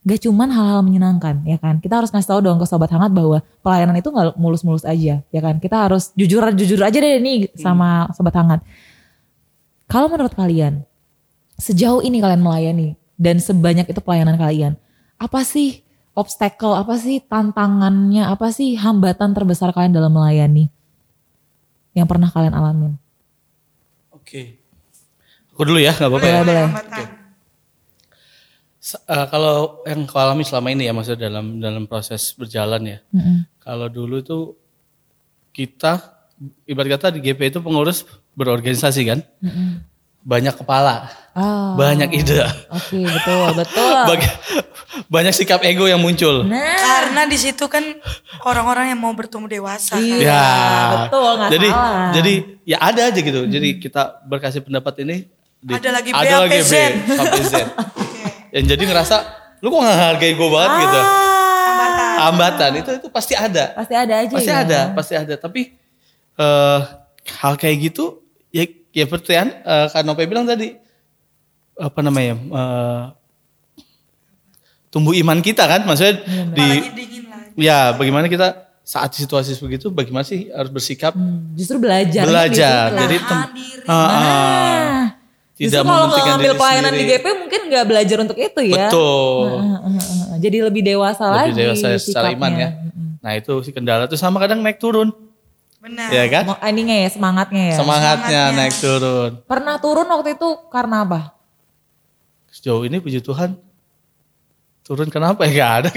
gak 0.07 0.23
cuman 0.23 0.49
hal-hal 0.49 0.81
menyenangkan 0.81 1.43
ya 1.45 1.61
kan. 1.61 1.77
Kita 1.77 2.01
harus 2.01 2.09
ngasih 2.09 2.31
tahu 2.31 2.39
dong 2.41 2.57
ke 2.57 2.65
sobat 2.65 2.89
hangat 2.89 3.11
bahwa 3.13 3.43
pelayanan 3.59 3.99
itu 3.99 4.07
nggak 4.07 4.39
mulus-mulus 4.39 4.87
aja 4.87 5.21
ya 5.21 5.41
kan. 5.43 5.61
Kita 5.61 5.85
harus 5.85 6.15
jujur-jujur 6.17 6.79
aja 6.81 6.97
deh 6.97 7.19
nih 7.21 7.53
sama 7.59 8.09
sobat 8.15 8.33
hangat. 8.39 8.63
Kalau 9.87 10.07
menurut 10.07 10.31
kalian, 10.31 10.87
sejauh 11.59 12.01
ini 12.01 12.23
kalian 12.23 12.39
melayani 12.39 12.95
dan 13.19 13.37
sebanyak 13.37 13.87
itu 13.87 13.99
pelayanan 13.99 14.39
kalian, 14.39 14.73
apa 15.19 15.43
sih 15.43 15.83
obstacle, 16.17 16.73
apa 16.73 16.95
sih 16.97 17.21
tantangannya, 17.21 18.25
apa 18.25 18.49
sih 18.49 18.79
hambatan 18.79 19.35
terbesar 19.35 19.75
kalian 19.75 19.93
dalam 19.93 20.09
melayani 20.09 20.71
yang 21.93 22.07
pernah 22.07 22.31
kalian 22.31 22.55
alamin? 22.55 22.97
Oke. 24.27 24.59
Aku 25.55 25.63
dulu 25.63 25.79
ya, 25.79 25.95
nggak 25.95 26.11
apa-apa 26.11 26.27
ya. 26.27 26.37
Boleh. 26.43 26.59
Hambatan. 26.67 27.07
S- 28.77 28.99
eh, 28.99 29.25
kalau 29.31 29.79
yang 29.87 30.03
kau 30.03 30.19
alami 30.19 30.43
selama 30.43 30.67
ini 30.75 30.83
ya, 30.83 30.91
maksudnya 30.91 31.31
dalam 31.31 31.63
dalam 31.63 31.87
proses 31.87 32.35
berjalan 32.35 32.83
ya. 32.83 32.97
Mm-mm. 33.15 33.47
Kalau 33.63 33.87
dulu 33.87 34.19
tuh 34.19 34.43
kita 35.55 36.03
ibarat 36.67 36.99
kata 36.99 37.15
di 37.15 37.23
GP 37.23 37.55
itu 37.55 37.59
pengurus 37.63 38.03
berorganisasi 38.35 39.01
kan, 39.07 39.23
Mm-mm. 39.39 39.79
banyak 40.27 40.59
kepala, 40.59 41.07
Oh, 41.37 41.77
banyak 41.77 42.09
ide, 42.11 42.41
Oke, 42.67 42.97
betul, 42.97 43.45
betul. 43.53 43.93
Bag- 44.09 44.37
banyak 45.05 45.29
sikap 45.31 45.61
ego 45.61 45.85
yang 45.85 45.97
muncul. 45.97 46.41
Nah, 46.41 46.57
Karena 46.75 47.23
di 47.23 47.37
situ 47.37 47.61
kan 47.63 47.85
orang-orang 48.41 48.89
yang 48.89 48.97
mau 48.97 49.13
bertumbuh 49.13 49.45
dewasa. 49.45 49.93
kan. 49.93 50.01
iya, 50.01 50.17
Ya, 50.25 50.45
betul, 50.99 51.29
nggak 51.37 51.49
jadi 51.51 51.69
salah. 51.69 52.09
jadi 52.11 52.33
ya 52.63 52.77
ada 52.79 53.01
aja 53.05 53.19
gitu. 53.19 53.41
Jadi 53.45 53.69
kita 53.77 54.01
berkasih 54.23 54.61
pendapat 54.61 54.97
ini 54.99 55.29
Di- 55.59 55.73
Ada 55.73 55.89
lagi 55.91 56.09
B 56.09 56.15
ada 56.15 56.35
lagi. 56.43 56.57
B 56.59 56.73
sampai 57.07 57.41
Z. 57.43 57.53
Yang 58.55 58.65
jadi 58.67 58.83
ngerasa 58.87 59.15
lu 59.57 59.67
kok 59.67 59.79
gak 59.79 59.97
hargai 59.99 60.33
gue 60.33 60.49
banget 60.49 60.71
gitu. 60.79 60.99
Ah, 60.99 62.15
Hambatan 62.23 62.71
itu 62.75 62.91
itu 62.95 63.07
pasti 63.07 63.33
ada. 63.33 63.73
pasti 63.73 63.93
ada 63.93 64.13
aja 64.17 64.33
Pasti 64.33 64.49
ya. 64.49 64.57
ada, 64.59 64.79
pasti 64.91 65.13
ada. 65.13 65.33
Tapi 65.35 65.61
eh 66.35 66.79
hal 67.35 67.53
kayak 67.55 67.77
gitu 67.83 68.25
ya 68.49 68.65
ya 68.89 69.03
seperti 69.03 69.33
yang 69.33 69.49
eh, 69.51 69.85
Kak 69.87 70.01
Nope 70.01 70.25
bilang 70.25 70.45
tadi 70.45 70.73
apa 71.79 71.99
namanya? 71.99 72.33
eh, 72.35 73.03
tumbuh 74.87 75.13
iman 75.15 75.39
kita 75.39 75.63
kan 75.63 75.81
maksudnya 75.83 76.23
di 76.51 76.63
Lagi 76.63 76.89
dingin 76.91 77.23
lagi. 77.27 77.53
ya 77.55 77.91
bagaimana 77.91 78.25
kita 78.25 78.47
saat 78.81 79.11
situasi 79.11 79.53
begitu 79.59 79.87
bagaimana 79.89 80.23
sih 80.23 80.47
harus 80.49 80.69
bersikap 80.69 81.11
Hmm, 81.11 81.53
Justru 81.53 81.75
belajar. 81.77 82.23
belajar. 82.23 82.87
Jadi 82.95 83.15
tem- 83.19 83.51
diri. 83.53 83.83
Ah, 83.85 83.93
ah. 83.93 84.07
Nah, 84.07 85.05
tidak 85.53 85.81
justru 85.81 85.91
kalau 85.91 86.07
ngambil 86.07 86.51
pelayanan 86.55 86.91
di. 86.93 87.03
GP 87.05 87.25
mungkin 87.37 87.61
nggak 87.67 87.85
belajar 87.85 88.17
untuk 88.21 88.37
itu 88.37 88.61
ya. 88.63 88.87
Betul. 88.87 89.47
Heeh, 89.51 89.75
heeh, 89.75 89.91
heeh. 89.99 90.37
Jadi 90.39 90.57
lebih 90.61 90.81
dewasa 90.83 91.23
Lebih 91.25 91.35
lagi 91.35 91.51
dewasa 91.59 91.87
secara 91.97 92.27
iman 92.29 92.47
sikapnya. 92.47 92.67
ya. 92.67 92.69
Nah 93.19 93.31
itu 93.35 93.53
sih 93.61 93.71
kendala 93.71 94.03
tuh 94.05 94.15
sama 94.15 94.39
kadang 94.39 94.61
naik 94.61 94.77
turun, 94.77 95.11
Benar. 95.77 96.07
ya 96.07 96.23
kan? 96.31 96.43
Ininya 96.63 96.95
ya 96.95 97.09
semangatnya 97.09 97.63
ya. 97.65 97.75
Semangatnya 97.75 98.41
naik 98.55 98.75
turun. 98.77 99.31
Pernah 99.43 99.75
turun 99.77 100.07
waktu 100.07 100.33
itu 100.33 100.47
karena 100.69 101.03
apa? 101.03 101.35
Sejauh 102.67 102.83
ini 102.83 102.99
puji 102.99 103.23
Tuhan 103.23 103.55
turun 104.83 105.07
kenapa 105.07 105.47
ya? 105.47 105.55
Gak 105.55 105.71
ada. 105.79 105.89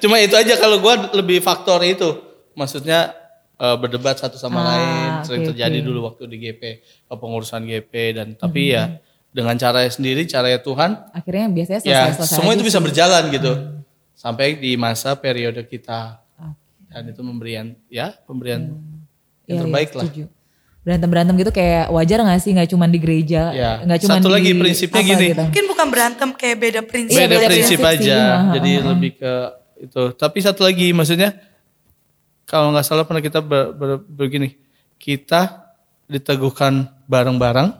Cuma 0.00 0.16
itu 0.16 0.32
aja 0.32 0.56
kalau 0.56 0.80
gua 0.80 1.12
lebih 1.12 1.36
faktor 1.38 1.84
itu. 1.84 2.16
Maksudnya 2.56 3.12
eh, 3.54 3.76
berdebat 3.76 4.16
satu 4.16 4.40
sama 4.40 4.56
Ah, 4.56 4.66
lain 4.72 5.08
sering 5.22 5.42
oke, 5.44 5.48
terjadi 5.52 5.78
oke. 5.78 5.84
dulu 5.84 5.98
waktu 6.08 6.22
di 6.24 6.36
GP 6.40 6.62
pengurusan 7.06 7.60
GP 7.62 7.92
dan 8.16 8.26
tapi 8.32 8.72
ya 8.72 8.96
dengan 9.28 9.52
caranya 9.54 9.92
sendiri 9.92 10.24
caranya 10.24 10.56
Tuhan 10.58 11.12
Akhirnya 11.12 11.46
biasanya 11.52 11.80
ya 11.84 11.84
selesai-selesai 12.08 12.36
semua 12.40 12.56
itu 12.56 12.64
bisa 12.64 12.80
berjalan 12.80 13.28
gitu. 13.28 13.52
Sampai 14.16 14.56
di 14.56 14.80
masa 14.80 15.12
periode 15.12 15.60
kita. 15.62 16.24
Dan 16.88 17.04
itu 17.04 17.20
memberian 17.20 17.76
ya 17.92 18.16
pemberian 18.24 18.72
yang 19.44 19.60
Iya, 19.60 19.60
terbaik 19.60 19.90
iya, 19.92 19.96
lah. 20.00 20.04
Setuju. 20.88 20.96
Berantem-berantem 21.04 21.34
gitu 21.36 21.52
kayak 21.52 21.84
wajar 21.88 22.18
gak 22.22 22.40
sih? 22.40 22.50
Gak 22.50 22.68
cuma 22.68 22.84
di 22.84 22.96
gereja, 22.96 23.42
Ya, 23.52 23.70
nggak 23.80 23.98
cuma 24.00 24.16
satu 24.16 24.26
di 24.26 24.34
lagi 24.34 24.50
prinsipnya 24.54 24.98
apa 24.98 25.10
gini. 25.10 25.26
gitu. 25.28 25.42
Mungkin 25.44 25.64
bukan 25.68 25.86
berantem 25.88 26.28
kayak 26.32 26.56
beda 26.58 26.80
prinsip. 26.82 27.12
Iya, 27.14 27.24
beda 27.24 27.36
beda 27.36 27.46
prinsip 27.46 27.78
prinsip 27.78 28.00
sih. 28.00 28.08
aja. 28.08 28.18
Ha, 28.18 28.52
Jadi 28.54 28.70
lebih 28.80 29.10
ke 29.14 29.32
itu. 29.78 30.02
Tapi 30.14 30.38
satu 30.40 30.60
lagi 30.62 30.86
maksudnya 30.90 31.30
kalau 32.44 32.72
nggak 32.72 32.82
salah 32.82 33.04
pernah 33.04 33.20
kita 33.20 33.38
ber- 33.38 33.70
ber- 33.70 34.00
begini, 34.02 34.56
kita 34.96 35.68
diteguhkan 36.06 36.88
bareng-bareng 37.04 37.76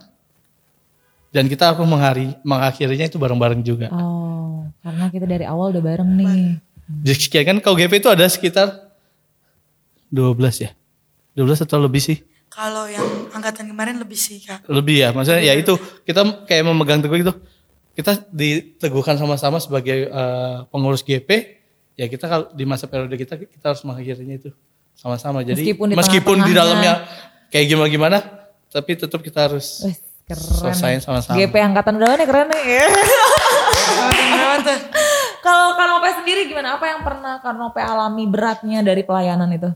dan 1.28 1.44
kita 1.44 1.72
aku 1.72 1.82
menghari, 1.82 2.36
mengakhirinya 2.42 3.04
itu 3.04 3.16
bareng-bareng 3.16 3.60
juga. 3.62 3.88
Oh, 3.90 4.68
karena 4.78 5.08
kita 5.08 5.24
dari 5.24 5.44
awal 5.44 5.72
udah 5.72 5.80
bareng 5.82 6.10
nih. 6.14 6.60
Jadi 7.02 7.16
sekian 7.18 7.44
kan 7.46 7.56
kalau 7.58 7.76
GP 7.76 7.98
itu 7.98 8.08
ada 8.08 8.24
sekitar 8.24 8.92
12 10.08 10.36
ya. 10.58 10.70
12 11.34 11.60
atau 11.60 11.78
lebih 11.78 12.00
sih? 12.00 12.18
Kalau 12.58 12.90
yang 12.90 13.06
angkatan 13.30 13.70
kemarin 13.70 14.02
lebih 14.02 14.18
sih 14.18 14.42
kak. 14.42 14.66
Lebih 14.66 15.06
ya. 15.06 15.08
Maksudnya 15.14 15.46
ya 15.46 15.54
itu 15.54 15.78
kita 16.02 16.42
kayak 16.42 16.66
memegang 16.66 16.98
teguh 16.98 17.22
gitu. 17.22 17.30
Kita 17.94 18.18
diteguhkan 18.34 19.14
sama-sama 19.14 19.62
sebagai 19.62 20.10
eh, 20.10 20.56
pengurus 20.66 21.06
GP. 21.06 21.30
Ya 21.94 22.10
kita 22.10 22.26
kalau 22.26 22.50
di 22.50 22.66
masa 22.66 22.90
periode 22.90 23.14
kita 23.14 23.38
kita 23.38 23.62
harus 23.62 23.86
mengakhirinya 23.86 24.42
itu 24.42 24.50
sama-sama. 24.98 25.46
Jadi 25.46 25.62
Meskipun 25.62 25.86
di 25.86 25.94
meskipun 25.94 26.36
di 26.42 26.50
dalamnya 26.50 27.06
kayak 27.54 27.66
gimana-gimana, 27.70 28.18
tapi 28.74 28.98
tetap 28.98 29.22
kita 29.22 29.46
harus 29.46 29.86
Wih, 29.86 29.94
keren. 30.26 30.42
selesaiin 30.42 30.98
sama-sama. 30.98 31.38
GP 31.38 31.54
angkatan 31.62 31.94
berapa 31.94 32.18
nih 32.18 32.26
keren 32.26 32.46
nih. 32.50 32.62
Tuh? 34.66 34.78
Kalau 35.38 35.78
Kanope 35.78 36.10
sendiri 36.18 36.50
gimana? 36.50 36.74
Apa 36.74 36.90
yang 36.90 37.06
pernah 37.06 37.38
Kanope 37.38 37.78
alami 37.78 38.26
beratnya 38.26 38.82
dari 38.82 39.06
pelayanan 39.06 39.46
itu? 39.54 39.70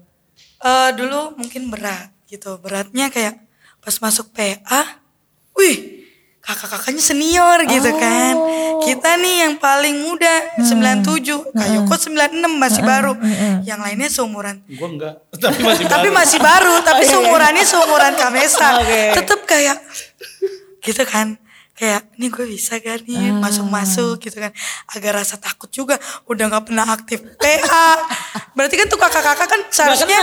Eh, 0.63 0.91
dulu 0.99 1.39
mungkin 1.39 1.71
berat 1.71 2.11
gitu. 2.33 2.57
Beratnya 2.57 3.13
kayak 3.13 3.37
pas 3.85 3.93
masuk 4.01 4.33
PA, 4.33 5.05
wih 5.53 6.01
kakak-kakaknya 6.43 6.99
senior 6.99 7.59
gitu 7.69 7.93
kan. 7.95 8.35
Kita 8.83 9.15
nih 9.15 9.47
yang 9.47 9.55
paling 9.63 10.03
muda 10.03 10.59
97, 10.59 11.55
Kak 11.55 11.69
Yoko 11.71 11.95
96 11.95 12.51
masih 12.59 12.83
baru. 12.83 13.15
Yang 13.63 13.81
lainnya 13.85 14.09
seumuran. 14.11 14.57
Gue 14.67 14.89
enggak, 14.91 15.23
tapi 15.43 15.61
masih 15.63 15.87
Tapi 15.87 16.09
baru. 16.11 16.19
masih 16.19 16.39
baru, 16.43 16.75
tapi 16.83 17.03
seumurannya 17.07 17.63
seumuran 17.63 18.13
Kamesa. 18.19 18.69
Oke. 18.83 19.03
Tetep 19.23 19.41
kayak 19.47 19.77
gitu 20.83 21.05
kan. 21.07 21.39
Kayak 21.83 22.15
ini 22.15 22.31
gue 22.31 22.47
bisa 22.47 22.79
gak 22.79 23.03
nih 23.03 23.35
masuk-masuk 23.35 24.23
gitu 24.23 24.39
kan. 24.39 24.55
Agak 24.87 25.19
rasa 25.19 25.35
takut 25.35 25.67
juga. 25.67 25.99
Udah 26.31 26.47
gak 26.47 26.71
pernah 26.71 26.87
aktif 26.87 27.27
PA. 27.43 27.99
Berarti 28.55 28.79
kan 28.79 28.87
tuh 28.87 29.01
kakak-kakak 29.03 29.49
kan 29.51 29.61
seharusnya 29.67 30.19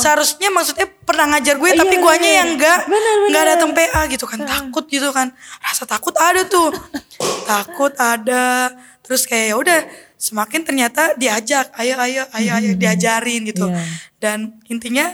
seharusnya 0.00 0.48
maksudnya 0.48 0.88
pernah 1.04 1.36
ngajar 1.36 1.60
gue 1.60 1.68
tapi 1.76 1.92
Iya, 1.92 2.00
guanya 2.00 2.30
iya. 2.32 2.38
yang 2.40 2.50
enggak 2.56 2.78
bener. 2.88 3.16
nggak 3.28 3.44
datang 3.44 3.70
PA 3.76 4.00
gitu 4.08 4.24
kan. 4.24 4.38
Takut 4.40 4.84
gitu 4.88 5.08
kan. 5.12 5.28
Rasa 5.60 5.84
takut 5.84 6.16
ada 6.16 6.48
tuh. 6.48 6.72
takut 7.44 7.92
ada. 8.00 8.72
Terus 9.04 9.28
kayak 9.28 9.46
ya 9.52 9.56
udah 9.60 9.78
semakin 10.16 10.64
ternyata 10.64 11.12
diajak, 11.20 11.76
ayo 11.76 12.00
ayo 12.08 12.24
ayo 12.32 12.50
ayo 12.56 12.70
diajarin 12.72 13.44
gitu. 13.44 13.68
Iya. 13.68 13.84
Dan 14.16 14.38
intinya 14.72 15.12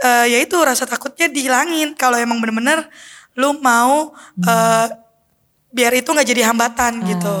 eh 0.00 0.26
ya 0.26 0.38
itu 0.40 0.56
rasa 0.56 0.88
takutnya 0.88 1.28
dihilangin 1.28 1.92
kalau 1.92 2.16
emang 2.16 2.40
bener-bener 2.40 2.88
lu 3.34 3.58
mau 3.58 4.14
eh, 4.40 4.86
biar 5.74 5.90
itu 5.92 6.06
nggak 6.06 6.28
jadi 6.30 6.42
hambatan 6.48 7.02
gitu. 7.02 7.36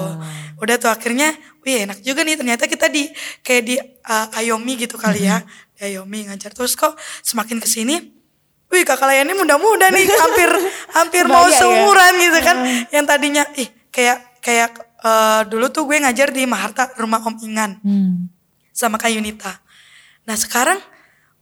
Udah 0.58 0.76
tuh 0.76 0.90
akhirnya, 0.90 1.30
wih 1.62 1.86
enak 1.86 2.02
juga 2.02 2.26
nih 2.26 2.34
ternyata 2.34 2.66
kita 2.66 2.90
di 2.90 3.06
kayak 3.40 3.62
di 3.62 3.74
eh, 3.78 4.38
Ayomi 4.38 4.74
gitu 4.76 4.98
kali 4.98 5.22
ya, 5.24 5.42
di 5.72 5.86
Ayomi 5.86 6.26
ngajar 6.26 6.50
terus 6.50 6.74
kok 6.74 6.98
semakin 7.22 7.62
ke 7.62 7.68
sini, 7.70 8.10
wih 8.68 8.82
kakak 8.82 9.06
layannya 9.06 9.34
muda-muda 9.34 9.90
nih, 9.90 10.06
hampir 10.22 10.50
hampir 10.92 11.24
mau 11.26 11.46
ya? 11.46 11.58
seumuran 11.58 12.12
gitu 12.18 12.38
kan, 12.42 12.56
yang 12.90 13.04
tadinya 13.06 13.46
ih 13.54 13.70
kayak 13.90 14.42
kayak 14.42 14.70
eh, 15.02 15.40
dulu 15.46 15.70
tuh 15.70 15.86
gue 15.86 16.02
ngajar 16.02 16.30
di 16.30 16.42
Maharta 16.44 16.90
rumah 16.98 17.22
Om 17.22 17.36
Ingan 17.42 17.70
Hmm. 17.82 18.30
sama 18.74 18.98
Kak 18.98 19.10
Yunita. 19.10 19.62
Nah 20.24 20.34
sekarang 20.34 20.80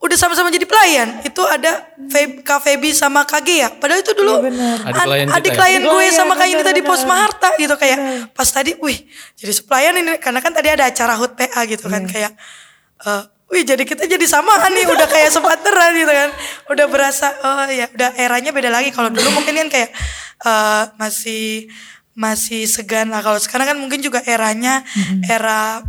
udah 0.03 0.17
sama-sama 0.19 0.51
jadi 0.51 0.67
pelayan. 0.67 1.23
Itu 1.23 1.41
ada 1.43 1.87
Feb, 2.03 2.43
Kak 2.43 2.59
Feby 2.61 2.91
sama 2.91 3.23
Kak 3.23 3.41
Gia. 3.41 3.71
Padahal 3.71 4.03
itu 4.03 4.13
dulu 4.13 4.43
Adik 4.43 4.59
an- 4.93 5.07
klien 5.07 5.27
adik 5.31 5.51
ya? 5.51 5.57
klien 5.57 5.81
gue 5.81 5.89
Oh, 5.89 6.01
iya, 6.01 6.11
sama 6.11 6.35
Kak 6.35 6.43
benar, 6.43 6.59
Yunita 6.59 6.73
di 6.73 6.83
Pos. 6.83 7.03
Maharta 7.03 7.49
gitu 7.55 7.73
kayak 7.73 7.99
pas 8.31 8.45
tadi, 8.45 8.75
wih 8.77 8.99
jadi 9.35 9.55
pelayan 9.63 9.95
ini 9.97 10.19
karena 10.19 10.39
kan 10.39 10.51
tadi 10.51 10.69
ada 10.69 10.85
acara 10.85 11.15
HUT 11.15 11.33
PA 11.33 11.61
gitu 11.65 11.87
kan 11.87 12.03
kayak, 12.05 12.35
eh, 13.01 13.23
wih 13.49 13.63
jadi 13.63 13.79
kita 13.81 14.03
jadi 14.05 14.25
samaan 14.25 14.71
nih 14.71 14.87
udah 14.87 15.07
kayak 15.07 15.31
sepateran 15.31 15.95
gitu 15.95 16.11
kan, 16.11 16.31
udah 16.67 16.87
berasa 16.87 17.27
oh 17.39 17.67
ya 17.69 17.87
udah 17.89 18.11
eranya 18.17 18.51
beda 18.51 18.69
lagi. 18.69 18.91
Kalau 18.91 19.07
dulu 19.07 19.31
mungkin 19.33 19.55
kan 19.57 19.69
kayak 19.69 19.91
eh, 20.43 20.85
masih 20.97 21.71
masih 22.13 22.67
segan 22.67 23.09
lah. 23.09 23.21
Kalau 23.21 23.39
sekarang 23.39 23.71
kan 23.71 23.79
mungkin 23.79 24.01
juga 24.01 24.19
eranya 24.23 24.83
era 25.25 25.81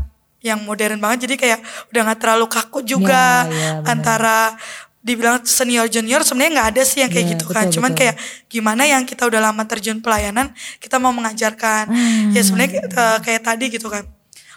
yang 0.43 0.59
modern 0.61 0.99
banget. 0.99 1.25
Jadi 1.25 1.35
kayak 1.39 1.59
udah 1.89 2.01
nggak 2.03 2.19
terlalu 2.19 2.45
kaku 2.45 2.83
juga 2.83 3.47
Ya, 3.47 3.79
ya, 3.79 3.87
antara 3.87 4.53
dibilang 4.99 5.39
senior 5.41 5.87
junior 5.87 6.19
sebenarnya 6.21 6.51
nggak 6.53 6.69
ada 6.69 6.83
sih 6.83 6.99
yang 6.99 7.09
kayak 7.09 7.25
Ya, 7.25 7.31
gitu 7.33 7.45
kan. 7.47 7.67
betul, 7.67 7.73
cuman 7.73 7.91
betul. 7.91 7.99
kayak 8.03 8.15
gimana 8.47 8.83
yang 8.83 9.03
kita 9.03 9.23
udah 9.23 9.41
lama 9.41 9.63
terjun 9.63 9.99
pelayanan 9.99 10.51
kita 10.77 10.95
mau 10.97 11.11
mengajarkan. 11.11 11.91
Ya 12.31 12.39
Hmm. 12.39 12.43
sebenarnya 12.43 12.79
eh, 12.83 13.17
kayak 13.19 13.41
tadi 13.41 13.65
gitu 13.69 13.87
kan. 13.87 14.03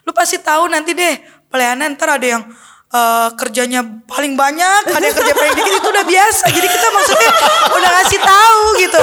Lu 0.03 0.11
pasti 0.11 0.39
tahu 0.39 0.67
nanti 0.67 0.91
deh 0.93 1.19
pelayanan 1.47 1.95
ntar 1.95 2.15
ada 2.15 2.27
yang 2.29 2.43
eh, 2.89 3.29
kerjanya 3.35 3.83
paling 4.07 4.35
banyak 4.35 4.83
ada 4.89 5.03
yang 5.03 5.11
kerja 5.13 5.35
paling 5.35 5.55
dikit 5.55 5.75
itu 5.77 5.89
udah 5.89 6.05
biasa. 6.05 6.45
Jadi 6.49 6.67
kita 6.69 6.89
maksudnya 6.89 7.31
udah 7.69 7.91
ngasih 7.93 8.21
tahu 8.23 8.61
gitu. 8.79 9.01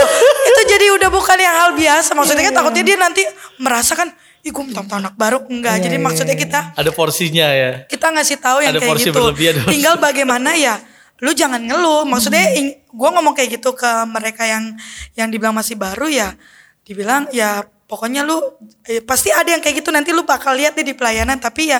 Itu 0.47 0.61
jadi 0.65 0.85
udah 0.95 1.09
bukan 1.09 1.37
yang 1.37 1.55
hal 1.57 1.69
biasa. 1.73 2.11
Maksudnya 2.13 2.39
Iya, 2.39 2.49
kan 2.51 2.55
takutnya 2.57 2.83
dia 2.83 2.95
nanti 2.95 3.23
merasakan 3.57 4.15
ih 4.43 4.51
gue 4.51 4.59
minta 4.61 4.83
anak 4.83 5.15
baru 5.15 5.39
enggak 5.45 5.79
Iya, 5.79 5.83
jadi 5.85 5.97
iya, 5.97 6.03
maksudnya 6.03 6.35
kita 6.35 6.59
Ada 6.75 6.91
porsinya 6.91 7.47
ya. 7.47 7.71
kita 7.85 8.11
ngasih 8.11 8.37
tahu 8.37 8.59
yang 8.59 8.71
Ada 8.71 8.79
kayak 8.79 8.91
porsi 8.91 9.07
gitu. 9.07 9.15
berlebih, 9.15 9.45
ada 9.47 9.59
porsi- 9.63 9.73
Tinggal 9.73 9.95
bagaimana 9.97 10.49
ya, 10.53 10.75
lu 11.17 11.31
jangan 11.31 11.59
ngeluh. 11.59 12.03
Maksudnya, 12.03 12.43
Hmm. 12.51 12.75
gue 12.75 13.09
ngomong 13.09 13.33
kayak 13.33 13.49
gitu 13.53 13.71
ke 13.71 13.87
mereka 14.05 14.43
yang 14.43 14.75
yang 15.13 15.27
dibilang 15.27 15.53
masih 15.53 15.75
baru 15.75 16.05
ya, 16.05 16.35
dibilang 16.81 17.31
ya 17.31 17.63
pokoknya 17.85 18.21
lu 18.21 18.35
eh, 18.83 18.99
pasti 18.99 19.29
ada 19.29 19.47
yang 19.47 19.59
kayak 19.59 19.79
gitu 19.79 19.89
nanti 19.89 20.11
lu 20.11 20.23
bakal 20.23 20.51
lihat 20.51 20.75
deh 20.75 20.83
di 20.83 20.91
pelayanan. 20.91 21.37
Tapi 21.37 21.71
ya 21.71 21.79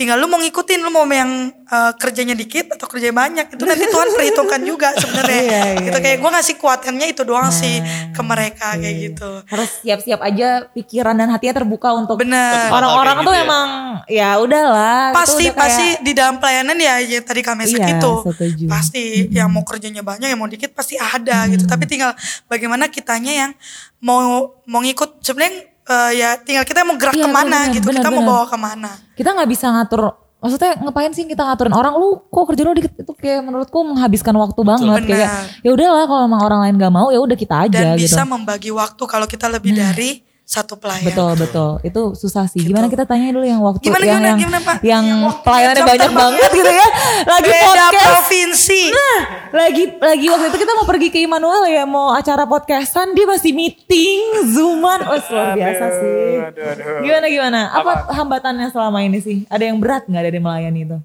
tinggal 0.00 0.16
lu 0.16 0.26
mau 0.26 0.40
ngikutin 0.40 0.80
lu 0.80 0.88
mau 0.88 1.04
yang 1.04 1.28
eh, 1.52 1.92
kerjanya 1.94 2.32
dikit 2.32 2.72
atau 2.72 2.88
kerjanya 2.88 3.12
banyak 3.12 3.46
itu 3.52 3.62
nanti 3.62 3.84
Tuhan 3.84 4.08
perhitungkan 4.16 4.60
juga 4.64 4.96
sebenarnya. 4.96 5.36
Iya, 5.36 5.60
iya, 5.68 5.82
gitu 5.84 5.98
kayak 6.00 6.16
gue 6.16 6.30
ngasih 6.32 6.54
kuatannya 6.56 7.06
itu 7.06 7.22
doang 7.22 7.52
sih 7.52 7.84
ke 8.10 8.22
mereka 8.24 8.74
kayak 8.74 8.96
gitu. 8.96 9.44
Harus 9.44 9.68
siap-siap 9.84 10.20
aja 10.20 10.64
pikiran 10.66 11.12
dan 11.12 11.28
hatinya 11.28 11.60
terbuka 11.60 11.92
untuk 11.92 12.16
bener 12.16 12.72
orang-orang 12.72 13.20
tuh 13.20 13.28
gitu 13.28 13.32
ya. 13.34 13.44
emang 13.44 13.68
ya 14.08 14.30
udahlah. 14.38 15.02
itu 15.06 15.18
pasti 15.20 15.44
udah 15.44 15.52
kayak- 15.52 15.60
pasti 15.60 15.86
di 16.00 16.12
dalam 16.16 16.34
pelayanan 16.40 16.76
ya 16.76 16.94
yang 16.98 17.20
tadi 17.20 17.40
kami 17.44 17.62
Iya, 17.68 17.86
gitu. 17.92 18.12
setuju. 18.24 18.64
pasti 18.66 19.02
yang 19.28 19.52
mau 19.52 19.62
kerjanya 19.62 20.00
banyak 20.00 20.26
yang 20.26 20.40
mau 20.40 20.48
dikit 20.48 20.72
pasti 20.72 20.96
ada 20.96 21.44
gitu. 21.46 21.68
Tapi 21.68 21.84
tinggal 21.84 22.16
bagaimana 22.48 22.88
kitanya 22.88 23.32
yang 23.36 23.50
mau 24.00 24.48
mau 24.64 24.80
ngikut. 24.80 25.20
Sebenarnya 25.20 25.68
eh, 25.90 26.10
ya 26.16 26.30
tinggal 26.38 26.62
kita 26.62 26.80
mau 26.82 26.94
gerak 26.94 27.14
Iya, 27.14 27.26
ke 27.26 27.28
mana 27.28 27.58
bener, 27.66 27.74
gitu. 27.74 27.86
Bener, 27.90 28.00
kita 28.00 28.10
mau 28.10 28.22
bener. 28.22 28.30
bawa 28.30 28.44
ke 28.46 28.58
mana? 28.58 28.90
Kita 29.12 29.28
nggak 29.34 29.50
bisa 29.50 29.66
ngatur 29.68 30.02
maksudnya 30.40 30.72
ngapain 30.80 31.12
sih 31.12 31.28
kita 31.28 31.42
ngaturin 31.44 31.74
orang? 31.76 31.92
Lu 32.00 32.24
kok 32.32 32.48
kerja 32.48 32.62
lu 32.64 32.72
dikit 32.72 32.96
itu 32.96 33.12
kayak 33.12 33.44
menurutku 33.44 33.78
menghabiskan 33.84 34.32
waktu 34.32 34.60
banget 34.64 35.02
kayak 35.04 35.28
Benar. 35.28 35.44
ya 35.60 35.70
udahlah 35.74 36.04
kalau 36.08 36.22
emang 36.24 36.40
orang 36.40 36.60
lain 36.64 36.74
nggak 36.80 36.94
mau 36.94 37.12
ya 37.12 37.20
udah 37.20 37.36
kita 37.36 37.54
aja 37.68 37.76
dan 37.76 38.00
gitu. 38.00 38.08
bisa 38.08 38.22
membagi 38.24 38.70
waktu 38.72 39.02
kalau 39.04 39.26
kita 39.28 39.52
lebih 39.52 39.76
dari 39.76 40.24
satu 40.50 40.74
pelayan. 40.74 41.06
Betul 41.06 41.38
betul. 41.38 41.70
Itu 41.86 42.02
susah 42.18 42.50
sih. 42.50 42.58
Gimana 42.58 42.90
kita 42.90 43.06
tanya 43.06 43.30
dulu 43.30 43.46
yang 43.46 43.62
waktu 43.62 43.86
Gimana, 43.86 44.02
yang 44.02 44.18
gimana, 44.18 44.26
yang, 44.26 44.38
gimana, 44.42 44.58
Pak? 44.58 44.76
yang 44.82 45.04
Yang 45.06 45.34
pelayanannya 45.46 45.78
jam 45.78 45.86
banyak 45.86 46.02
terbang. 46.10 46.18
banget 46.34 46.50
gitu 46.50 46.72
ya. 46.74 46.88
Lagi 47.22 47.46
beda 47.46 47.62
podcast. 47.70 48.02
provinsi. 48.02 48.82
Nah, 48.90 49.18
lagi 49.50 49.82
lagi 49.94 50.26
waktu 50.26 50.46
itu 50.50 50.58
kita 50.58 50.72
mau 50.74 50.86
pergi 50.90 51.08
ke 51.08 51.18
Immanuel 51.22 51.62
ya 51.70 51.84
mau 51.86 52.10
acara 52.10 52.42
podcastan 52.44 53.14
dia 53.14 53.30
masih 53.30 53.54
meeting 53.54 54.18
zooman. 54.50 55.00
Oh 55.06 55.22
luar 55.22 55.54
biasa 55.54 55.84
sih. 56.02 56.30
aduh, 56.42 56.64
aduh. 56.66 56.98
gimana 57.06 57.26
gimana? 57.30 57.60
Apa, 57.70 57.92
hambatannya 58.10 58.66
selama 58.68 59.06
ini 59.06 59.22
sih? 59.22 59.46
Ada 59.46 59.70
yang 59.70 59.78
berat 59.78 60.10
nggak 60.10 60.24
dari 60.26 60.38
melayani 60.42 60.80
itu? 60.82 60.98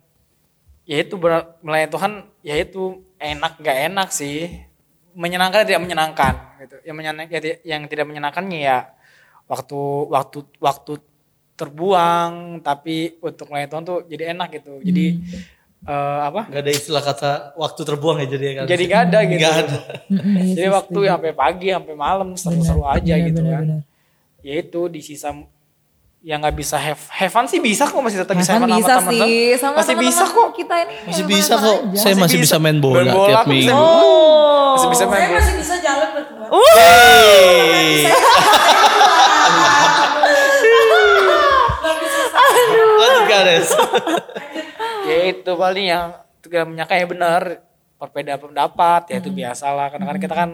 Ya 0.86 1.06
itu 1.06 1.22
benar 1.22 1.54
melayani 1.62 1.92
Tuhan 1.94 2.12
ya 2.42 2.56
itu 2.58 2.84
enak 3.22 3.62
nggak 3.62 3.78
enak 3.94 4.10
sih. 4.10 4.58
Menyenangkan 5.14 5.70
tidak 5.70 5.86
menyenangkan 5.86 6.34
gitu. 6.66 6.76
Yang 6.82 6.96
menyenang 6.98 7.26
ya, 7.30 7.40
ti- 7.40 7.62
yang 7.62 7.82
tidak 7.86 8.10
menyenangkannya 8.10 8.58
ya 8.58 8.78
waktu 9.46 9.80
waktu 10.08 10.38
waktu 10.58 10.94
terbuang 11.56 12.32
tapi 12.60 12.96
untuk 13.20 13.48
Tuhan 13.48 13.84
tuh 13.84 14.04
jadi 14.04 14.34
enak 14.34 14.48
gitu 14.54 14.82
jadi 14.82 15.06
eh, 15.84 16.20
apa 16.26 16.48
Gak 16.48 16.62
ada 16.62 16.72
istilah 16.72 17.00
kata 17.00 17.32
waktu 17.56 17.82
terbuang 17.82 18.18
ya 18.20 18.28
jadi 18.28 18.46
kan. 18.54 18.64
jadi 18.66 18.84
gak 18.86 19.02
ada 19.06 19.20
gitu 19.24 19.40
Gak 19.40 19.56
ada. 19.62 19.78
Iya 20.36 20.54
jadi 20.56 20.70
waktu 20.70 21.00
sampai 21.08 21.32
pagi 21.34 21.68
sampai 21.70 21.96
malam 21.96 22.28
seru-seru 22.34 22.84
aja 22.84 23.14
Benar, 23.14 23.28
gitu 23.28 23.42
kan 23.42 23.62
benar. 23.62 23.82
ya 24.42 24.54
itu 24.58 24.82
di 24.88 25.00
sisa 25.00 25.30
yang 26.22 26.42
nggak 26.42 26.58
bisa 26.58 26.74
have, 26.76 26.98
have 27.12 27.30
fun 27.30 27.46
sih 27.46 27.62
bisa 27.62 27.86
kok 27.86 28.02
masih 28.02 28.18
tetap 28.20 28.34
bisa 28.34 28.58
fun 28.58 28.66
bisa 28.68 28.82
sama 28.92 29.06
teman-teman. 29.06 29.30
sih 29.30 29.46
sama 29.56 29.74
masih 29.78 29.94
teman-teman 29.94 30.10
bisa 30.10 30.24
kok 30.28 30.50
kita 30.52 30.76
ini 30.76 30.94
Masih 31.06 31.24
bisa 31.24 31.54
kok. 31.56 31.78
aja. 31.86 31.98
Saya 32.02 32.14
masih 32.18 32.38
bisa 32.42 32.56
main 32.58 32.78
bola, 32.78 32.98
Main 32.98 33.10
bola, 33.12 33.28
tiap 33.30 33.46
bisa 33.46 33.54
minggu. 33.54 33.70
main 33.70 33.78
oh 33.78 34.74
masih 34.74 34.90
bisa 34.90 35.04
main 35.06 35.22
bola 35.30 35.54
bisa 35.56 35.76
jalan 35.80 36.10
berdua 36.12 36.46
Hey. 36.76 38.10
Lanjut 41.86 42.10
Gares. 43.26 43.70
ya 45.10 45.18
itu 45.30 45.52
paling 45.54 45.86
yang 45.90 46.06
tidak 46.42 46.66
menyangka 46.70 46.96
ya 46.98 47.06
benar 47.10 47.42
berbeda 47.96 48.38
pendapat 48.38 49.02
ya 49.10 49.18
itu 49.24 49.32
biasa 49.32 49.72
lah 49.72 49.88
karena 49.90 50.06
kan 50.06 50.18
kita 50.20 50.36
kan 50.36 50.50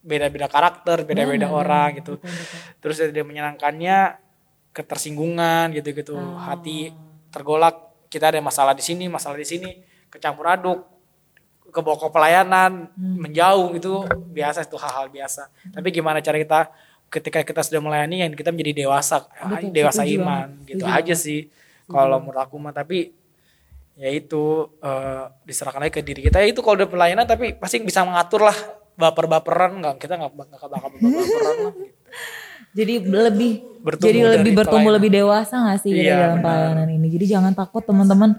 beda-beda 0.00 0.48
karakter 0.48 1.04
beda-beda 1.04 1.48
orang 1.48 2.00
gitu. 2.00 2.20
Terus 2.80 2.96
yang 3.00 3.10
tidak 3.12 3.26
menyenangkannya 3.28 3.98
ketersinggungan 4.72 5.72
gitu-gitu. 5.76 6.16
Hati 6.40 6.92
tergolak 7.30 8.08
kita 8.10 8.32
ada 8.34 8.40
masalah 8.42 8.74
di 8.74 8.82
sini 8.82 9.06
masalah 9.06 9.38
di 9.38 9.46
sini 9.46 9.70
kecampur 10.10 10.50
aduk 10.50 10.82
ke 11.70 11.78
bawah 11.78 12.10
pelayanan 12.10 12.90
menjauh 12.96 13.70
gitu. 13.76 14.08
Biasa 14.32 14.66
itu 14.66 14.76
hal-hal 14.80 15.12
biasa. 15.12 15.52
Tapi 15.70 15.88
gimana 15.94 16.18
cara 16.18 16.36
kita 16.40 16.60
ketika 17.10 17.42
kita 17.42 17.60
sudah 17.66 17.82
melayani 17.82 18.22
yang 18.22 18.30
kita 18.32 18.54
menjadi 18.54 18.86
dewasa 18.86 19.26
dewasa 19.74 20.06
setuju 20.06 20.22
iman 20.22 20.46
banget, 20.46 20.68
gitu 20.70 20.84
aja 20.86 21.14
sih 21.18 21.40
kalau 21.90 22.18
menurut 22.18 22.38
aku 22.38 22.56
mah 22.56 22.70
tapi 22.70 23.10
ya 23.94 24.08
itu 24.08 24.42
eh, 24.78 25.24
diserahkan 25.42 25.82
lagi 25.82 25.92
ke 25.92 26.00
diri 26.00 26.24
kita. 26.24 26.38
Ya 26.38 26.48
itu 26.48 26.62
kalau 26.62 26.78
udah 26.78 26.88
pelayanan 26.88 27.26
tapi 27.26 27.52
pasti 27.52 27.78
bisa 27.80 28.00
mengatur 28.00 28.46
lah. 28.46 28.56
Baper-baperan 28.92 29.80
nggak? 29.80 29.94
Kita 29.98 30.14
nggak 30.14 30.30
nggak 30.30 30.48
bakal 30.60 30.68
baper-baperan 30.70 31.56
lah 31.58 31.72
gitu. 31.74 31.84
jadi 32.78 32.94
lebih 33.02 33.52
Bertumbuh 33.80 34.06
jadi 34.06 34.20
lebih 34.36 34.52
bertumbuh 34.54 34.92
pelayanan. 34.92 34.96
lebih 35.00 35.10
dewasa 35.10 35.54
gak 35.64 35.80
sih 35.80 35.90
Iya, 35.90 36.12
dalam 36.14 36.38
benar. 36.38 36.44
pelayanan 36.44 36.88
ini? 36.92 37.06
Jadi 37.08 37.24
jangan 37.26 37.52
takut 37.52 37.82
teman-teman. 37.82 38.30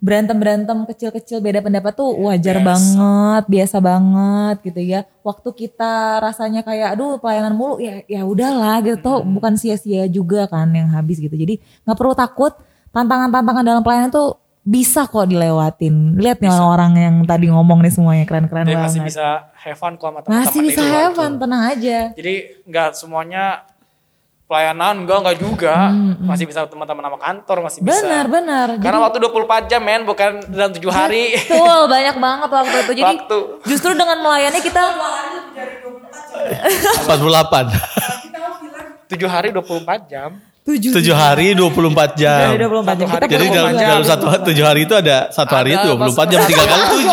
Berantem 0.00 0.32
berantem 0.32 0.78
kecil-kecil 0.88 1.44
beda 1.44 1.60
pendapat 1.60 1.92
tuh 1.92 2.08
wajar 2.24 2.56
banget 2.62 3.44
biasa 3.44 3.76
banget 3.82 4.56
gitu 4.64 4.80
ya. 4.80 5.00
Waktu 5.20 5.48
kita 5.52 5.92
rasanya 6.22 6.64
kayak 6.64 6.96
aduh 6.96 7.20
pelayanan 7.20 7.52
mulu. 7.52 7.76
Ya 7.76 8.00
ya 8.08 8.24
udahlah 8.24 8.80
gitu. 8.80 8.96
Toh 8.96 9.20
bukan 9.20 9.60
sia-sia 9.60 10.08
juga 10.08 10.48
kan 10.48 10.72
yang 10.72 10.88
habis 10.88 11.20
gitu. 11.20 11.34
Jadi 11.34 11.60
nggak 11.84 11.98
perlu 11.98 12.16
takut 12.16 12.56
tantangan-tantangan 12.90 13.62
dalam 13.62 13.82
pelayanan 13.82 14.10
tuh 14.10 14.38
bisa 14.60 15.08
kok 15.08 15.26
dilewatin. 15.26 16.20
Lihat 16.20 16.44
nih 16.44 16.52
orang-orang 16.52 16.92
yang 17.00 17.14
tadi 17.24 17.48
ngomong 17.48 17.80
nih 17.80 17.90
semuanya 17.90 18.24
keren-keren 18.28 18.68
Jadi 18.68 18.76
banget. 18.76 18.86
masih 18.92 19.00
bisa 19.02 19.26
have 19.56 19.78
fun 19.78 19.96
kok 19.96 20.12
sama 20.12 20.20
teman-teman 20.20 20.46
masih 20.46 20.60
bisa 20.62 20.82
have 20.84 21.14
fun 21.16 21.32
tenang 21.40 21.62
aja. 21.64 21.98
Jadi 22.12 22.34
nggak 22.68 22.90
semuanya 22.92 23.64
pelayanan 24.44 25.06
enggak 25.06 25.18
enggak 25.22 25.38
juga. 25.40 25.74
Masih 26.20 26.44
bisa 26.44 26.66
teman-teman 26.68 27.06
sama 27.06 27.18
kantor 27.22 27.56
masih 27.70 27.80
bisa. 27.86 28.04
Benar 28.04 28.26
benar. 28.28 28.68
Karena 28.82 28.98
waktu 29.00 29.16
24 29.22 29.70
jam 29.70 29.80
men 29.80 30.02
bukan 30.04 30.30
dalam 30.50 30.70
tujuh 30.74 30.92
hari. 30.92 31.38
Betul, 31.38 31.80
banyak 31.88 32.16
banget 32.20 32.50
waktu 32.52 32.76
itu. 32.84 32.92
Jadi 33.00 33.16
Waktu. 33.16 33.38
justru 33.64 33.90
dengan 33.96 34.18
melayani 34.20 34.60
kita 34.60 34.82
48. 37.06 39.10
tujuh 39.10 39.26
hari 39.26 39.50
24 39.50 40.06
jam 40.06 40.38
7 40.60 40.92
7 40.92 41.08
hari 41.10 41.46
24 41.52 42.14
jam. 42.14 42.52
Dari 42.52 42.60
24 42.60 43.00
jam. 43.00 43.06
Kita 43.08 43.26
Jadi 43.26 43.46
24 43.48 43.56
dalam, 43.56 43.72
jam. 43.74 43.88
dalam 43.88 44.04
satu 44.04 44.24
tujuh 44.44 44.64
hari 44.64 44.80
itu 44.84 44.94
ada 44.94 45.16
satu 45.28 45.52
hari 45.54 45.70
itu 45.72 45.88
24 45.88 46.32
jam 46.32 46.40
tiga 46.44 46.62
kali 46.62 46.84
7. 46.84 47.08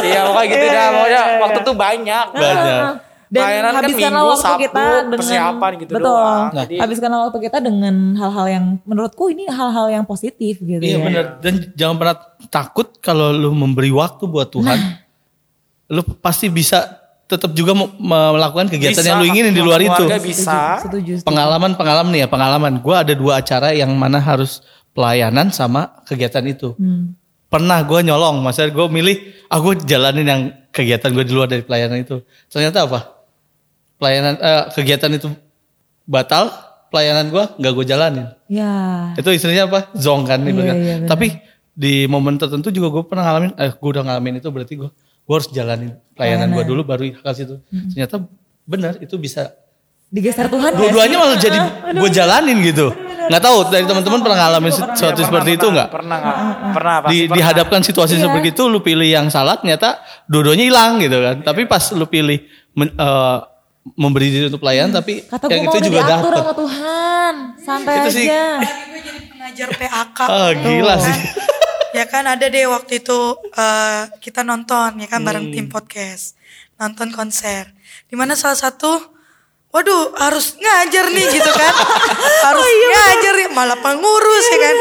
iya 0.08 0.20
pokoknya 0.24 0.48
gitu 0.48 0.66
dah 0.66 0.86
pokoknya 0.90 1.20
waktu 1.38 1.58
tuh 1.60 1.74
banyak 1.76 2.26
Banyak. 2.32 2.92
dan 3.30 3.42
Pelayanan 3.46 3.70
kan 3.70 3.78
habiskanlah 3.78 4.10
Minggu, 4.10 4.32
waktu 4.32 4.42
Sabtu, 4.42 4.60
kita 4.60 4.82
dengan 4.82 5.06
persiapan 5.12 5.70
gitu 5.76 5.92
betul. 5.92 6.06
doang. 6.08 6.44
Jadi- 6.50 6.78
habiskanlah 6.80 7.20
waktu 7.22 7.38
kita 7.40 7.58
dengan 7.60 7.94
hal-hal 8.16 8.46
yang 8.48 8.64
menurutku 8.82 9.24
ini 9.28 9.44
hal-hal 9.46 9.86
yang 9.88 10.04
positif 10.04 10.58
gitu 10.58 10.82
Iya 10.82 10.96
ya. 10.96 11.04
benar. 11.04 11.24
Dan 11.38 11.54
jangan 11.72 11.96
pernah 11.96 12.16
takut 12.46 12.88
kalau 12.98 13.30
lu 13.30 13.50
memberi 13.52 13.90
waktu 13.90 14.24
buat 14.24 14.50
Tuhan. 14.50 14.78
Lu 15.90 16.02
pasti 16.18 16.46
bisa 16.46 16.99
tetap 17.30 17.54
juga 17.54 17.72
mau- 17.78 17.94
melakukan 18.34 18.66
kegiatan 18.66 19.06
yang 19.06 19.22
lu 19.22 19.30
inginin 19.30 19.54
di 19.54 19.62
luar 19.62 19.78
itu. 19.78 20.02
bisa 20.18 20.82
Setuju. 20.82 21.22
setuju. 21.22 21.26
Pengalaman-pengalaman 21.30 22.10
nih 22.10 22.26
ya, 22.26 22.28
pengalaman. 22.28 22.72
Gue 22.82 22.98
ada 22.98 23.14
dua 23.14 23.38
acara 23.38 23.70
yang 23.70 23.94
mana 23.94 24.18
harus 24.18 24.66
pelayanan 24.90 25.54
sama 25.54 26.02
kegiatan 26.02 26.42
itu. 26.50 26.74
Hmm. 26.74 27.14
Pernah 27.46 27.82
gue 27.86 28.02
nyolong, 28.02 28.42
maksudnya 28.42 28.74
gue 28.74 28.86
milih, 28.90 29.16
ah 29.50 29.58
gue 29.62 29.74
jalanin 29.86 30.26
yang 30.26 30.42
kegiatan 30.74 31.10
gue 31.10 31.24
di 31.26 31.34
luar 31.34 31.46
dari 31.46 31.62
pelayanan 31.62 32.02
itu. 32.02 32.22
Ternyata 32.50 32.86
apa? 32.90 33.22
Pelayanan, 33.98 34.34
eh, 34.38 34.62
kegiatan 34.74 35.10
itu 35.14 35.30
batal, 36.06 36.50
pelayanan 36.90 37.30
gue 37.30 37.44
nggak 37.58 37.72
gue 37.74 37.84
jalanin. 37.86 38.26
Ya. 38.50 38.74
Itu 39.14 39.30
istilahnya 39.30 39.70
apa? 39.70 39.90
Zong 39.94 40.26
kan 40.26 40.42
iya, 40.42 40.54
benar. 40.54 40.74
Tapi 41.10 41.38
di 41.74 42.06
momen 42.10 42.38
tertentu 42.38 42.70
juga 42.70 42.90
gue 42.90 43.02
pernah 43.06 43.26
ngalamin, 43.26 43.54
eh 43.58 43.70
gue 43.70 43.88
udah 43.94 44.02
ngalamin 44.06 44.42
itu 44.42 44.48
berarti 44.50 44.74
gue 44.78 44.90
gue 45.30 45.36
harus 45.36 45.46
jalanin 45.48 45.94
pelayanan 46.10 46.50
gue 46.50 46.64
dulu 46.64 46.82
baru 46.82 47.06
ke 47.06 47.30
situ. 47.32 47.62
Ternyata 47.70 48.26
benar 48.64 48.98
itu 48.98 49.14
bisa. 49.14 49.54
Digeser 50.08 50.50
Tuhan. 50.50 50.74
ya? 50.74 50.78
Dua-duanya 50.80 51.16
malah 51.16 51.38
jadi 51.38 51.58
gue 52.02 52.10
jalanin 52.10 52.58
gitu. 52.60 52.90
Nggak 53.30 53.38
tahu 53.40 53.58
dari 53.70 53.86
teman-teman 53.86 54.18
pernah 54.18 54.38
ngalamin 54.40 54.72
sesuatu 54.74 55.22
seperti 55.22 55.54
itu 55.54 55.70
nggak? 55.70 55.86
pernah 55.88 56.16
nggak 56.18 56.36
pernah 56.72 56.94
pasti 56.98 57.14
Di, 57.14 57.18
pernah. 57.22 57.36
dihadapkan 57.38 57.80
situasi 57.80 58.14
Iya. 58.16 58.26
seperti 58.26 58.48
itu, 58.50 58.62
lu 58.66 58.82
pilih 58.82 59.06
yang 59.06 59.30
salah, 59.30 59.54
ternyata 59.54 59.88
dua-duanya 60.26 60.66
hilang 60.66 60.98
gitu 60.98 61.14
kan. 61.16 61.36
Tapi 61.40 61.62
pas 61.64 61.94
lu 61.94 62.04
pilih 62.04 62.42
men- 62.72 62.90
eh, 62.90 63.38
memberi 63.94 64.28
diri 64.28 64.44
untuk 64.44 64.58
pelayanan, 64.58 64.92
tapi 64.92 65.22
Kata 65.22 65.46
yang 65.46 65.62
itu 65.64 65.78
juga 65.80 65.98
diatur 66.02 66.26
dapet. 66.26 66.42
sama 66.42 66.52
Tuhan. 66.58 67.34
Santai 67.56 67.94
Itu 67.96 68.10
sih. 68.10 68.26
aja. 68.26 68.44
gue 68.58 69.00
jadi 69.00 69.20
pengajar 69.24 69.68
PAK 69.72 70.18
Ah 70.20 70.50
gila 70.52 70.90
Kan, 70.90 71.06
sih. 71.06 71.16
ya 71.90 72.04
kan 72.06 72.24
ada 72.24 72.46
deh 72.46 72.66
waktu 72.66 73.02
itu 73.02 73.18
eh, 73.52 74.02
kita 74.18 74.42
nonton 74.42 75.02
ya 75.02 75.08
kan 75.10 75.20
Hmm. 75.22 75.28
bareng 75.28 75.46
tim 75.50 75.66
podcast. 75.66 76.38
Nonton 76.76 77.12
konser. 77.12 77.68
Di 78.08 78.16
mana 78.16 78.32
salah 78.32 78.56
satu 78.56 78.88
waduh 79.70 80.16
harus 80.18 80.56
ngajar 80.56 81.12
nih 81.12 81.26
gitu 81.30 81.50
kan. 81.50 81.74
Harus 82.46 82.64
Oh, 82.64 82.68
iya, 82.68 82.88
ngajar 82.90 83.32
nih 83.36 83.48
malah 83.52 83.78
pengurus 83.78 84.46
ya 84.48 84.58
kan. 84.58 84.76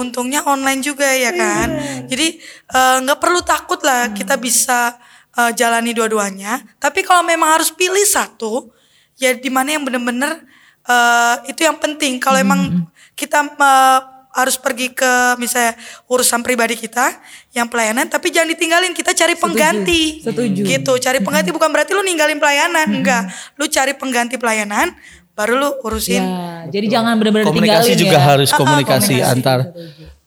Untungnya 0.00 0.40
online 0.44 0.80
juga 0.80 1.06
ya 1.12 1.30
kan. 1.30 1.68
Jadi 2.08 2.40
eh, 2.72 2.96
nggak 3.04 3.18
perlu 3.20 3.44
takut 3.44 3.78
lah 3.84 4.10
kita 4.10 4.40
bisa 4.40 4.96
eh, 5.36 5.52
jalani 5.52 5.92
dua-duanya. 5.92 6.58
Tapi 6.80 7.04
kalau 7.04 7.22
memang 7.22 7.60
harus 7.60 7.70
pilih 7.70 8.02
satu 8.02 8.72
ya 9.20 9.36
di 9.36 9.50
mana 9.52 9.76
yang 9.76 9.84
bener-bener 9.84 10.40
eh, 10.88 11.34
itu 11.52 11.62
yang 11.62 11.76
penting. 11.76 12.16
Kalau 12.18 12.40
emang 12.40 12.88
kita 13.12 13.44
eh, 13.44 14.00
harus 14.32 14.56
pergi 14.56 14.90
ke 14.90 15.12
misalnya 15.36 15.76
urusan 16.06 16.40
pribadi 16.40 16.74
kita 16.74 17.20
yang 17.52 17.68
pelayanan 17.68 18.08
tapi 18.08 18.28
jangan 18.28 18.48
ditinggalin 18.50 18.92
kita 18.92 19.12
cari 19.12 19.36
pengganti. 19.36 20.20
Setuju. 20.20 20.60
Gitu, 20.62 20.92
cari 20.98 21.20
pengganti 21.20 21.50
bukan 21.50 21.68
berarti 21.68 21.92
lu 21.92 22.00
ninggalin 22.00 22.36
pelayanan, 22.36 22.88
enggak. 22.90 23.28
Lu 23.54 23.64
cari 23.66 23.92
pengganti 23.92 24.36
pelayanan 24.36 24.92
baru 25.32 25.56
lu 25.56 25.70
urusin 25.82 26.20
Ya, 26.20 26.68
jadi 26.68 26.86
jangan 26.90 27.16
benar-benar 27.16 27.48
Komunikasi 27.48 27.96
juga 27.96 28.20
ya. 28.20 28.24
harus 28.26 28.48
Ah, 28.48 28.54
ah, 28.54 28.60
komunikasi 28.60 29.12
komunikasi. 29.16 29.32
antar 29.32 29.58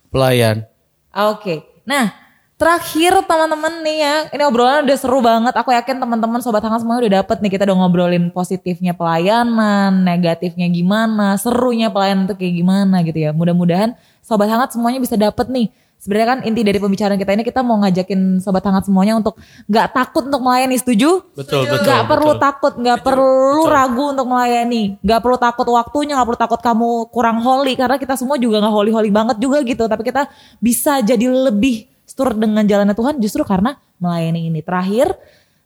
pelayan. 0.07 0.65
Ah, 1.09 1.29
Oke. 1.29 1.61
Nah, 1.85 2.09
terakhir 2.55 3.11
teman-teman 3.27 3.83
nih 3.83 3.97
ya, 3.99 4.15
ini 4.31 4.43
obrolan 4.47 4.87
udah 4.87 4.97
seru 4.97 5.19
banget. 5.19 5.53
Aku 5.59 5.75
yakin 5.75 5.99
teman-teman 5.99 6.39
sobat 6.39 6.63
hangat 6.63 6.83
semuanya 6.83 7.01
udah 7.03 7.13
dapet 7.23 7.37
nih 7.43 7.51
kita 7.51 7.63
udah 7.67 7.77
ngobrolin 7.83 8.31
positifnya 8.31 8.95
pelayanan, 8.95 10.07
negatifnya 10.07 10.67
gimana, 10.71 11.35
serunya 11.35 11.91
pelayanan 11.91 12.31
itu 12.31 12.35
kayak 12.39 12.53
gimana 12.55 13.03
gitu 13.03 13.19
ya. 13.19 13.31
Mudah-mudahan 13.35 13.99
sobat 14.23 14.47
hangat 14.47 14.71
semuanya 14.71 15.03
bisa 15.03 15.19
dapet 15.19 15.51
nih. 15.51 15.67
Sebenarnya 15.95 16.27
kan 16.27 16.39
inti 16.45 16.61
dari 16.61 16.77
pembicaraan 16.77 17.17
kita 17.17 17.33
ini 17.33 17.41
kita 17.41 17.65
mau 17.65 17.81
ngajakin 17.81 18.37
sobat 18.37 18.61
hangat 18.61 18.85
semuanya 18.85 19.17
untuk 19.17 19.41
nggak 19.65 19.87
takut 19.89 20.27
untuk 20.27 20.43
melayani, 20.43 20.77
setuju? 20.77 21.23
Betul, 21.33 21.65
betul. 21.65 21.81
Nggak 21.81 22.03
perlu 22.05 22.31
betul. 22.35 22.43
takut, 22.45 22.73
nggak 22.77 22.99
perlu 23.01 23.63
ragu 23.65 24.03
untuk 24.13 24.27
melayani, 24.29 25.01
nggak 25.01 25.19
perlu 25.23 25.37
takut 25.39 25.67
waktunya, 25.71 26.13
nggak 26.13 26.27
perlu 26.29 26.39
takut 26.39 26.59
kamu 26.61 26.89
kurang 27.09 27.41
holy 27.41 27.73
karena 27.73 27.97
kita 27.97 28.13
semua 28.19 28.37
juga 28.37 28.61
nggak 28.61 28.75
holy 28.75 28.91
holy 28.93 29.09
banget 29.09 29.37
juga 29.41 29.63
gitu. 29.65 29.87
Tapi 29.87 30.03
kita 30.05 30.29
bisa 30.61 31.01
jadi 31.01 31.25
lebih 31.25 31.94
setur 32.15 32.31
dengan 32.31 32.63
jalannya 32.63 32.95
Tuhan 32.95 33.19
justru 33.19 33.43
karena 33.43 33.75
melayani 33.99 34.47
ini. 34.47 34.63
Terakhir, 34.63 35.11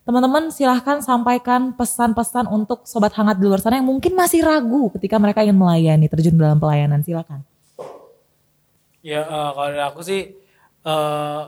teman-teman 0.02 0.50
silahkan 0.50 0.98
sampaikan 0.98 1.70
pesan-pesan 1.78 2.50
untuk 2.50 2.82
sobat 2.90 3.14
hangat 3.14 3.38
di 3.38 3.46
luar 3.46 3.62
sana 3.62 3.78
yang 3.78 3.86
mungkin 3.86 4.18
masih 4.18 4.42
ragu 4.42 4.90
ketika 4.98 5.22
mereka 5.22 5.46
ingin 5.46 5.54
melayani, 5.54 6.10
terjun 6.10 6.34
dalam 6.34 6.58
pelayanan. 6.58 7.06
Silakan. 7.06 7.46
Ya 8.98 9.22
eh, 9.22 9.50
kalau 9.54 9.70
dari 9.70 9.78
aku 9.86 10.02
sih 10.02 10.34
eh 10.82 11.42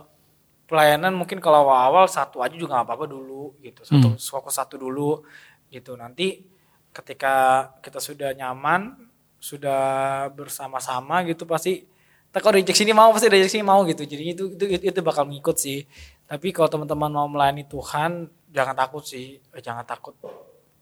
pelayanan 0.70 1.18
mungkin 1.18 1.42
kalau 1.42 1.66
awal-awal 1.66 2.07
satu 2.07 2.38
aja 2.38 2.55
juga 2.55 2.78
nggak 2.78 2.86
apa-apa 2.86 3.07
dulu 3.11 3.59
gitu. 3.59 3.82
Satu 3.82 4.14
fokus 4.14 4.55
satu 4.55 4.78
dulu 4.78 5.26
gitu. 5.66 5.98
Nanti 5.98 6.46
ketika 6.94 7.66
kita 7.82 7.98
sudah 7.98 8.30
nyaman, 8.38 8.94
sudah 9.42 10.30
bersama-sama 10.30 11.26
gitu 11.26 11.42
pasti 11.42 11.90
kita 12.33 12.41
kalau 12.41 12.57
reject 12.57 12.80
sini 12.80 12.97
mau 12.97 13.12
pasti 13.12 13.28
reject 13.28 13.53
sini 13.53 13.61
mau 13.61 13.85
gitu. 13.85 14.09
Jadi 14.09 14.24
itu 14.33 14.45
itu 14.57 14.85
itu 14.89 15.01
bakal 15.05 15.28
ngikut 15.28 15.57
sih. 15.61 15.85
Tapi 16.24 16.49
kalau 16.49 16.72
teman-teman 16.72 17.12
mau 17.12 17.28
melayani 17.28 17.68
Tuhan 17.68 18.24
jangan 18.49 18.72
takut 18.72 19.05
sih. 19.05 19.37
Eh, 19.53 19.61
Jangan 19.61 19.85
takut 19.85 20.16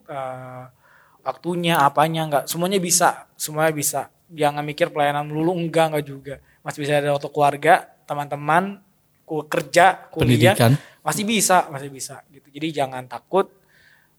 eh, 0.06 0.64
waktunya 1.26 1.82
apanya 1.82 2.22
enggak 2.26 2.44
semuanya 2.46 2.80
bisa 2.80 3.28
semuanya 3.36 3.74
bisa 3.74 4.00
jangan 4.30 4.62
mikir 4.64 4.88
pelayanan 4.94 5.28
melulu 5.28 5.52
enggak 5.58 5.92
enggak 5.92 6.06
juga 6.06 6.34
masih 6.64 6.78
bisa 6.86 6.96
ada 6.96 7.12
waktu 7.12 7.28
keluarga 7.28 7.74
teman-teman 8.08 8.80
kerja 9.26 10.10
kuliah 10.10 10.56
Pendidikan. 10.56 10.72
masih 11.04 11.24
bisa 11.28 11.68
masih 11.70 11.90
bisa 11.92 12.24
gitu 12.32 12.48
jadi 12.50 12.82
jangan 12.82 13.06
takut 13.06 13.52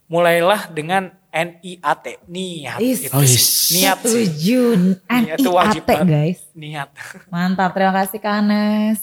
mulailah 0.08 0.72
dengan 0.72 1.12
NIAT 1.32 2.28
niat 2.28 2.78
Is. 2.78 3.00
gitu 3.02 3.16
Oh, 3.16 3.24
is. 3.24 3.72
niat 3.72 3.98
Setuju. 3.98 4.62
Niat 5.02 5.40
itu 5.40 5.50
wajib 5.50 5.84
guys. 5.88 6.44
niat 6.52 6.92
Mantap, 7.28 7.72
terima 7.72 7.96
kasih 7.96 8.20
Kak 8.20 8.36
Anes. 8.38 9.00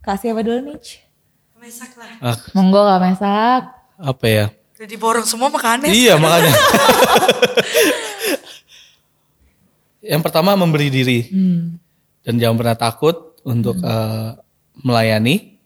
Kasih 0.00 0.30
apa 0.30 0.40
dulu 0.40 0.58
nih? 0.64 0.78
Mesak 1.56 1.94
lah. 1.94 2.10
Ah, 2.24 2.38
Monggo 2.52 2.80
Kak 2.80 2.98
Mesak. 3.00 3.62
apa 3.94 4.26
ya? 4.26 4.46
Udah 4.72 4.88
diborong 4.88 5.22
semua 5.22 5.46
makannya. 5.46 5.90
Iya 5.90 6.14
makanya. 6.16 6.50
Yang 10.02 10.22
pertama 10.22 10.54
memberi 10.54 10.90
diri 10.90 11.18
Hmm. 11.24 11.78
dan 12.22 12.34
jangan 12.36 12.56
pernah 12.56 12.74
takut 12.74 13.14
untuk 13.42 13.78
eh, 13.78 14.30
melayani. 14.76 15.58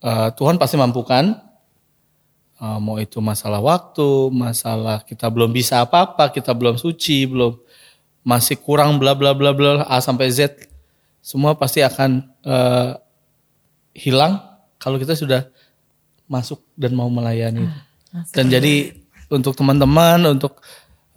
Eh, 0.00 0.28
Tuhan 0.34 0.56
pasti 0.56 0.76
mampukan. 0.76 1.32
Eh, 2.54 2.78
mau 2.78 3.02
itu 3.02 3.18
masalah 3.18 3.58
waktu, 3.58 4.30
masalah 4.30 5.02
kita 5.02 5.26
belum 5.26 5.50
bisa 5.50 5.82
apa-apa, 5.82 6.30
kita 6.30 6.54
belum 6.54 6.78
suci, 6.78 7.26
belum 7.26 7.58
masih 8.22 8.62
kurang 8.62 8.96
bla 9.02 9.12
bla 9.12 9.34
bla 9.34 9.50
bla 9.50 9.82
A 9.90 9.98
sampai 9.98 10.30
Z, 10.30 10.54
semua 11.18 11.58
pasti 11.58 11.82
akan 11.82 12.22
eh, 12.46 12.90
hilang 13.98 14.38
kalau 14.78 15.02
kita 15.02 15.18
sudah 15.18 15.50
masuk 16.30 16.62
dan 16.78 16.94
mau 16.94 17.10
melayani. 17.10 17.66
Dan 18.30 18.46
jadi 18.46 18.94
untuk 19.26 19.58
teman-teman, 19.58 20.22
untuk 20.38 20.62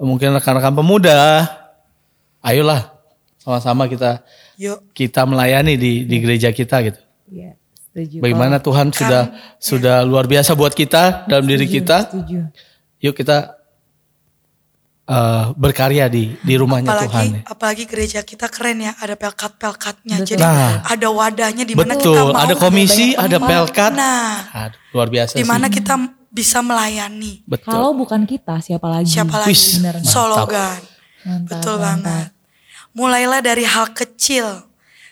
mungkin 0.02 0.34
rekan-rekan 0.34 0.74
pemuda, 0.74 1.46
ayolah 2.42 2.98
sama-sama 3.38 3.86
kita 3.86 4.26
Yuk. 4.58 4.90
kita 4.94 5.22
melayani 5.26 5.78
di 5.78 6.06
di 6.10 6.18
gereja 6.18 6.50
kita 6.50 6.82
gitu. 6.82 7.02
Iya, 7.30 7.57
setuju. 7.98 8.22
Bagaimana 8.22 8.56
Tuhan 8.60 8.88
sudah 8.92 9.24
sudah 9.58 9.98
luar 10.02 10.24
biasa 10.24 10.54
buat 10.54 10.72
kita 10.72 11.26
dalam 11.26 11.44
diri 11.44 11.66
kita. 11.66 12.06
Setuju. 12.06 12.46
Yuk 13.00 13.14
kita 13.14 13.58
eh, 15.08 15.46
berkarya 15.54 16.06
di 16.08 16.38
di 16.38 16.54
rumahnya 16.54 16.94
Tuhan. 16.94 17.08
apalagi 17.08 17.30
ya. 17.32 17.42
apalagi 17.48 17.84
gereja 17.86 18.20
kita 18.22 18.48
keren 18.48 18.78
ya 18.80 18.94
ada 18.96 19.16
pelkat 19.16 19.56
pelkatnya 19.56 20.18
jadi 20.22 20.38
Nah. 20.38 20.84
ada 20.84 21.08
wadahnya 21.10 21.64
di 21.64 21.74
mana 21.74 21.94
kita 21.94 22.06
Betul, 22.06 22.26
mau 22.28 22.38
ada 22.38 22.54
komisi, 22.56 23.16
ada 23.16 23.38
pelkat. 23.40 23.92
nah 23.94 24.46
Aduh, 24.68 24.78
luar 24.92 25.08
biasa 25.08 25.34
di 25.34 25.42
sih. 25.42 25.48
mana 25.48 25.68
kita 25.68 25.94
bisa 26.28 26.60
melayani 26.60 27.42
Betul. 27.44 27.72
Kalau 27.72 27.96
bukan 27.96 28.22
kita, 28.24 28.60
siapa 28.60 28.86
lagi? 28.86 29.10
siapa 29.10 29.42
lagi 29.42 29.58
bener. 29.80 29.96
Sologan 30.04 30.78
Mantap, 31.24 31.50
betul 31.50 31.76
mantap. 31.76 31.86
banget 31.88 32.28
mulailah 32.92 33.42
dari 33.42 33.64
hal 33.64 33.90
kecil 33.92 34.67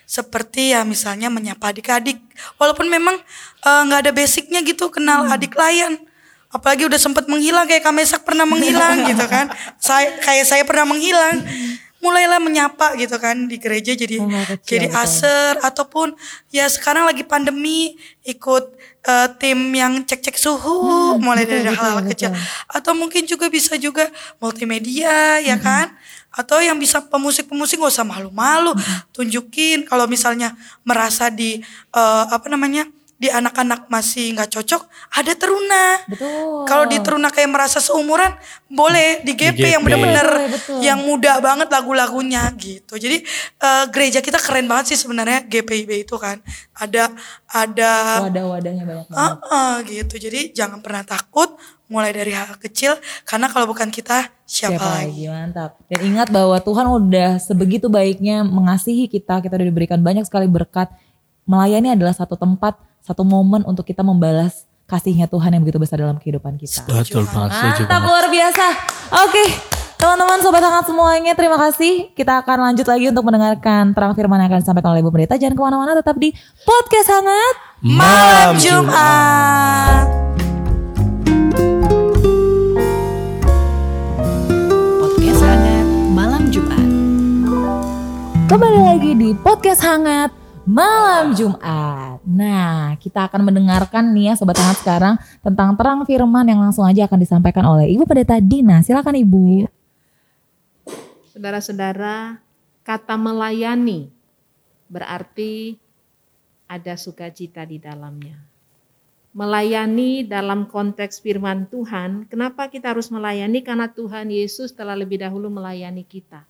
seperti 0.06 0.72
ya 0.72 0.86
misalnya 0.86 1.28
menyapa 1.28 1.68
adik-adik. 1.68 2.16
Walaupun 2.56 2.86
memang 2.86 3.18
eh, 3.60 3.80
nggak 3.84 4.00
ada 4.06 4.12
basicnya 4.14 4.62
gitu 4.62 4.88
kenal 4.88 5.26
Hmm. 5.26 5.34
adik 5.34 5.52
layan 5.52 5.98
apalagi 6.46 6.86
udah 6.88 6.96
sempat 6.96 7.26
menghilang 7.28 7.66
kayak 7.66 7.84
Kamesak 7.84 8.24
pernah 8.24 8.48
menghilang 8.48 9.04
gitu 9.04 9.26
kan. 9.28 9.50
Saya 9.76 10.16
kayak 10.18 10.46
saya 10.46 10.62
pernah 10.64 10.88
menghilang. 10.88 11.42
Mulailah 11.96 12.38
menyapa 12.38 12.92
gitu 12.94 13.16
kan 13.18 13.48
di 13.48 13.56
gereja 13.58 13.90
jadi 13.92 14.20
kecil, 14.20 14.62
jadi 14.62 14.86
betul. 14.88 15.00
aser. 15.00 15.52
Ataupun 15.58 16.14
ya 16.48 16.68
sekarang 16.70 17.02
lagi 17.02 17.26
pandemi 17.26 17.96
ikut 18.22 18.64
eh, 19.02 19.28
tim 19.40 19.58
yang 19.74 20.04
cek-cek 20.04 20.38
suhu 20.38 21.16
mulai 21.18 21.42
Hmm, 21.42 21.50
betul, 21.50 21.64
dari 21.66 21.70
hal-hal 21.74 22.00
kecil. 22.06 22.30
atau 22.68 22.92
mungkin 22.94 23.26
juga 23.26 23.48
bisa 23.48 23.74
juga 23.76 24.06
multimedia 24.38 25.40
ya 25.40 25.56
kan 25.58 25.90
atau 26.36 26.60
yang 26.60 26.76
bisa 26.76 27.00
pemusik-pemusik 27.08 27.80
gak 27.80 27.92
usah 27.96 28.06
malu-malu 28.06 28.76
tunjukin 29.16 29.88
kalau 29.88 30.04
misalnya 30.04 30.52
merasa 30.84 31.32
di 31.32 31.58
eh, 31.96 32.24
apa 32.28 32.46
namanya 32.52 32.84
di 33.16 33.32
anak-anak 33.32 33.88
masih 33.88 34.36
nggak 34.36 34.60
cocok 34.60 34.92
ada 35.16 35.32
teruna 35.32 36.04
Betul. 36.04 36.68
kalau 36.68 36.84
di 36.84 37.00
teruna 37.00 37.32
kayak 37.32 37.48
merasa 37.48 37.80
seumuran 37.80 38.28
boleh 38.68 39.24
di 39.24 39.32
GP, 39.32 39.56
GP. 39.56 39.72
yang 39.72 39.80
bener-bener 39.80 40.28
yang 40.84 41.00
muda 41.00 41.40
banget 41.40 41.72
lagu-lagunya 41.72 42.44
gitu 42.60 43.00
jadi 43.00 43.24
eh, 43.56 43.84
gereja 43.88 44.20
kita 44.20 44.36
keren 44.36 44.68
banget 44.68 44.92
sih 44.92 45.00
sebenarnya 45.00 45.48
GPIB 45.48 46.04
itu 46.04 46.20
kan 46.20 46.44
ada 46.76 47.08
ada 47.48 47.92
Wadah-wadahnya 48.28 48.84
banyak 48.84 49.06
banget. 49.08 49.16
Ah, 49.16 49.34
ah, 49.48 49.74
gitu. 49.80 50.14
Jadi 50.20 50.52
jangan 50.52 50.84
pernah 50.84 51.02
takut 51.08 51.56
mulai 51.86 52.10
dari 52.10 52.34
hal 52.34 52.58
kecil 52.58 52.98
karena 53.22 53.46
kalau 53.50 53.70
bukan 53.70 53.90
kita 53.90 54.30
siapa, 54.42 55.06
lagi. 55.06 55.26
Mantap. 55.30 55.78
Dan 55.86 56.00
ingat 56.14 56.28
bahwa 56.30 56.58
Tuhan 56.58 56.86
udah 56.86 57.30
sebegitu 57.38 57.86
baiknya 57.86 58.42
mengasihi 58.42 59.06
kita. 59.06 59.42
Kita 59.42 59.54
udah 59.54 59.66
diberikan 59.66 59.98
banyak 60.02 60.26
sekali 60.26 60.50
berkat. 60.50 60.90
Melayani 61.46 61.94
adalah 61.94 62.14
satu 62.14 62.34
tempat, 62.34 62.74
satu 63.06 63.22
momen 63.22 63.62
untuk 63.62 63.86
kita 63.86 64.02
membalas 64.02 64.66
kasihnya 64.86 65.26
Tuhan 65.26 65.50
yang 65.54 65.62
begitu 65.62 65.78
besar 65.82 65.98
dalam 66.02 66.18
kehidupan 66.18 66.58
kita. 66.58 66.86
Betul 66.86 67.26
banget, 67.26 67.82
Mantap 67.86 68.02
luar 68.02 68.26
biasa. 68.30 68.66
Oke, 69.26 69.44
teman-teman 69.98 70.38
sobat 70.42 70.62
hangat 70.62 70.86
semuanya, 70.90 71.32
terima 71.34 71.58
kasih. 71.58 72.10
Kita 72.14 72.42
akan 72.42 72.70
lanjut 72.70 72.86
lagi 72.86 73.10
untuk 73.10 73.26
mendengarkan 73.26 73.94
terang 73.94 74.14
firman 74.14 74.42
yang 74.42 74.50
akan 74.50 74.60
disampaikan 74.62 74.90
oleh 74.94 75.02
Ibu 75.02 75.10
Pendeta. 75.14 75.34
Jangan 75.38 75.54
ke 75.54 75.62
mana-mana, 75.62 75.92
tetap 75.94 76.18
di 76.18 76.34
podcast 76.62 77.08
hangat. 77.10 77.54
Malam 77.82 78.58
Jumat. 78.58 80.06
Podcast 80.06 80.35
Kembali 88.46 88.78
lagi 88.78 89.10
di 89.18 89.34
podcast 89.34 89.82
hangat 89.82 90.30
malam 90.62 91.34
Jumat. 91.34 92.22
Nah, 92.22 92.94
kita 92.94 93.26
akan 93.26 93.42
mendengarkan 93.42 94.14
nih 94.14 94.30
ya 94.30 94.34
sobat 94.38 94.54
hangat 94.62 94.78
sekarang 94.86 95.18
tentang 95.42 95.74
terang 95.74 96.06
firman 96.06 96.46
yang 96.46 96.62
langsung 96.62 96.86
aja 96.86 97.10
akan 97.10 97.18
disampaikan 97.18 97.66
oleh 97.66 97.90
Ibu 97.90 98.06
Pendeta 98.06 98.38
Dina. 98.38 98.86
Silakan 98.86 99.18
Ibu. 99.18 99.66
Saudara-saudara, 101.34 102.38
kata 102.86 103.18
melayani 103.18 104.14
berarti 104.86 105.74
ada 106.70 106.94
sukacita 106.94 107.66
di 107.66 107.82
dalamnya. 107.82 108.38
Melayani 109.34 110.22
dalam 110.22 110.70
konteks 110.70 111.18
firman 111.18 111.66
Tuhan, 111.66 112.30
kenapa 112.30 112.70
kita 112.70 112.94
harus 112.94 113.10
melayani? 113.10 113.66
Karena 113.66 113.90
Tuhan 113.90 114.30
Yesus 114.30 114.70
telah 114.70 114.94
lebih 114.94 115.18
dahulu 115.18 115.50
melayani 115.50 116.06
kita. 116.06 116.46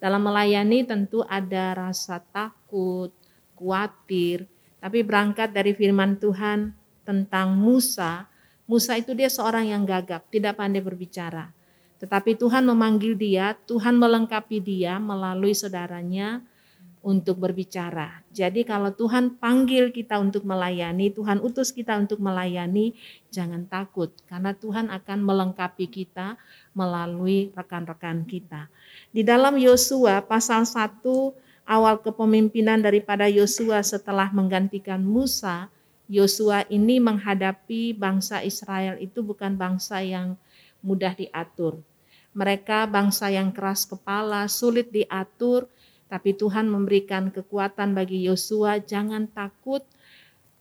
Dalam 0.00 0.24
melayani 0.24 0.88
tentu 0.88 1.20
ada 1.28 1.76
rasa 1.76 2.24
takut, 2.32 3.12
khawatir, 3.52 4.48
tapi 4.80 5.04
berangkat 5.04 5.52
dari 5.52 5.76
firman 5.76 6.16
Tuhan 6.16 6.72
tentang 7.04 7.52
Musa, 7.52 8.24
Musa 8.64 8.96
itu 8.96 9.12
dia 9.12 9.28
seorang 9.28 9.68
yang 9.68 9.84
gagap, 9.84 10.24
tidak 10.32 10.56
pandai 10.56 10.80
berbicara. 10.80 11.52
Tetapi 12.00 12.32
Tuhan 12.40 12.64
memanggil 12.64 13.12
dia, 13.12 13.52
Tuhan 13.68 14.00
melengkapi 14.00 14.56
dia 14.64 14.96
melalui 14.96 15.52
saudaranya 15.52 16.40
untuk 17.00 17.40
berbicara. 17.40 18.20
Jadi 18.32 18.64
kalau 18.64 18.92
Tuhan 18.92 19.40
panggil 19.40 19.92
kita 19.92 20.20
untuk 20.20 20.44
melayani, 20.44 21.12
Tuhan 21.12 21.40
utus 21.40 21.72
kita 21.72 21.96
untuk 21.96 22.20
melayani, 22.20 22.92
jangan 23.32 23.64
takut 23.68 24.12
karena 24.28 24.52
Tuhan 24.52 24.92
akan 24.92 25.18
melengkapi 25.24 25.88
kita 25.88 26.36
melalui 26.72 27.50
rekan-rekan 27.52 28.22
kita. 28.26 28.70
Di 29.10 29.26
dalam 29.26 29.58
Yosua 29.58 30.22
pasal 30.22 30.62
1 30.66 31.02
awal 31.66 32.02
kepemimpinan 32.02 32.82
daripada 32.82 33.26
Yosua 33.30 33.82
setelah 33.82 34.30
menggantikan 34.30 35.02
Musa, 35.02 35.70
Yosua 36.10 36.66
ini 36.66 36.98
menghadapi 36.98 37.94
bangsa 37.94 38.42
Israel 38.42 38.98
itu 38.98 39.22
bukan 39.22 39.54
bangsa 39.54 40.02
yang 40.02 40.34
mudah 40.82 41.14
diatur. 41.14 41.78
Mereka 42.34 42.90
bangsa 42.90 43.30
yang 43.30 43.54
keras 43.54 43.86
kepala, 43.86 44.46
sulit 44.50 44.90
diatur, 44.90 45.70
tapi 46.10 46.34
Tuhan 46.34 46.66
memberikan 46.66 47.30
kekuatan 47.30 47.94
bagi 47.94 48.26
Yosua, 48.26 48.82
jangan 48.82 49.30
takut, 49.30 49.86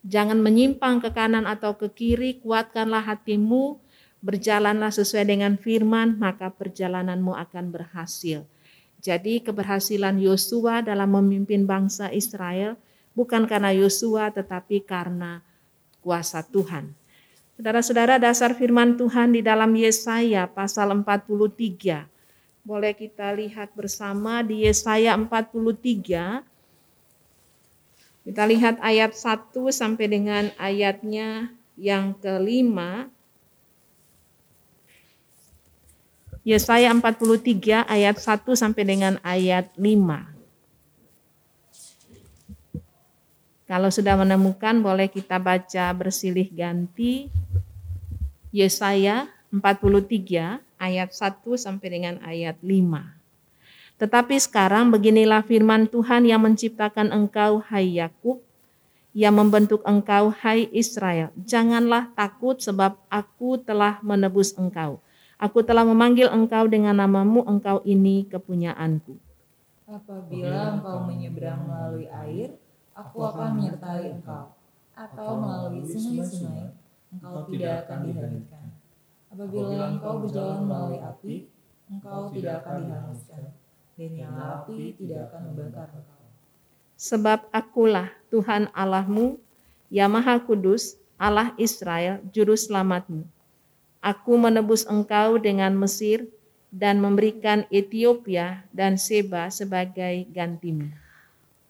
jangan 0.05 0.37
menyimpang 0.37 1.01
ke 1.01 1.09
kanan 1.09 1.49
atau 1.49 1.73
ke 1.73 1.89
kiri, 1.89 2.37
kuatkanlah 2.37 3.01
hatimu, 3.01 3.81
berjalanlah 4.19 4.91
sesuai 4.91 5.25
dengan 5.27 5.55
firman, 5.55 6.19
maka 6.19 6.51
perjalananmu 6.51 7.35
akan 7.35 7.71
berhasil. 7.71 8.43
Jadi 8.99 9.39
keberhasilan 9.39 10.19
Yosua 10.19 10.83
dalam 10.83 11.15
memimpin 11.15 11.63
bangsa 11.63 12.11
Israel 12.11 12.75
bukan 13.15 13.47
karena 13.47 13.71
Yosua 13.71 14.27
tetapi 14.31 14.83
karena 14.83 15.39
kuasa 16.03 16.43
Tuhan. 16.43 16.91
Saudara-saudara 17.59 18.15
dasar 18.19 18.55
firman 18.55 18.95
Tuhan 18.95 19.35
di 19.35 19.43
dalam 19.43 19.75
Yesaya 19.75 20.47
pasal 20.47 20.95
43. 20.95 22.07
Boleh 22.63 22.95
kita 22.95 23.35
lihat 23.35 23.75
bersama 23.75 24.39
di 24.39 24.63
Yesaya 24.63 25.15
43. 25.15 26.43
Kita 28.23 28.43
lihat 28.47 28.79
ayat 28.79 29.11
1 29.11 29.51
sampai 29.75 30.05
dengan 30.07 30.47
ayatnya 30.55 31.51
yang 31.75 32.15
kelima. 32.15 33.11
Yesaya 36.49 36.89
43 36.89 37.85
ayat 37.85 38.17
1 38.17 38.41
sampai 38.57 38.81
dengan 38.81 39.21
ayat 39.21 39.69
5. 39.77 40.33
Kalau 43.69 43.93
sudah 43.93 44.17
menemukan 44.17 44.81
boleh 44.81 45.13
kita 45.13 45.37
baca 45.37 45.93
bersilih 45.93 46.49
ganti 46.49 47.29
Yesaya 48.49 49.29
43 49.53 50.57
ayat 50.81 51.09
1 51.13 51.37
sampai 51.53 51.87
dengan 51.93 52.17
ayat 52.25 52.57
5. 52.65 54.01
Tetapi 54.01 54.35
sekarang 54.41 54.89
beginilah 54.89 55.45
firman 55.45 55.85
Tuhan 55.85 56.25
yang 56.25 56.41
menciptakan 56.41 57.13
engkau 57.13 57.61
hai 57.69 58.01
Yakub, 58.01 58.41
yang 59.13 59.37
membentuk 59.37 59.85
engkau 59.85 60.33
hai 60.41 60.65
Israel. 60.73 61.29
Janganlah 61.37 62.09
takut 62.17 62.57
sebab 62.57 62.97
aku 63.05 63.61
telah 63.61 64.01
menebus 64.01 64.57
engkau. 64.57 64.97
Aku 65.39 65.63
telah 65.63 65.87
memanggil 65.87 66.27
engkau 66.27 66.67
dengan 66.67 66.99
namamu, 66.99 67.47
engkau 67.47 67.79
ini 67.87 68.27
kepunyaanku. 68.27 69.15
Apabila 69.87 70.75
engkau 70.75 71.07
menyeberang 71.07 71.63
melalui 71.63 72.11
air, 72.11 72.59
aku 72.91 73.23
akan 73.23 73.55
menyertai 73.55 74.19
engkau. 74.19 74.51
Atau 74.91 75.39
melalui 75.39 75.87
sungai-sungai, 75.87 76.75
engkau 77.15 77.47
tidak 77.47 77.87
akan 77.87 77.99
dihanyutkan. 78.11 78.65
Apabila 79.31 79.95
engkau 79.95 80.13
berjalan 80.27 80.59
melalui 80.67 80.99
api, 80.99 81.35
engkau 81.87 82.35
tidak 82.35 82.53
akan 82.59 82.75
dihanguskan. 82.83 83.43
Dan 83.95 84.09
nyala 84.19 84.43
api 84.59 84.99
tidak 84.99 85.31
akan 85.31 85.41
membakar 85.47 85.87
engkau. 85.95 86.23
Sebab 86.99 87.47
akulah 87.55 88.11
Tuhan 88.27 88.67
Allahmu, 88.75 89.39
yang 89.87 90.11
Maha 90.11 90.35
Kudus, 90.43 90.99
Allah 91.15 91.55
Israel, 91.55 92.19
Juru 92.35 92.59
Selamatmu. 92.59 93.38
Aku 93.99 94.39
menebus 94.39 94.87
engkau 94.87 95.35
dengan 95.35 95.75
Mesir 95.75 96.31
dan 96.71 97.03
memberikan 97.03 97.67
Ethiopia 97.67 98.63
dan 98.71 98.95
Seba 98.95 99.51
sebagai 99.51 100.23
gantimu. 100.31 100.87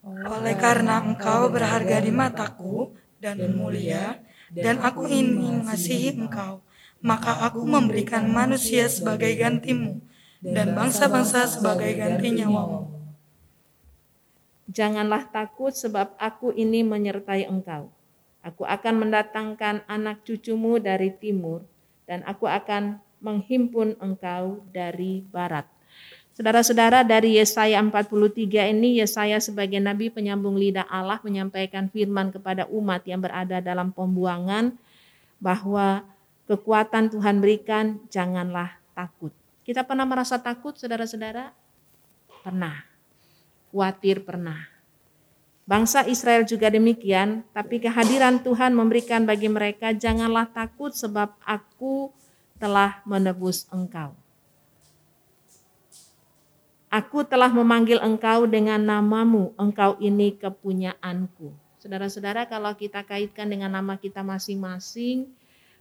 Oleh 0.06 0.56
karena 0.56 1.02
engkau 1.02 1.50
berharga 1.50 1.98
di 2.00 2.14
mataku 2.14 2.94
dan 3.20 3.42
mulia, 3.58 4.22
dan 4.54 4.80
aku 4.80 5.10
ingin 5.10 5.36
mengasihi 5.66 6.16
engkau, 6.16 6.64
maka 7.04 7.44
aku 7.50 7.66
memberikan 7.68 8.28
manusia 8.30 8.88
sebagai 8.88 9.34
gantimu, 9.36 10.00
dan 10.40 10.72
bangsa-bangsa 10.78 11.50
sebagai 11.52 11.92
ganti 12.00 12.32
nyawamu. 12.32 12.88
Janganlah 14.70 15.28
takut 15.34 15.74
sebab 15.74 16.14
aku 16.22 16.54
ini 16.54 16.86
menyertai 16.86 17.50
engkau. 17.50 17.90
Aku 18.46 18.64
akan 18.64 19.04
mendatangkan 19.04 19.84
anak 19.90 20.24
cucumu 20.24 20.80
dari 20.80 21.12
timur, 21.12 21.66
dan 22.10 22.26
aku 22.26 22.50
akan 22.50 22.98
menghimpun 23.22 23.94
engkau 24.02 24.66
dari 24.74 25.22
barat. 25.30 25.70
Saudara-saudara 26.34 27.06
dari 27.06 27.38
Yesaya 27.38 27.78
43 27.84 28.74
ini 28.74 28.98
Yesaya 28.98 29.38
sebagai 29.38 29.78
nabi 29.78 30.10
penyambung 30.10 30.58
lidah 30.58 30.88
Allah 30.90 31.22
menyampaikan 31.22 31.92
firman 31.92 32.34
kepada 32.34 32.66
umat 32.74 33.06
yang 33.06 33.22
berada 33.22 33.62
dalam 33.62 33.94
pembuangan 33.94 34.74
bahwa 35.38 36.02
kekuatan 36.50 37.14
Tuhan 37.14 37.44
berikan 37.44 38.02
janganlah 38.10 38.74
takut. 38.98 39.36
Kita 39.68 39.86
pernah 39.86 40.08
merasa 40.08 40.42
takut 40.42 40.74
saudara-saudara? 40.80 41.54
Pernah. 42.42 42.88
Khawatir 43.70 44.24
pernah. 44.26 44.79
Bangsa 45.70 46.02
Israel 46.10 46.50
juga 46.50 46.74
demikian, 46.74 47.46
tapi 47.54 47.78
kehadiran 47.78 48.42
Tuhan 48.42 48.74
memberikan 48.74 49.22
bagi 49.30 49.46
mereka 49.46 49.94
janganlah 49.94 50.50
takut 50.50 50.90
sebab 50.98 51.38
aku 51.46 52.10
telah 52.58 53.06
menebus 53.06 53.70
engkau. 53.70 54.18
Aku 56.90 57.22
telah 57.22 57.54
memanggil 57.54 58.02
engkau 58.02 58.50
dengan 58.50 58.82
namamu, 58.82 59.54
engkau 59.62 59.94
ini 60.02 60.34
kepunyaanku. 60.34 61.54
Saudara-saudara, 61.78 62.50
kalau 62.50 62.74
kita 62.74 63.06
kaitkan 63.06 63.46
dengan 63.46 63.70
nama 63.70 63.94
kita 63.94 64.26
masing-masing, 64.26 65.30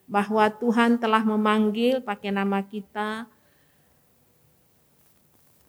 bahwa 0.05 0.53
Tuhan 0.53 1.01
telah 1.01 1.25
memanggil 1.25 2.05
pakai 2.05 2.29
nama 2.29 2.61
kita, 2.61 3.25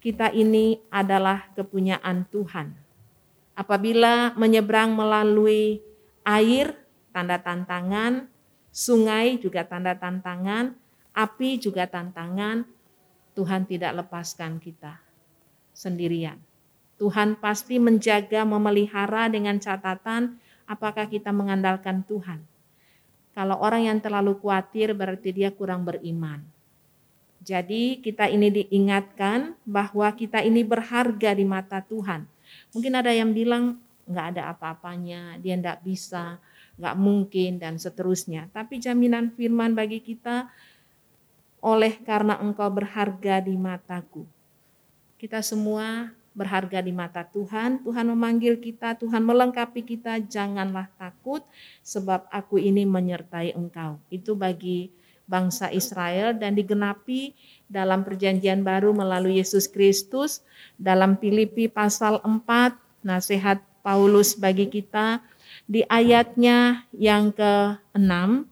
kita 0.03 0.27
ini 0.35 0.83
adalah 0.91 1.47
kepunyaan 1.55 2.27
Tuhan. 2.27 2.78
Apabila 3.59 4.31
menyeberang 4.39 4.95
melalui 4.95 5.83
air, 6.23 6.79
tanda 7.11 7.35
tantangan, 7.43 8.31
sungai 8.71 9.35
juga 9.35 9.67
tanda 9.67 9.99
tantangan, 9.99 10.79
api 11.11 11.59
juga 11.59 11.83
tantangan, 11.83 12.63
Tuhan 13.35 13.67
tidak 13.67 13.99
lepaskan 13.99 14.63
kita 14.63 15.03
sendirian. 15.75 16.39
Tuhan 16.99 17.35
pasti 17.35 17.83
menjaga, 17.83 18.47
memelihara 18.47 19.27
dengan 19.27 19.59
catatan 19.59 20.39
apakah 20.63 21.11
kita 21.11 21.35
mengandalkan 21.35 22.07
Tuhan. 22.07 22.39
Kalau 23.35 23.59
orang 23.59 23.91
yang 23.91 23.99
terlalu 23.99 24.39
khawatir 24.39 24.95
berarti 24.95 25.35
dia 25.35 25.51
kurang 25.51 25.83
beriman. 25.83 26.43
Jadi 27.39 28.03
kita 28.03 28.27
ini 28.27 28.51
diingatkan 28.51 29.55
bahwa 29.63 30.11
kita 30.15 30.43
ini 30.43 30.63
berharga 30.63 31.31
di 31.35 31.43
mata 31.47 31.79
Tuhan. 31.79 32.27
Mungkin 32.73 32.93
ada 32.95 33.11
yang 33.13 33.31
bilang 33.31 33.79
nggak 34.09 34.27
ada 34.35 34.53
apa-apanya, 34.53 35.37
dia 35.37 35.53
nggak 35.57 35.85
bisa, 35.85 36.41
nggak 36.81 36.95
mungkin 36.97 37.61
dan 37.61 37.77
seterusnya. 37.77 38.49
Tapi 38.49 38.81
jaminan 38.81 39.31
firman 39.33 39.77
bagi 39.77 40.01
kita 40.01 40.49
oleh 41.59 41.99
karena 42.03 42.39
engkau 42.39 42.71
berharga 42.71 43.43
di 43.43 43.53
mataku 43.59 44.23
kita 45.19 45.43
semua 45.43 46.15
berharga 46.31 46.79
di 46.79 46.95
mata 46.95 47.27
Tuhan. 47.27 47.83
Tuhan 47.83 48.07
memanggil 48.15 48.55
kita, 48.55 48.95
Tuhan 48.95 49.19
melengkapi 49.19 49.83
kita. 49.83 50.23
Janganlah 50.23 50.87
takut, 50.95 51.43
sebab 51.83 52.23
aku 52.31 52.55
ini 52.55 52.87
menyertai 52.87 53.51
engkau. 53.51 53.99
Itu 54.07 54.39
bagi 54.39 54.87
bangsa 55.27 55.69
Israel 55.75 56.33
dan 56.33 56.55
digenapi 56.55 57.35
dalam 57.69 58.01
perjanjian 58.03 58.65
baru 58.65 58.91
melalui 58.91 59.39
Yesus 59.39 59.69
Kristus. 59.69 60.41
Dalam 60.75 61.15
Filipi 61.21 61.69
pasal 61.69 62.19
4, 62.25 63.05
nasihat 63.05 63.61
Paulus 63.85 64.35
bagi 64.35 64.67
kita 64.67 65.23
di 65.69 65.85
ayatnya 65.87 66.83
yang 66.91 67.31
ke-6 67.31 68.49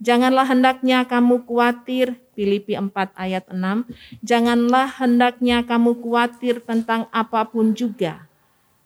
Janganlah 0.00 0.48
hendaknya 0.48 1.04
kamu 1.04 1.44
khawatir, 1.44 2.16
Filipi 2.32 2.72
4 2.72 2.88
ayat 3.20 3.44
6. 3.52 3.84
Janganlah 4.24 4.88
hendaknya 4.96 5.60
kamu 5.60 6.00
khawatir 6.00 6.64
tentang 6.64 7.04
apa 7.12 7.44
pun 7.44 7.76
juga. 7.76 8.24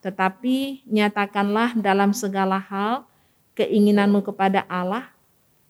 Tetapi 0.02 0.82
nyatakanlah 0.90 1.78
dalam 1.78 2.10
segala 2.10 2.58
hal 2.58 3.06
keinginanmu 3.54 4.26
kepada 4.26 4.66
Allah 4.66 5.14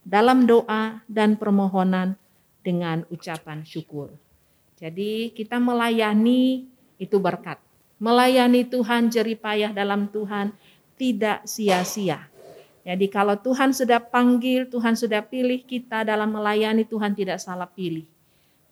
dalam 0.00 0.48
doa 0.48 1.04
dan 1.12 1.36
permohonan 1.36 2.16
dengan 2.64 3.04
ucapan 3.12 3.60
syukur. 3.62 4.08
Jadi 4.80 5.30
kita 5.36 5.60
melayani 5.60 6.64
itu 6.96 7.16
berkat. 7.20 7.60
Melayani 8.00 8.66
Tuhan 8.66 9.12
jeripayah 9.12 9.70
dalam 9.70 10.08
Tuhan 10.10 10.56
tidak 10.98 11.46
sia-sia. 11.46 12.26
Jadi 12.84 13.06
kalau 13.08 13.36
Tuhan 13.38 13.72
sudah 13.72 13.96
panggil, 13.96 14.68
Tuhan 14.68 14.92
sudah 14.96 15.24
pilih 15.24 15.64
kita 15.64 16.04
dalam 16.04 16.36
melayani, 16.36 16.84
Tuhan 16.84 17.16
tidak 17.16 17.40
salah 17.40 17.68
pilih. 17.68 18.04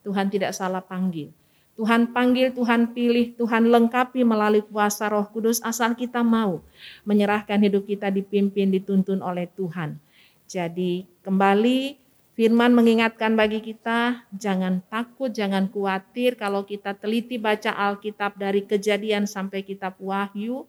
Tuhan 0.05 0.29
tidak 0.29 0.53
salah 0.53 0.83
panggil. 0.85 1.33
Tuhan 1.73 2.13
panggil, 2.13 2.53
Tuhan 2.53 2.93
pilih, 2.93 3.33
Tuhan 3.41 3.73
lengkapi 3.73 4.21
melalui 4.29 4.61
kuasa 4.69 5.09
roh 5.09 5.25
kudus 5.33 5.65
asal 5.65 5.97
kita 5.97 6.21
mau 6.21 6.61
menyerahkan 7.09 7.57
hidup 7.65 7.89
kita 7.89 8.13
dipimpin, 8.13 8.69
dituntun 8.69 9.25
oleh 9.25 9.49
Tuhan. 9.57 9.97
Jadi 10.45 11.09
kembali 11.25 12.02
firman 12.43 12.75
mengingatkan 12.75 13.39
bagi 13.39 13.63
kita, 13.63 14.27
jangan 14.35 14.83
takut, 14.91 15.31
jangan 15.31 15.71
khawatir 15.71 16.35
kalau 16.35 16.67
kita 16.67 16.91
teliti 16.99 17.39
baca 17.39 17.71
Alkitab 17.71 18.35
dari 18.35 18.67
kejadian 18.67 19.31
sampai 19.31 19.63
kitab 19.63 19.95
wahyu, 20.03 20.67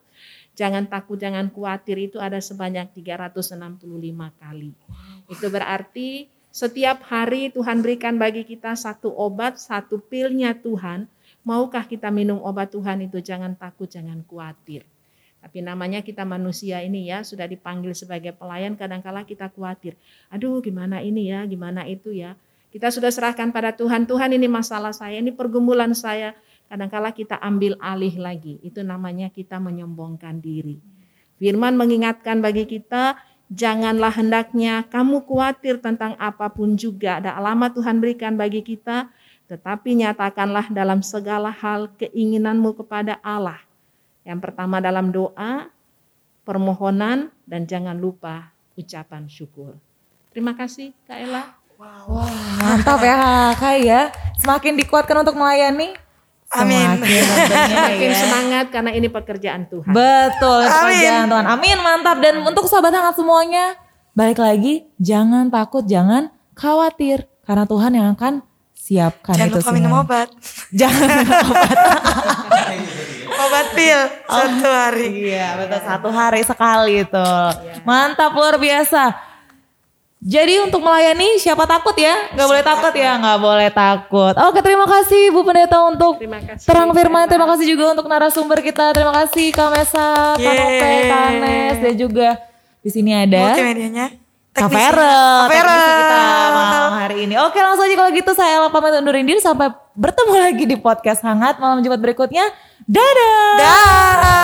Jangan 0.53 0.85
takut, 0.85 1.17
jangan 1.17 1.49
khawatir 1.49 1.97
itu 1.97 2.21
ada 2.21 2.37
sebanyak 2.37 2.93
365 2.93 3.89
kali. 4.37 4.77
Itu 5.25 5.49
berarti 5.49 6.29
setiap 6.53 7.01
hari 7.09 7.49
Tuhan 7.49 7.81
berikan 7.81 8.21
bagi 8.21 8.45
kita 8.45 8.77
satu 8.77 9.09
obat, 9.09 9.57
satu 9.57 9.97
pilnya 9.97 10.53
Tuhan. 10.53 11.09
Maukah 11.41 11.89
kita 11.89 12.13
minum 12.13 12.37
obat 12.45 12.69
Tuhan 12.69 13.01
itu? 13.01 13.17
Jangan 13.17 13.57
takut, 13.57 13.89
jangan 13.89 14.21
khawatir. 14.29 14.85
Tapi 15.43 15.59
namanya 15.59 15.99
kita 15.99 16.23
manusia 16.23 16.79
ini 16.79 17.11
ya, 17.11 17.19
sudah 17.19 17.43
dipanggil 17.43 17.91
sebagai 17.91 18.31
pelayan, 18.31 18.79
kadangkala 18.79 19.27
kita 19.27 19.51
khawatir. 19.51 19.99
Aduh 20.31 20.63
gimana 20.63 21.03
ini 21.03 21.27
ya, 21.27 21.43
gimana 21.43 21.83
itu 21.83 22.15
ya. 22.15 22.39
Kita 22.71 22.87
sudah 22.87 23.11
serahkan 23.11 23.51
pada 23.51 23.75
Tuhan, 23.75 24.07
Tuhan 24.07 24.31
ini 24.31 24.47
masalah 24.47 24.95
saya, 24.95 25.19
ini 25.19 25.35
pergumulan 25.35 25.91
saya 25.91 26.31
kadangkala 26.71 27.11
kita 27.11 27.37
ambil 27.37 27.75
alih 27.77 28.15
lagi. 28.17 28.57
Itu 28.63 28.81
namanya 28.81 29.29
kita 29.29 29.59
menyombongkan 29.59 30.39
diri. 30.39 30.79
Firman 31.37 31.75
mengingatkan 31.75 32.39
bagi 32.39 32.63
kita, 32.63 33.19
janganlah 33.51 34.15
hendaknya 34.15 34.87
kamu 34.89 35.27
khawatir 35.27 35.83
tentang 35.83 36.15
apa 36.17 36.49
pun 36.49 36.79
juga. 36.79 37.19
Ada 37.19 37.35
alamat 37.37 37.77
Tuhan 37.77 37.99
berikan 37.99 38.33
bagi 38.39 38.63
kita, 38.63 39.11
tetapi 39.51 40.01
nyatakanlah 40.01 40.71
dalam 40.71 41.03
segala 41.03 41.51
hal 41.51 41.91
keinginanmu 41.99 42.73
kepada 42.79 43.19
Allah. 43.21 43.61
Yang 44.23 44.39
pertama 44.39 44.79
dalam 44.79 45.11
doa, 45.11 45.67
permohonan, 46.47 47.31
dan 47.43 47.67
jangan 47.67 47.95
lupa 47.99 48.51
ucapan 48.79 49.27
syukur. 49.27 49.75
Terima 50.31 50.55
kasih 50.55 50.95
Kak 51.05 51.19
Ella. 51.19 51.43
Wah, 51.77 52.31
mantap 52.63 53.03
ya 53.03 53.51
Kak 53.59 53.77
ya. 53.83 54.01
Semakin 54.39 54.79
dikuatkan 54.79 55.19
untuk 55.19 55.35
melayani, 55.35 55.93
Amin. 56.53 57.01
Semakin 57.01 58.09
ya. 58.13 58.17
semangat 58.17 58.65
karena 58.69 58.91
ini 58.93 59.09
pekerjaan 59.09 59.65
Tuhan. 59.67 59.89
Betul, 59.89 60.61
Amin. 60.63 60.71
pekerjaan 60.71 61.25
Tuhan. 61.29 61.45
Amin, 61.49 61.77
mantap. 61.81 62.17
Dan 62.21 62.45
untuk 62.45 62.69
sahabat 62.69 62.93
hangat 62.93 63.17
semuanya, 63.17 63.73
balik 64.13 64.37
lagi, 64.37 64.85
jangan 65.01 65.49
takut, 65.49 65.81
jangan 65.89 66.29
khawatir. 66.53 67.25
Karena 67.43 67.65
Tuhan 67.67 67.91
yang 67.97 68.07
akan 68.15 68.45
siapkan 68.83 69.35
Jangan 69.39 69.47
itu 69.55 69.59
lupa 69.63 69.71
minum 69.71 69.93
obat. 69.95 70.27
Jangan 70.79 71.07
minum 71.07 71.39
obat. 71.47 71.77
Obat 73.33 73.67
pil 73.73 74.01
satu 74.29 74.69
hari. 74.69 75.07
Iya, 75.25 75.57
betul. 75.57 75.79
Satu 75.81 76.09
hari 76.13 76.41
sekali 76.45 77.01
itu. 77.01 77.29
Mantap, 77.81 78.29
luar 78.37 78.61
biasa. 78.61 79.09
Jadi 80.23 80.55
untuk 80.63 80.79
melayani 80.79 81.35
siapa 81.35 81.67
takut 81.67 81.91
ya? 81.99 82.31
Gak 82.31 82.47
boleh 82.47 82.63
takut 82.63 82.93
ya? 82.95 83.19
Gak 83.19 83.39
boleh 83.43 83.69
takut. 83.73 84.33
Oke 84.37 84.63
terima 84.63 84.87
kasih 84.87 85.35
Bu 85.35 85.43
Pendeta 85.43 85.83
untuk 85.83 86.15
Terima 86.15 86.39
kasih, 86.39 86.63
terang 86.63 86.95
firman. 86.95 87.27
Terima 87.27 87.43
kasih 87.43 87.65
juga 87.67 87.91
untuk 87.91 88.07
narasumber 88.07 88.63
kita. 88.63 88.95
Terima 88.95 89.11
kasih 89.11 89.51
Kak 89.51 89.69
Mesa, 89.75 90.39
Kak 90.39 90.53
Nope, 90.55 90.79
Yeay. 90.79 91.03
Kak 91.11 91.23
Anes. 91.27 91.77
Dan 91.83 91.93
juga 91.99 92.29
di 92.79 92.89
sini 92.93 93.11
ada 93.11 93.51
Multimedianya. 93.51 94.22
Vero. 94.53 95.49
teknisi 95.49 95.91
kita 95.97 96.17
malam 96.53 96.93
hari 96.93 97.25
ini. 97.25 97.35
Oke 97.41 97.57
langsung 97.57 97.89
aja 97.89 97.95
kalau 97.97 98.11
gitu 98.13 98.31
saya 98.37 98.61
Ella 98.61 98.69
pamit 98.69 98.93
undurin 98.93 99.25
diri. 99.25 99.41
Sampai 99.41 99.73
bertemu 99.97 100.33
lagi 100.37 100.63
di 100.69 100.77
podcast 100.77 101.25
hangat 101.25 101.57
malam 101.57 101.81
Jumat 101.81 101.97
berikutnya. 101.97 102.45
Dadah. 102.85 103.57
Dah. 103.57 103.81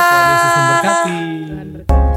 Tuhan 0.01 0.25
Yesus 0.33 0.51
memberkati. 0.57 1.19
Tuhan 1.45 2.08